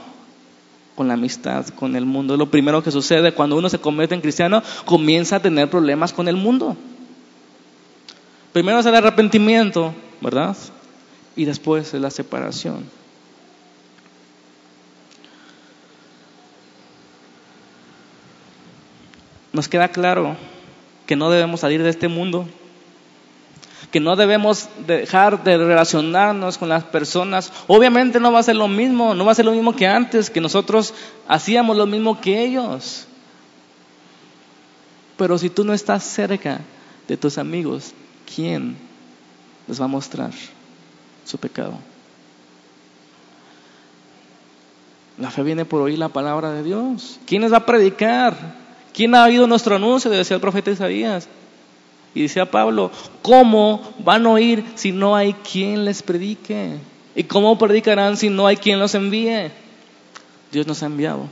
con 0.96 1.08
la 1.08 1.14
amistad 1.14 1.66
con 1.68 1.94
el 1.94 2.06
mundo. 2.06 2.36
Lo 2.36 2.50
primero 2.50 2.82
que 2.82 2.90
sucede 2.90 3.32
cuando 3.32 3.56
uno 3.56 3.68
se 3.68 3.78
convierte 3.78 4.14
en 4.14 4.22
cristiano, 4.22 4.62
comienza 4.86 5.36
a 5.36 5.42
tener 5.42 5.68
problemas 5.68 6.12
con 6.12 6.26
el 6.26 6.36
mundo. 6.36 6.76
Primero 8.52 8.78
es 8.78 8.86
el 8.86 8.94
arrepentimiento, 8.94 9.94
¿verdad? 10.22 10.56
Y 11.36 11.44
después 11.44 11.92
es 11.92 12.00
la 12.00 12.10
separación. 12.10 12.84
Nos 19.58 19.66
queda 19.66 19.88
claro 19.88 20.36
que 21.04 21.16
no 21.16 21.30
debemos 21.30 21.58
salir 21.58 21.82
de 21.82 21.90
este 21.90 22.06
mundo, 22.06 22.46
que 23.90 23.98
no 23.98 24.14
debemos 24.14 24.68
dejar 24.86 25.42
de 25.42 25.56
relacionarnos 25.58 26.58
con 26.58 26.68
las 26.68 26.84
personas. 26.84 27.52
Obviamente 27.66 28.20
no 28.20 28.30
va 28.30 28.38
a 28.38 28.44
ser 28.44 28.54
lo 28.54 28.68
mismo, 28.68 29.16
no 29.16 29.24
va 29.24 29.32
a 29.32 29.34
ser 29.34 29.46
lo 29.46 29.50
mismo 29.50 29.74
que 29.74 29.88
antes, 29.88 30.30
que 30.30 30.40
nosotros 30.40 30.94
hacíamos 31.26 31.76
lo 31.76 31.86
mismo 31.86 32.20
que 32.20 32.40
ellos. 32.40 33.08
Pero 35.16 35.36
si 35.36 35.50
tú 35.50 35.64
no 35.64 35.72
estás 35.72 36.04
cerca 36.04 36.60
de 37.08 37.16
tus 37.16 37.36
amigos, 37.36 37.94
¿quién 38.32 38.76
les 39.66 39.80
va 39.80 39.86
a 39.86 39.88
mostrar 39.88 40.30
su 41.24 41.36
pecado? 41.36 41.80
La 45.18 45.32
fe 45.32 45.42
viene 45.42 45.64
por 45.64 45.82
oír 45.82 45.98
la 45.98 46.10
palabra 46.10 46.52
de 46.52 46.62
Dios. 46.62 47.18
¿Quién 47.26 47.42
les 47.42 47.52
va 47.52 47.56
a 47.56 47.66
predicar? 47.66 48.57
¿Quién 48.98 49.14
ha 49.14 49.22
oído 49.22 49.46
nuestro 49.46 49.76
anuncio? 49.76 50.10
Decía 50.10 50.34
el 50.34 50.40
profeta 50.40 50.72
Isaías. 50.72 51.28
Y 52.16 52.22
decía 52.22 52.50
Pablo, 52.50 52.90
¿cómo 53.22 53.94
van 54.00 54.26
a 54.26 54.30
oír 54.30 54.64
si 54.74 54.90
no 54.90 55.14
hay 55.14 55.34
quien 55.34 55.84
les 55.84 56.02
predique? 56.02 56.78
¿Y 57.14 57.22
cómo 57.22 57.56
predicarán 57.56 58.16
si 58.16 58.28
no 58.28 58.48
hay 58.48 58.56
quien 58.56 58.80
los 58.80 58.96
envíe? 58.96 59.52
Dios 60.50 60.66
nos 60.66 60.82
ha 60.82 60.86
enviado. 60.86 61.28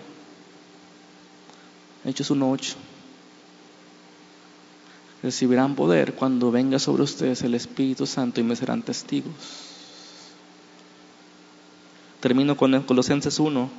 Hechos 2.04 2.30
1.8 2.30 2.74
recibirán 5.24 5.74
poder 5.74 6.12
cuando 6.12 6.52
venga 6.52 6.78
sobre 6.78 7.02
ustedes 7.02 7.42
el 7.42 7.56
Espíritu 7.56 8.06
Santo 8.06 8.40
y 8.40 8.44
me 8.44 8.54
serán 8.54 8.82
testigos. 8.82 9.34
Termino 12.20 12.56
con 12.56 12.80
Colosenses 12.82 13.40
1, 13.40 13.70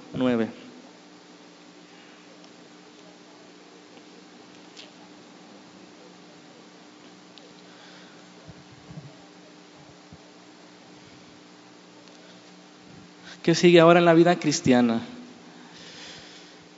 ¿Qué 13.47 13.55
sigue 13.55 13.79
ahora 13.79 13.99
en 13.99 14.03
la 14.03 14.13
vida 14.13 14.37
cristiana? 14.37 14.99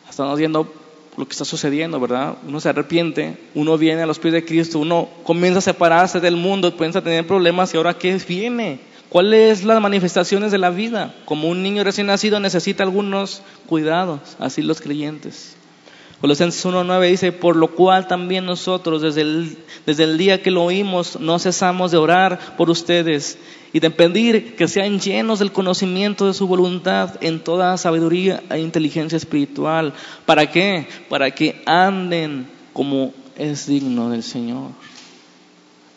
Estamos 0.08 0.38
viendo 0.38 0.72
lo 1.18 1.26
que 1.26 1.32
está 1.32 1.44
sucediendo, 1.44 2.00
¿verdad? 2.00 2.36
Uno 2.48 2.60
se 2.60 2.70
arrepiente, 2.70 3.40
uno 3.56 3.76
viene 3.76 4.04
a 4.04 4.06
los 4.06 4.20
pies 4.20 4.36
de 4.36 4.46
Cristo, 4.46 4.78
uno 4.78 5.10
comienza 5.24 5.58
a 5.58 5.62
separarse 5.64 6.20
del 6.20 6.36
mundo, 6.36 6.72
comienza 6.74 7.00
a 7.00 7.04
tener 7.04 7.26
problemas 7.26 7.74
y 7.74 7.78
ahora 7.78 7.96
¿qué 7.96 8.16
viene? 8.18 8.82
¿Cuáles 9.10 9.64
las 9.64 9.82
manifestaciones 9.82 10.52
de 10.52 10.60
la 10.60 10.70
vida? 10.70 11.16
Como 11.26 11.50
un 11.50 11.64
niño 11.64 11.84
recién 11.84 12.06
nacido 12.06 12.40
necesita 12.40 12.84
algunos 12.84 13.42
cuidados, 13.66 14.20
así 14.38 14.62
los 14.62 14.80
creyentes. 14.80 15.56
Colosenses 16.22 16.66
1.9 16.66 17.10
dice, 17.10 17.32
por 17.32 17.56
lo 17.56 17.70
cual 17.76 18.08
también 18.08 18.46
nosotros 18.46 19.02
desde 19.02 19.22
el, 19.22 19.58
desde 19.86 20.04
el 20.04 20.18
día 20.18 20.42
que 20.42 20.52
lo 20.52 20.64
oímos 20.64 21.18
no 21.20 21.40
cesamos 21.40 21.92
de 21.92 21.98
orar 21.98 22.58
por 22.58 22.70
ustedes 22.70 23.38
y 23.72 23.80
de 23.80 23.90
pedir 23.90 24.56
que 24.56 24.68
sean 24.68 25.00
llenos 25.00 25.40
del 25.40 25.54
conocimiento 25.54 26.28
de 26.28 26.34
su 26.34 26.46
voluntad 26.46 27.16
en 27.22 27.40
toda 27.40 27.78
sabiduría 27.78 28.44
e 28.50 28.60
inteligencia 28.60 29.16
espiritual. 29.16 29.94
¿Para 30.26 30.52
qué? 30.52 30.88
Para 31.08 31.32
que 31.32 31.62
anden 31.66 32.50
como 32.74 33.14
es 33.38 33.68
digno 33.68 34.10
del 34.10 34.24
Señor 34.24 34.72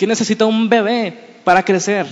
¿Quién 0.00 0.08
necesita 0.08 0.46
un 0.46 0.70
bebé 0.70 1.12
para 1.44 1.62
crecer? 1.62 2.06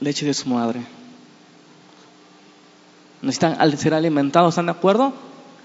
Leche 0.00 0.24
de 0.24 0.32
su 0.32 0.48
madre. 0.48 0.80
Necesitan 3.20 3.76
ser 3.76 3.92
alimentados, 3.92 4.54
¿están 4.54 4.64
de 4.64 4.72
acuerdo? 4.72 5.12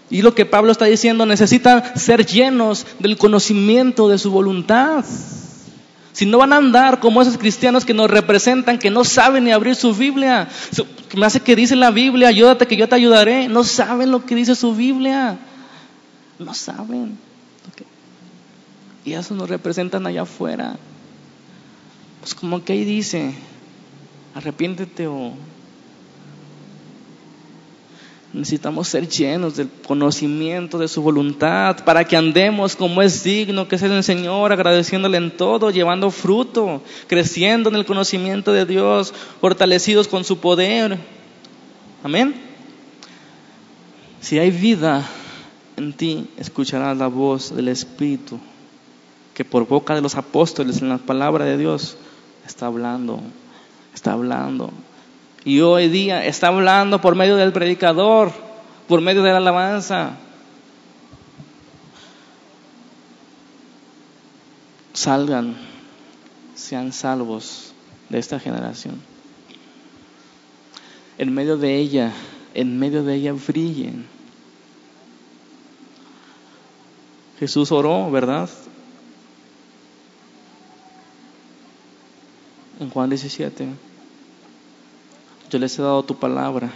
Y 0.09 0.23
lo 0.23 0.35
que 0.35 0.45
Pablo 0.45 0.73
está 0.73 0.83
diciendo, 0.83 1.25
necesitan 1.25 1.97
ser 1.97 2.25
llenos 2.25 2.85
del 2.99 3.17
conocimiento 3.17 4.09
de 4.09 4.17
su 4.17 4.29
voluntad. 4.29 5.05
Si 6.11 6.25
no 6.25 6.39
van 6.39 6.51
a 6.51 6.57
andar 6.57 6.99
como 6.99 7.21
esos 7.21 7.37
cristianos 7.37 7.85
que 7.85 7.93
nos 7.93 8.11
representan, 8.11 8.77
que 8.77 8.89
no 8.89 9.05
saben 9.05 9.45
ni 9.45 9.53
abrir 9.53 9.77
su 9.77 9.95
Biblia, 9.95 10.49
me 11.15 11.25
hace 11.25 11.39
que 11.39 11.55
dice 11.55 11.77
la 11.77 11.91
Biblia, 11.91 12.27
ayúdate 12.27 12.67
que 12.67 12.75
yo 12.75 12.89
te 12.89 12.95
ayudaré, 12.95 13.47
no 13.47 13.63
saben 13.63 14.11
lo 14.11 14.25
que 14.25 14.35
dice 14.35 14.53
su 14.53 14.75
Biblia, 14.75 15.37
no 16.37 16.53
saben. 16.53 17.28
Y 19.09 19.15
eso 19.15 19.33
nos 19.33 19.49
representan 19.49 20.05
allá 20.05 20.21
afuera. 20.21 20.77
Pues 22.19 22.35
como 22.35 22.63
que 22.63 22.73
ahí 22.73 22.85
dice, 22.85 23.33
arrepiéntete 24.35 25.07
o... 25.07 25.33
Necesitamos 28.33 28.87
ser 28.87 29.09
llenos 29.09 29.55
del 29.55 29.67
conocimiento 29.87 30.77
de 30.77 30.87
su 30.87 31.01
voluntad 31.01 31.83
para 31.83 32.03
que 32.03 32.15
andemos 32.15 32.75
como 32.75 33.01
es 33.01 33.23
digno, 33.23 33.67
que 33.67 33.77
es 33.77 33.81
el 33.81 34.03
Señor, 34.03 34.51
agradeciéndole 34.51 35.17
en 35.17 35.35
todo, 35.35 35.71
llevando 35.71 36.11
fruto, 36.11 36.83
creciendo 37.07 37.69
en 37.69 37.77
el 37.77 37.87
conocimiento 37.87 38.53
de 38.53 38.67
Dios, 38.67 39.11
fortalecidos 39.41 40.07
con 40.07 40.23
su 40.23 40.37
poder. 40.37 40.99
Amén. 42.03 42.35
Si 44.21 44.37
hay 44.37 44.51
vida 44.51 45.09
en 45.77 45.93
ti, 45.93 46.29
escucharás 46.37 46.95
la 46.95 47.07
voz 47.07 47.55
del 47.55 47.69
Espíritu 47.69 48.39
que 49.39 49.45
por 49.45 49.65
boca 49.65 49.95
de 49.95 50.01
los 50.01 50.15
apóstoles 50.15 50.81
en 50.81 50.89
la 50.89 50.97
palabra 50.97 51.45
de 51.45 51.57
Dios 51.57 51.95
está 52.45 52.65
hablando, 52.65 53.21
está 53.95 54.11
hablando. 54.11 54.69
Y 55.45 55.61
hoy 55.61 55.87
día 55.87 56.25
está 56.25 56.47
hablando 56.47 56.99
por 56.99 57.15
medio 57.15 57.37
del 57.37 57.53
predicador, 57.53 58.33
por 58.89 58.99
medio 58.99 59.23
de 59.23 59.31
la 59.31 59.37
alabanza. 59.37 60.17
Salgan, 64.91 65.55
sean 66.53 66.91
salvos 66.91 67.71
de 68.09 68.19
esta 68.19 68.41
generación. 68.41 69.01
En 71.17 71.33
medio 71.33 71.55
de 71.55 71.77
ella, 71.77 72.11
en 72.53 72.77
medio 72.77 73.05
de 73.05 73.15
ella 73.15 73.31
brillen. 73.31 74.05
Jesús 77.39 77.71
oró, 77.71 78.11
¿verdad? 78.11 78.49
En 82.79 82.89
Juan 82.89 83.09
17. 83.09 83.67
Yo 85.49 85.59
les 85.59 85.77
he 85.77 85.81
dado 85.81 86.03
tu 86.03 86.15
palabra. 86.15 86.71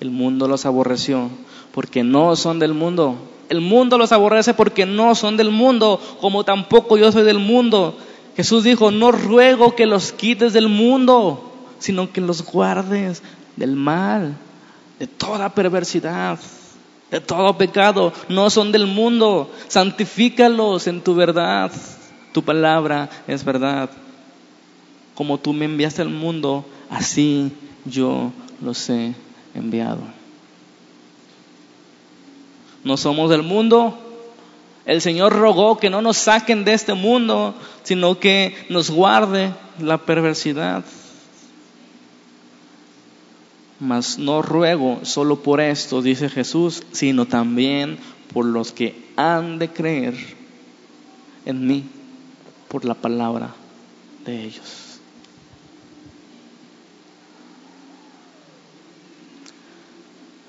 El 0.00 0.10
mundo 0.10 0.48
los 0.48 0.66
aborreció 0.66 1.30
porque 1.72 2.02
no 2.02 2.34
son 2.36 2.58
del 2.58 2.74
mundo. 2.74 3.16
El 3.48 3.60
mundo 3.60 3.98
los 3.98 4.12
aborrece 4.12 4.54
porque 4.54 4.86
no 4.86 5.14
son 5.14 5.36
del 5.36 5.50
mundo, 5.50 6.00
como 6.20 6.44
tampoco 6.44 6.96
yo 6.96 7.12
soy 7.12 7.24
del 7.24 7.38
mundo. 7.38 7.96
Jesús 8.36 8.64
dijo, 8.64 8.90
no 8.90 9.12
ruego 9.12 9.76
que 9.76 9.86
los 9.86 10.12
quites 10.12 10.52
del 10.52 10.68
mundo, 10.68 11.52
sino 11.78 12.10
que 12.10 12.20
los 12.20 12.44
guardes 12.44 13.22
del 13.56 13.76
mal, 13.76 14.36
de 14.98 15.06
toda 15.06 15.54
perversidad 15.54 16.38
de 17.14 17.20
todo 17.20 17.56
pecado, 17.56 18.12
no 18.28 18.50
son 18.50 18.72
del 18.72 18.88
mundo. 18.88 19.48
Santifícalos 19.68 20.88
en 20.88 21.00
tu 21.00 21.14
verdad. 21.14 21.70
Tu 22.32 22.42
palabra 22.42 23.08
es 23.28 23.44
verdad. 23.44 23.88
Como 25.14 25.38
tú 25.38 25.52
me 25.52 25.64
enviaste 25.64 26.02
al 26.02 26.08
mundo, 26.08 26.64
así 26.90 27.52
yo 27.84 28.32
los 28.60 28.88
he 28.90 29.14
enviado. 29.54 30.02
No 32.82 32.96
somos 32.96 33.30
del 33.30 33.42
mundo. 33.42 33.98
El 34.84 35.00
Señor 35.00 35.32
rogó 35.32 35.78
que 35.78 35.88
no 35.90 36.02
nos 36.02 36.16
saquen 36.16 36.64
de 36.64 36.74
este 36.74 36.94
mundo, 36.94 37.54
sino 37.84 38.18
que 38.18 38.54
nos 38.68 38.90
guarde 38.90 39.52
la 39.78 39.98
perversidad 39.98 40.84
mas 43.84 44.18
no 44.18 44.42
ruego 44.42 45.00
solo 45.02 45.42
por 45.42 45.60
esto, 45.60 46.00
dice 46.00 46.28
Jesús, 46.28 46.82
sino 46.92 47.26
también 47.26 47.98
por 48.32 48.46
los 48.46 48.72
que 48.72 49.10
han 49.16 49.58
de 49.58 49.68
creer 49.68 50.14
en 51.44 51.66
mí 51.66 51.84
por 52.68 52.84
la 52.84 52.94
palabra 52.94 53.54
de 54.24 54.44
ellos. 54.44 54.83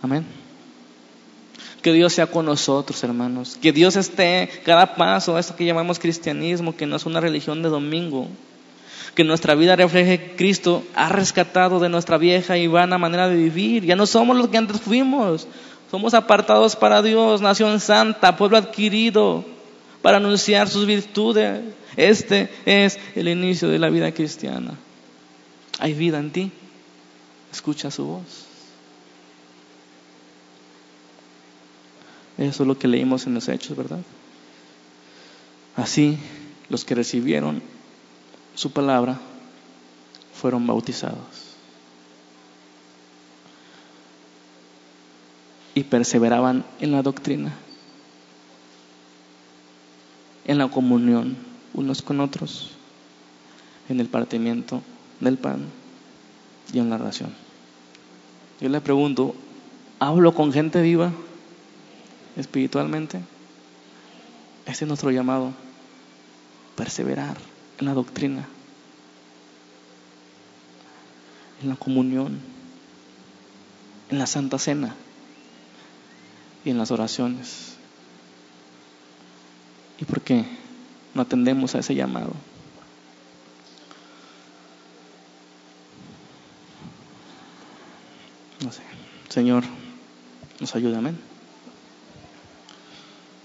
Amén. 0.05 0.23
Que 1.81 1.91
Dios 1.91 2.13
sea 2.13 2.27
con 2.27 2.45
nosotros, 2.45 3.03
hermanos. 3.03 3.57
Que 3.59 3.71
Dios 3.71 3.95
esté 3.95 4.51
cada 4.63 4.93
paso, 4.93 5.39
esto 5.39 5.55
que 5.55 5.65
llamamos 5.65 5.97
cristianismo, 5.97 6.75
que 6.75 6.85
no 6.85 6.95
es 6.95 7.07
una 7.07 7.21
religión 7.21 7.63
de 7.63 7.69
domingo, 7.69 8.27
que 9.15 9.23
nuestra 9.23 9.55
vida 9.55 9.75
refleje 9.75 10.19
que 10.19 10.35
Cristo 10.35 10.83
ha 10.93 11.09
rescatado 11.09 11.79
de 11.79 11.89
nuestra 11.89 12.19
vieja 12.19 12.55
y 12.55 12.67
vana 12.67 12.99
manera 12.99 13.27
de 13.27 13.35
vivir. 13.35 13.83
Ya 13.83 13.95
no 13.95 14.05
somos 14.05 14.37
los 14.37 14.49
que 14.49 14.59
antes 14.59 14.79
fuimos. 14.79 15.47
Somos 15.89 16.13
apartados 16.13 16.75
para 16.75 17.01
Dios, 17.01 17.41
nación 17.41 17.79
santa, 17.79 18.37
pueblo 18.37 18.57
adquirido, 18.57 19.43
para 20.03 20.17
anunciar 20.17 20.69
sus 20.69 20.85
virtudes. 20.85 21.63
Este 21.97 22.51
es 22.67 22.99
el 23.15 23.27
inicio 23.27 23.69
de 23.69 23.79
la 23.79 23.89
vida 23.89 24.11
cristiana. 24.11 24.75
Hay 25.79 25.95
vida 25.95 26.19
en 26.19 26.29
ti. 26.29 26.51
Escucha 27.51 27.89
su 27.89 28.05
voz. 28.05 28.44
Eso 32.37 32.63
es 32.63 32.67
lo 32.67 32.77
que 32.77 32.87
leímos 32.87 33.27
en 33.27 33.33
los 33.33 33.47
hechos, 33.47 33.77
¿verdad? 33.77 33.99
Así, 35.75 36.17
los 36.69 36.83
que 36.83 36.95
recibieron 36.95 37.61
su 38.55 38.71
palabra, 38.71 39.19
fueron 40.33 40.67
bautizados. 40.67 41.55
Y 45.73 45.83
perseveraban 45.83 46.65
en 46.79 46.91
la 46.91 47.01
doctrina, 47.01 47.53
en 50.45 50.57
la 50.57 50.69
comunión 50.69 51.37
unos 51.73 52.01
con 52.01 52.21
otros, 52.21 52.71
en 53.89 53.99
el 53.99 54.07
partimiento 54.07 54.81
del 55.19 55.37
pan 55.37 55.65
y 56.73 56.79
en 56.79 56.89
la 56.89 56.95
oración. 56.95 57.33
Yo 58.61 58.69
le 58.69 58.79
pregunto, 58.79 59.35
¿hablo 59.99 60.33
con 60.33 60.53
gente 60.53 60.81
viva 60.81 61.11
espiritualmente? 62.35 63.21
Ese 64.65 64.85
es 64.85 64.87
nuestro 64.87 65.11
llamado, 65.11 65.53
perseverar 66.75 67.37
en 67.79 67.85
la 67.85 67.93
doctrina, 67.93 68.47
en 71.61 71.69
la 71.69 71.75
comunión, 71.75 72.39
en 74.09 74.19
la 74.19 74.27
Santa 74.27 74.57
Cena 74.57 74.95
y 76.63 76.71
en 76.71 76.77
las 76.77 76.91
oraciones. 76.91 77.75
¿Y 79.99 80.05
por 80.05 80.21
qué 80.21 80.45
no 81.13 81.21
atendemos 81.21 81.75
a 81.75 81.79
ese 81.79 81.95
llamado? 81.95 82.33
No 88.63 88.71
sé. 88.71 88.81
Señor, 89.29 89.63
nos 90.59 90.75
ayuda, 90.75 90.97
amén. 90.97 91.34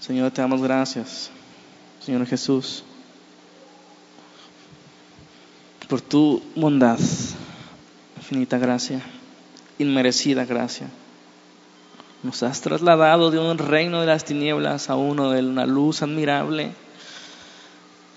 Señor, 0.01 0.31
te 0.31 0.41
damos 0.41 0.61
gracias. 0.61 1.29
Señor 1.99 2.25
Jesús 2.25 2.83
por 5.87 5.99
tu 5.99 6.41
bondad, 6.55 6.97
infinita 8.15 8.57
gracia, 8.57 9.01
inmerecida 9.77 10.45
gracia. 10.45 10.87
Nos 12.23 12.43
has 12.43 12.61
trasladado 12.61 13.29
de 13.29 13.37
un 13.37 13.57
reino 13.57 13.99
de 13.99 14.07
las 14.07 14.23
tinieblas 14.23 14.89
a 14.89 14.95
uno 14.95 15.31
de 15.31 15.41
una 15.41 15.65
luz 15.65 16.01
admirable. 16.01 16.71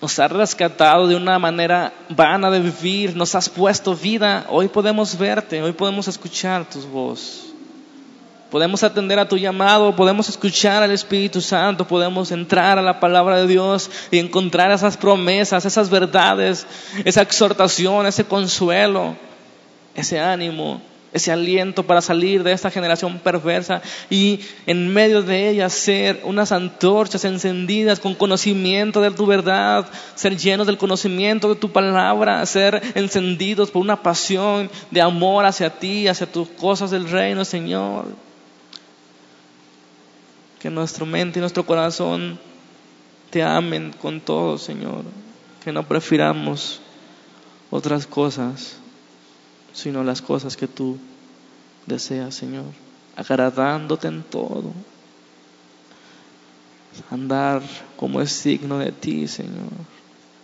Nos 0.00 0.20
has 0.20 0.30
rescatado 0.30 1.08
de 1.08 1.16
una 1.16 1.40
manera 1.40 1.92
vana 2.10 2.48
de 2.48 2.60
vivir, 2.60 3.16
nos 3.16 3.34
has 3.34 3.48
puesto 3.48 3.96
vida. 3.96 4.46
Hoy 4.50 4.68
podemos 4.68 5.18
verte, 5.18 5.60
hoy 5.60 5.72
podemos 5.72 6.06
escuchar 6.06 6.70
tus 6.70 6.86
voz 6.86 7.53
podemos 8.54 8.84
atender 8.84 9.18
a 9.18 9.26
tu 9.26 9.36
llamado, 9.36 9.96
podemos 9.96 10.28
escuchar 10.28 10.80
al 10.84 10.92
Espíritu 10.92 11.40
Santo, 11.40 11.88
podemos 11.88 12.30
entrar 12.30 12.78
a 12.78 12.82
la 12.82 13.00
palabra 13.00 13.38
de 13.38 13.48
Dios 13.48 13.90
y 14.12 14.20
encontrar 14.20 14.70
esas 14.70 14.96
promesas, 14.96 15.64
esas 15.64 15.90
verdades, 15.90 16.64
esa 17.04 17.22
exhortación, 17.22 18.06
ese 18.06 18.22
consuelo, 18.24 19.16
ese 19.96 20.20
ánimo, 20.20 20.80
ese 21.12 21.32
aliento 21.32 21.82
para 21.82 22.00
salir 22.00 22.44
de 22.44 22.52
esta 22.52 22.70
generación 22.70 23.18
perversa 23.18 23.82
y 24.08 24.38
en 24.66 24.86
medio 24.94 25.22
de 25.22 25.48
ella 25.48 25.68
ser 25.68 26.20
unas 26.22 26.52
antorchas 26.52 27.24
encendidas 27.24 27.98
con 27.98 28.14
conocimiento 28.14 29.00
de 29.00 29.10
tu 29.10 29.26
verdad, 29.26 29.84
ser 30.14 30.36
llenos 30.36 30.68
del 30.68 30.78
conocimiento 30.78 31.48
de 31.48 31.56
tu 31.56 31.72
palabra, 31.72 32.46
ser 32.46 32.80
encendidos 32.94 33.72
por 33.72 33.82
una 33.82 34.00
pasión 34.00 34.70
de 34.92 35.00
amor 35.00 35.44
hacia 35.44 35.70
ti, 35.70 36.06
hacia 36.06 36.30
tus 36.30 36.46
cosas 36.50 36.92
del 36.92 37.10
reino, 37.10 37.44
Señor 37.44 38.06
que 40.64 40.70
nuestra 40.70 41.04
mente 41.04 41.38
y 41.38 41.40
nuestro 41.40 41.66
corazón 41.66 42.38
te 43.28 43.42
amen 43.42 43.94
con 44.00 44.22
todo, 44.22 44.56
Señor. 44.56 45.04
Que 45.62 45.72
no 45.72 45.86
prefiramos 45.86 46.80
otras 47.70 48.06
cosas, 48.06 48.78
sino 49.74 50.02
las 50.02 50.22
cosas 50.22 50.56
que 50.56 50.66
tú 50.66 50.96
deseas, 51.84 52.34
Señor. 52.34 52.64
Agradándote 53.14 54.08
en 54.08 54.22
todo. 54.22 54.72
Andar 57.10 57.60
como 57.98 58.22
es 58.22 58.32
signo 58.32 58.78
de 58.78 58.90
ti, 58.90 59.28
Señor. 59.28 59.68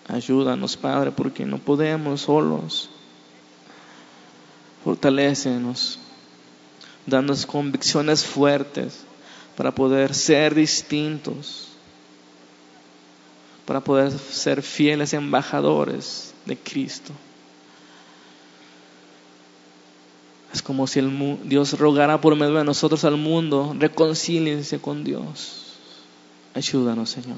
Ayúdanos, 0.06 0.76
Padre, 0.76 1.12
porque 1.12 1.46
no 1.46 1.56
podemos 1.56 2.20
solos. 2.20 2.90
Fortalécenos, 4.84 5.98
dándonos 7.06 7.46
convicciones 7.46 8.26
fuertes 8.26 9.06
para 9.60 9.74
poder 9.74 10.14
ser 10.14 10.54
distintos, 10.54 11.68
para 13.66 13.82
poder 13.82 14.10
ser 14.10 14.62
fieles 14.62 15.12
embajadores 15.12 16.32
de 16.46 16.56
Cristo. 16.56 17.12
Es 20.50 20.62
como 20.62 20.86
si 20.86 21.00
el, 21.00 21.40
Dios 21.44 21.78
rogara 21.78 22.22
por 22.22 22.36
medio 22.36 22.54
de 22.54 22.64
nosotros 22.64 23.04
al 23.04 23.18
mundo, 23.18 23.76
reconcíliense 23.78 24.78
con 24.78 25.04
Dios. 25.04 25.74
Ayúdanos, 26.54 27.10
Señor. 27.10 27.36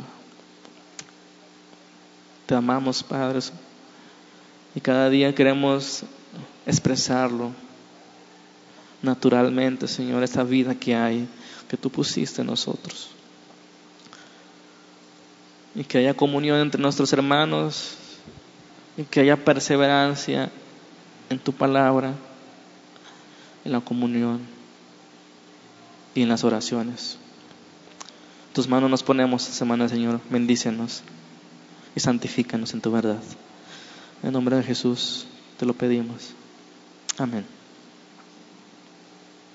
Te 2.46 2.54
amamos, 2.54 3.02
Padre, 3.02 3.40
y 4.76 4.80
cada 4.80 5.10
día 5.10 5.34
queremos 5.34 6.04
expresarlo 6.66 7.50
naturalmente, 9.02 9.88
Señor, 9.88 10.22
esta 10.22 10.44
vida 10.44 10.76
que 10.76 10.94
hay, 10.94 11.28
que 11.72 11.78
tú 11.78 11.88
pusiste 11.88 12.42
en 12.42 12.48
nosotros. 12.48 13.08
Y 15.74 15.84
que 15.84 15.96
haya 15.96 16.12
comunión 16.12 16.60
entre 16.60 16.82
nuestros 16.82 17.14
hermanos, 17.14 17.94
y 18.98 19.04
que 19.04 19.20
haya 19.20 19.42
perseverancia 19.42 20.50
en 21.30 21.38
tu 21.38 21.54
palabra, 21.54 22.12
en 23.64 23.72
la 23.72 23.80
comunión 23.80 24.40
y 26.14 26.20
en 26.20 26.28
las 26.28 26.44
oraciones. 26.44 27.16
Tus 28.52 28.68
manos 28.68 28.90
nos 28.90 29.02
ponemos 29.02 29.44
esta 29.44 29.54
semana, 29.54 29.88
Señor. 29.88 30.20
Bendícenos 30.28 31.02
y 31.96 32.00
santifícanos 32.00 32.74
en 32.74 32.82
tu 32.82 32.92
verdad. 32.92 33.22
En 34.22 34.32
nombre 34.34 34.56
de 34.56 34.62
Jesús 34.62 35.24
te 35.58 35.64
lo 35.64 35.72
pedimos. 35.72 36.34
Amén. 37.16 37.46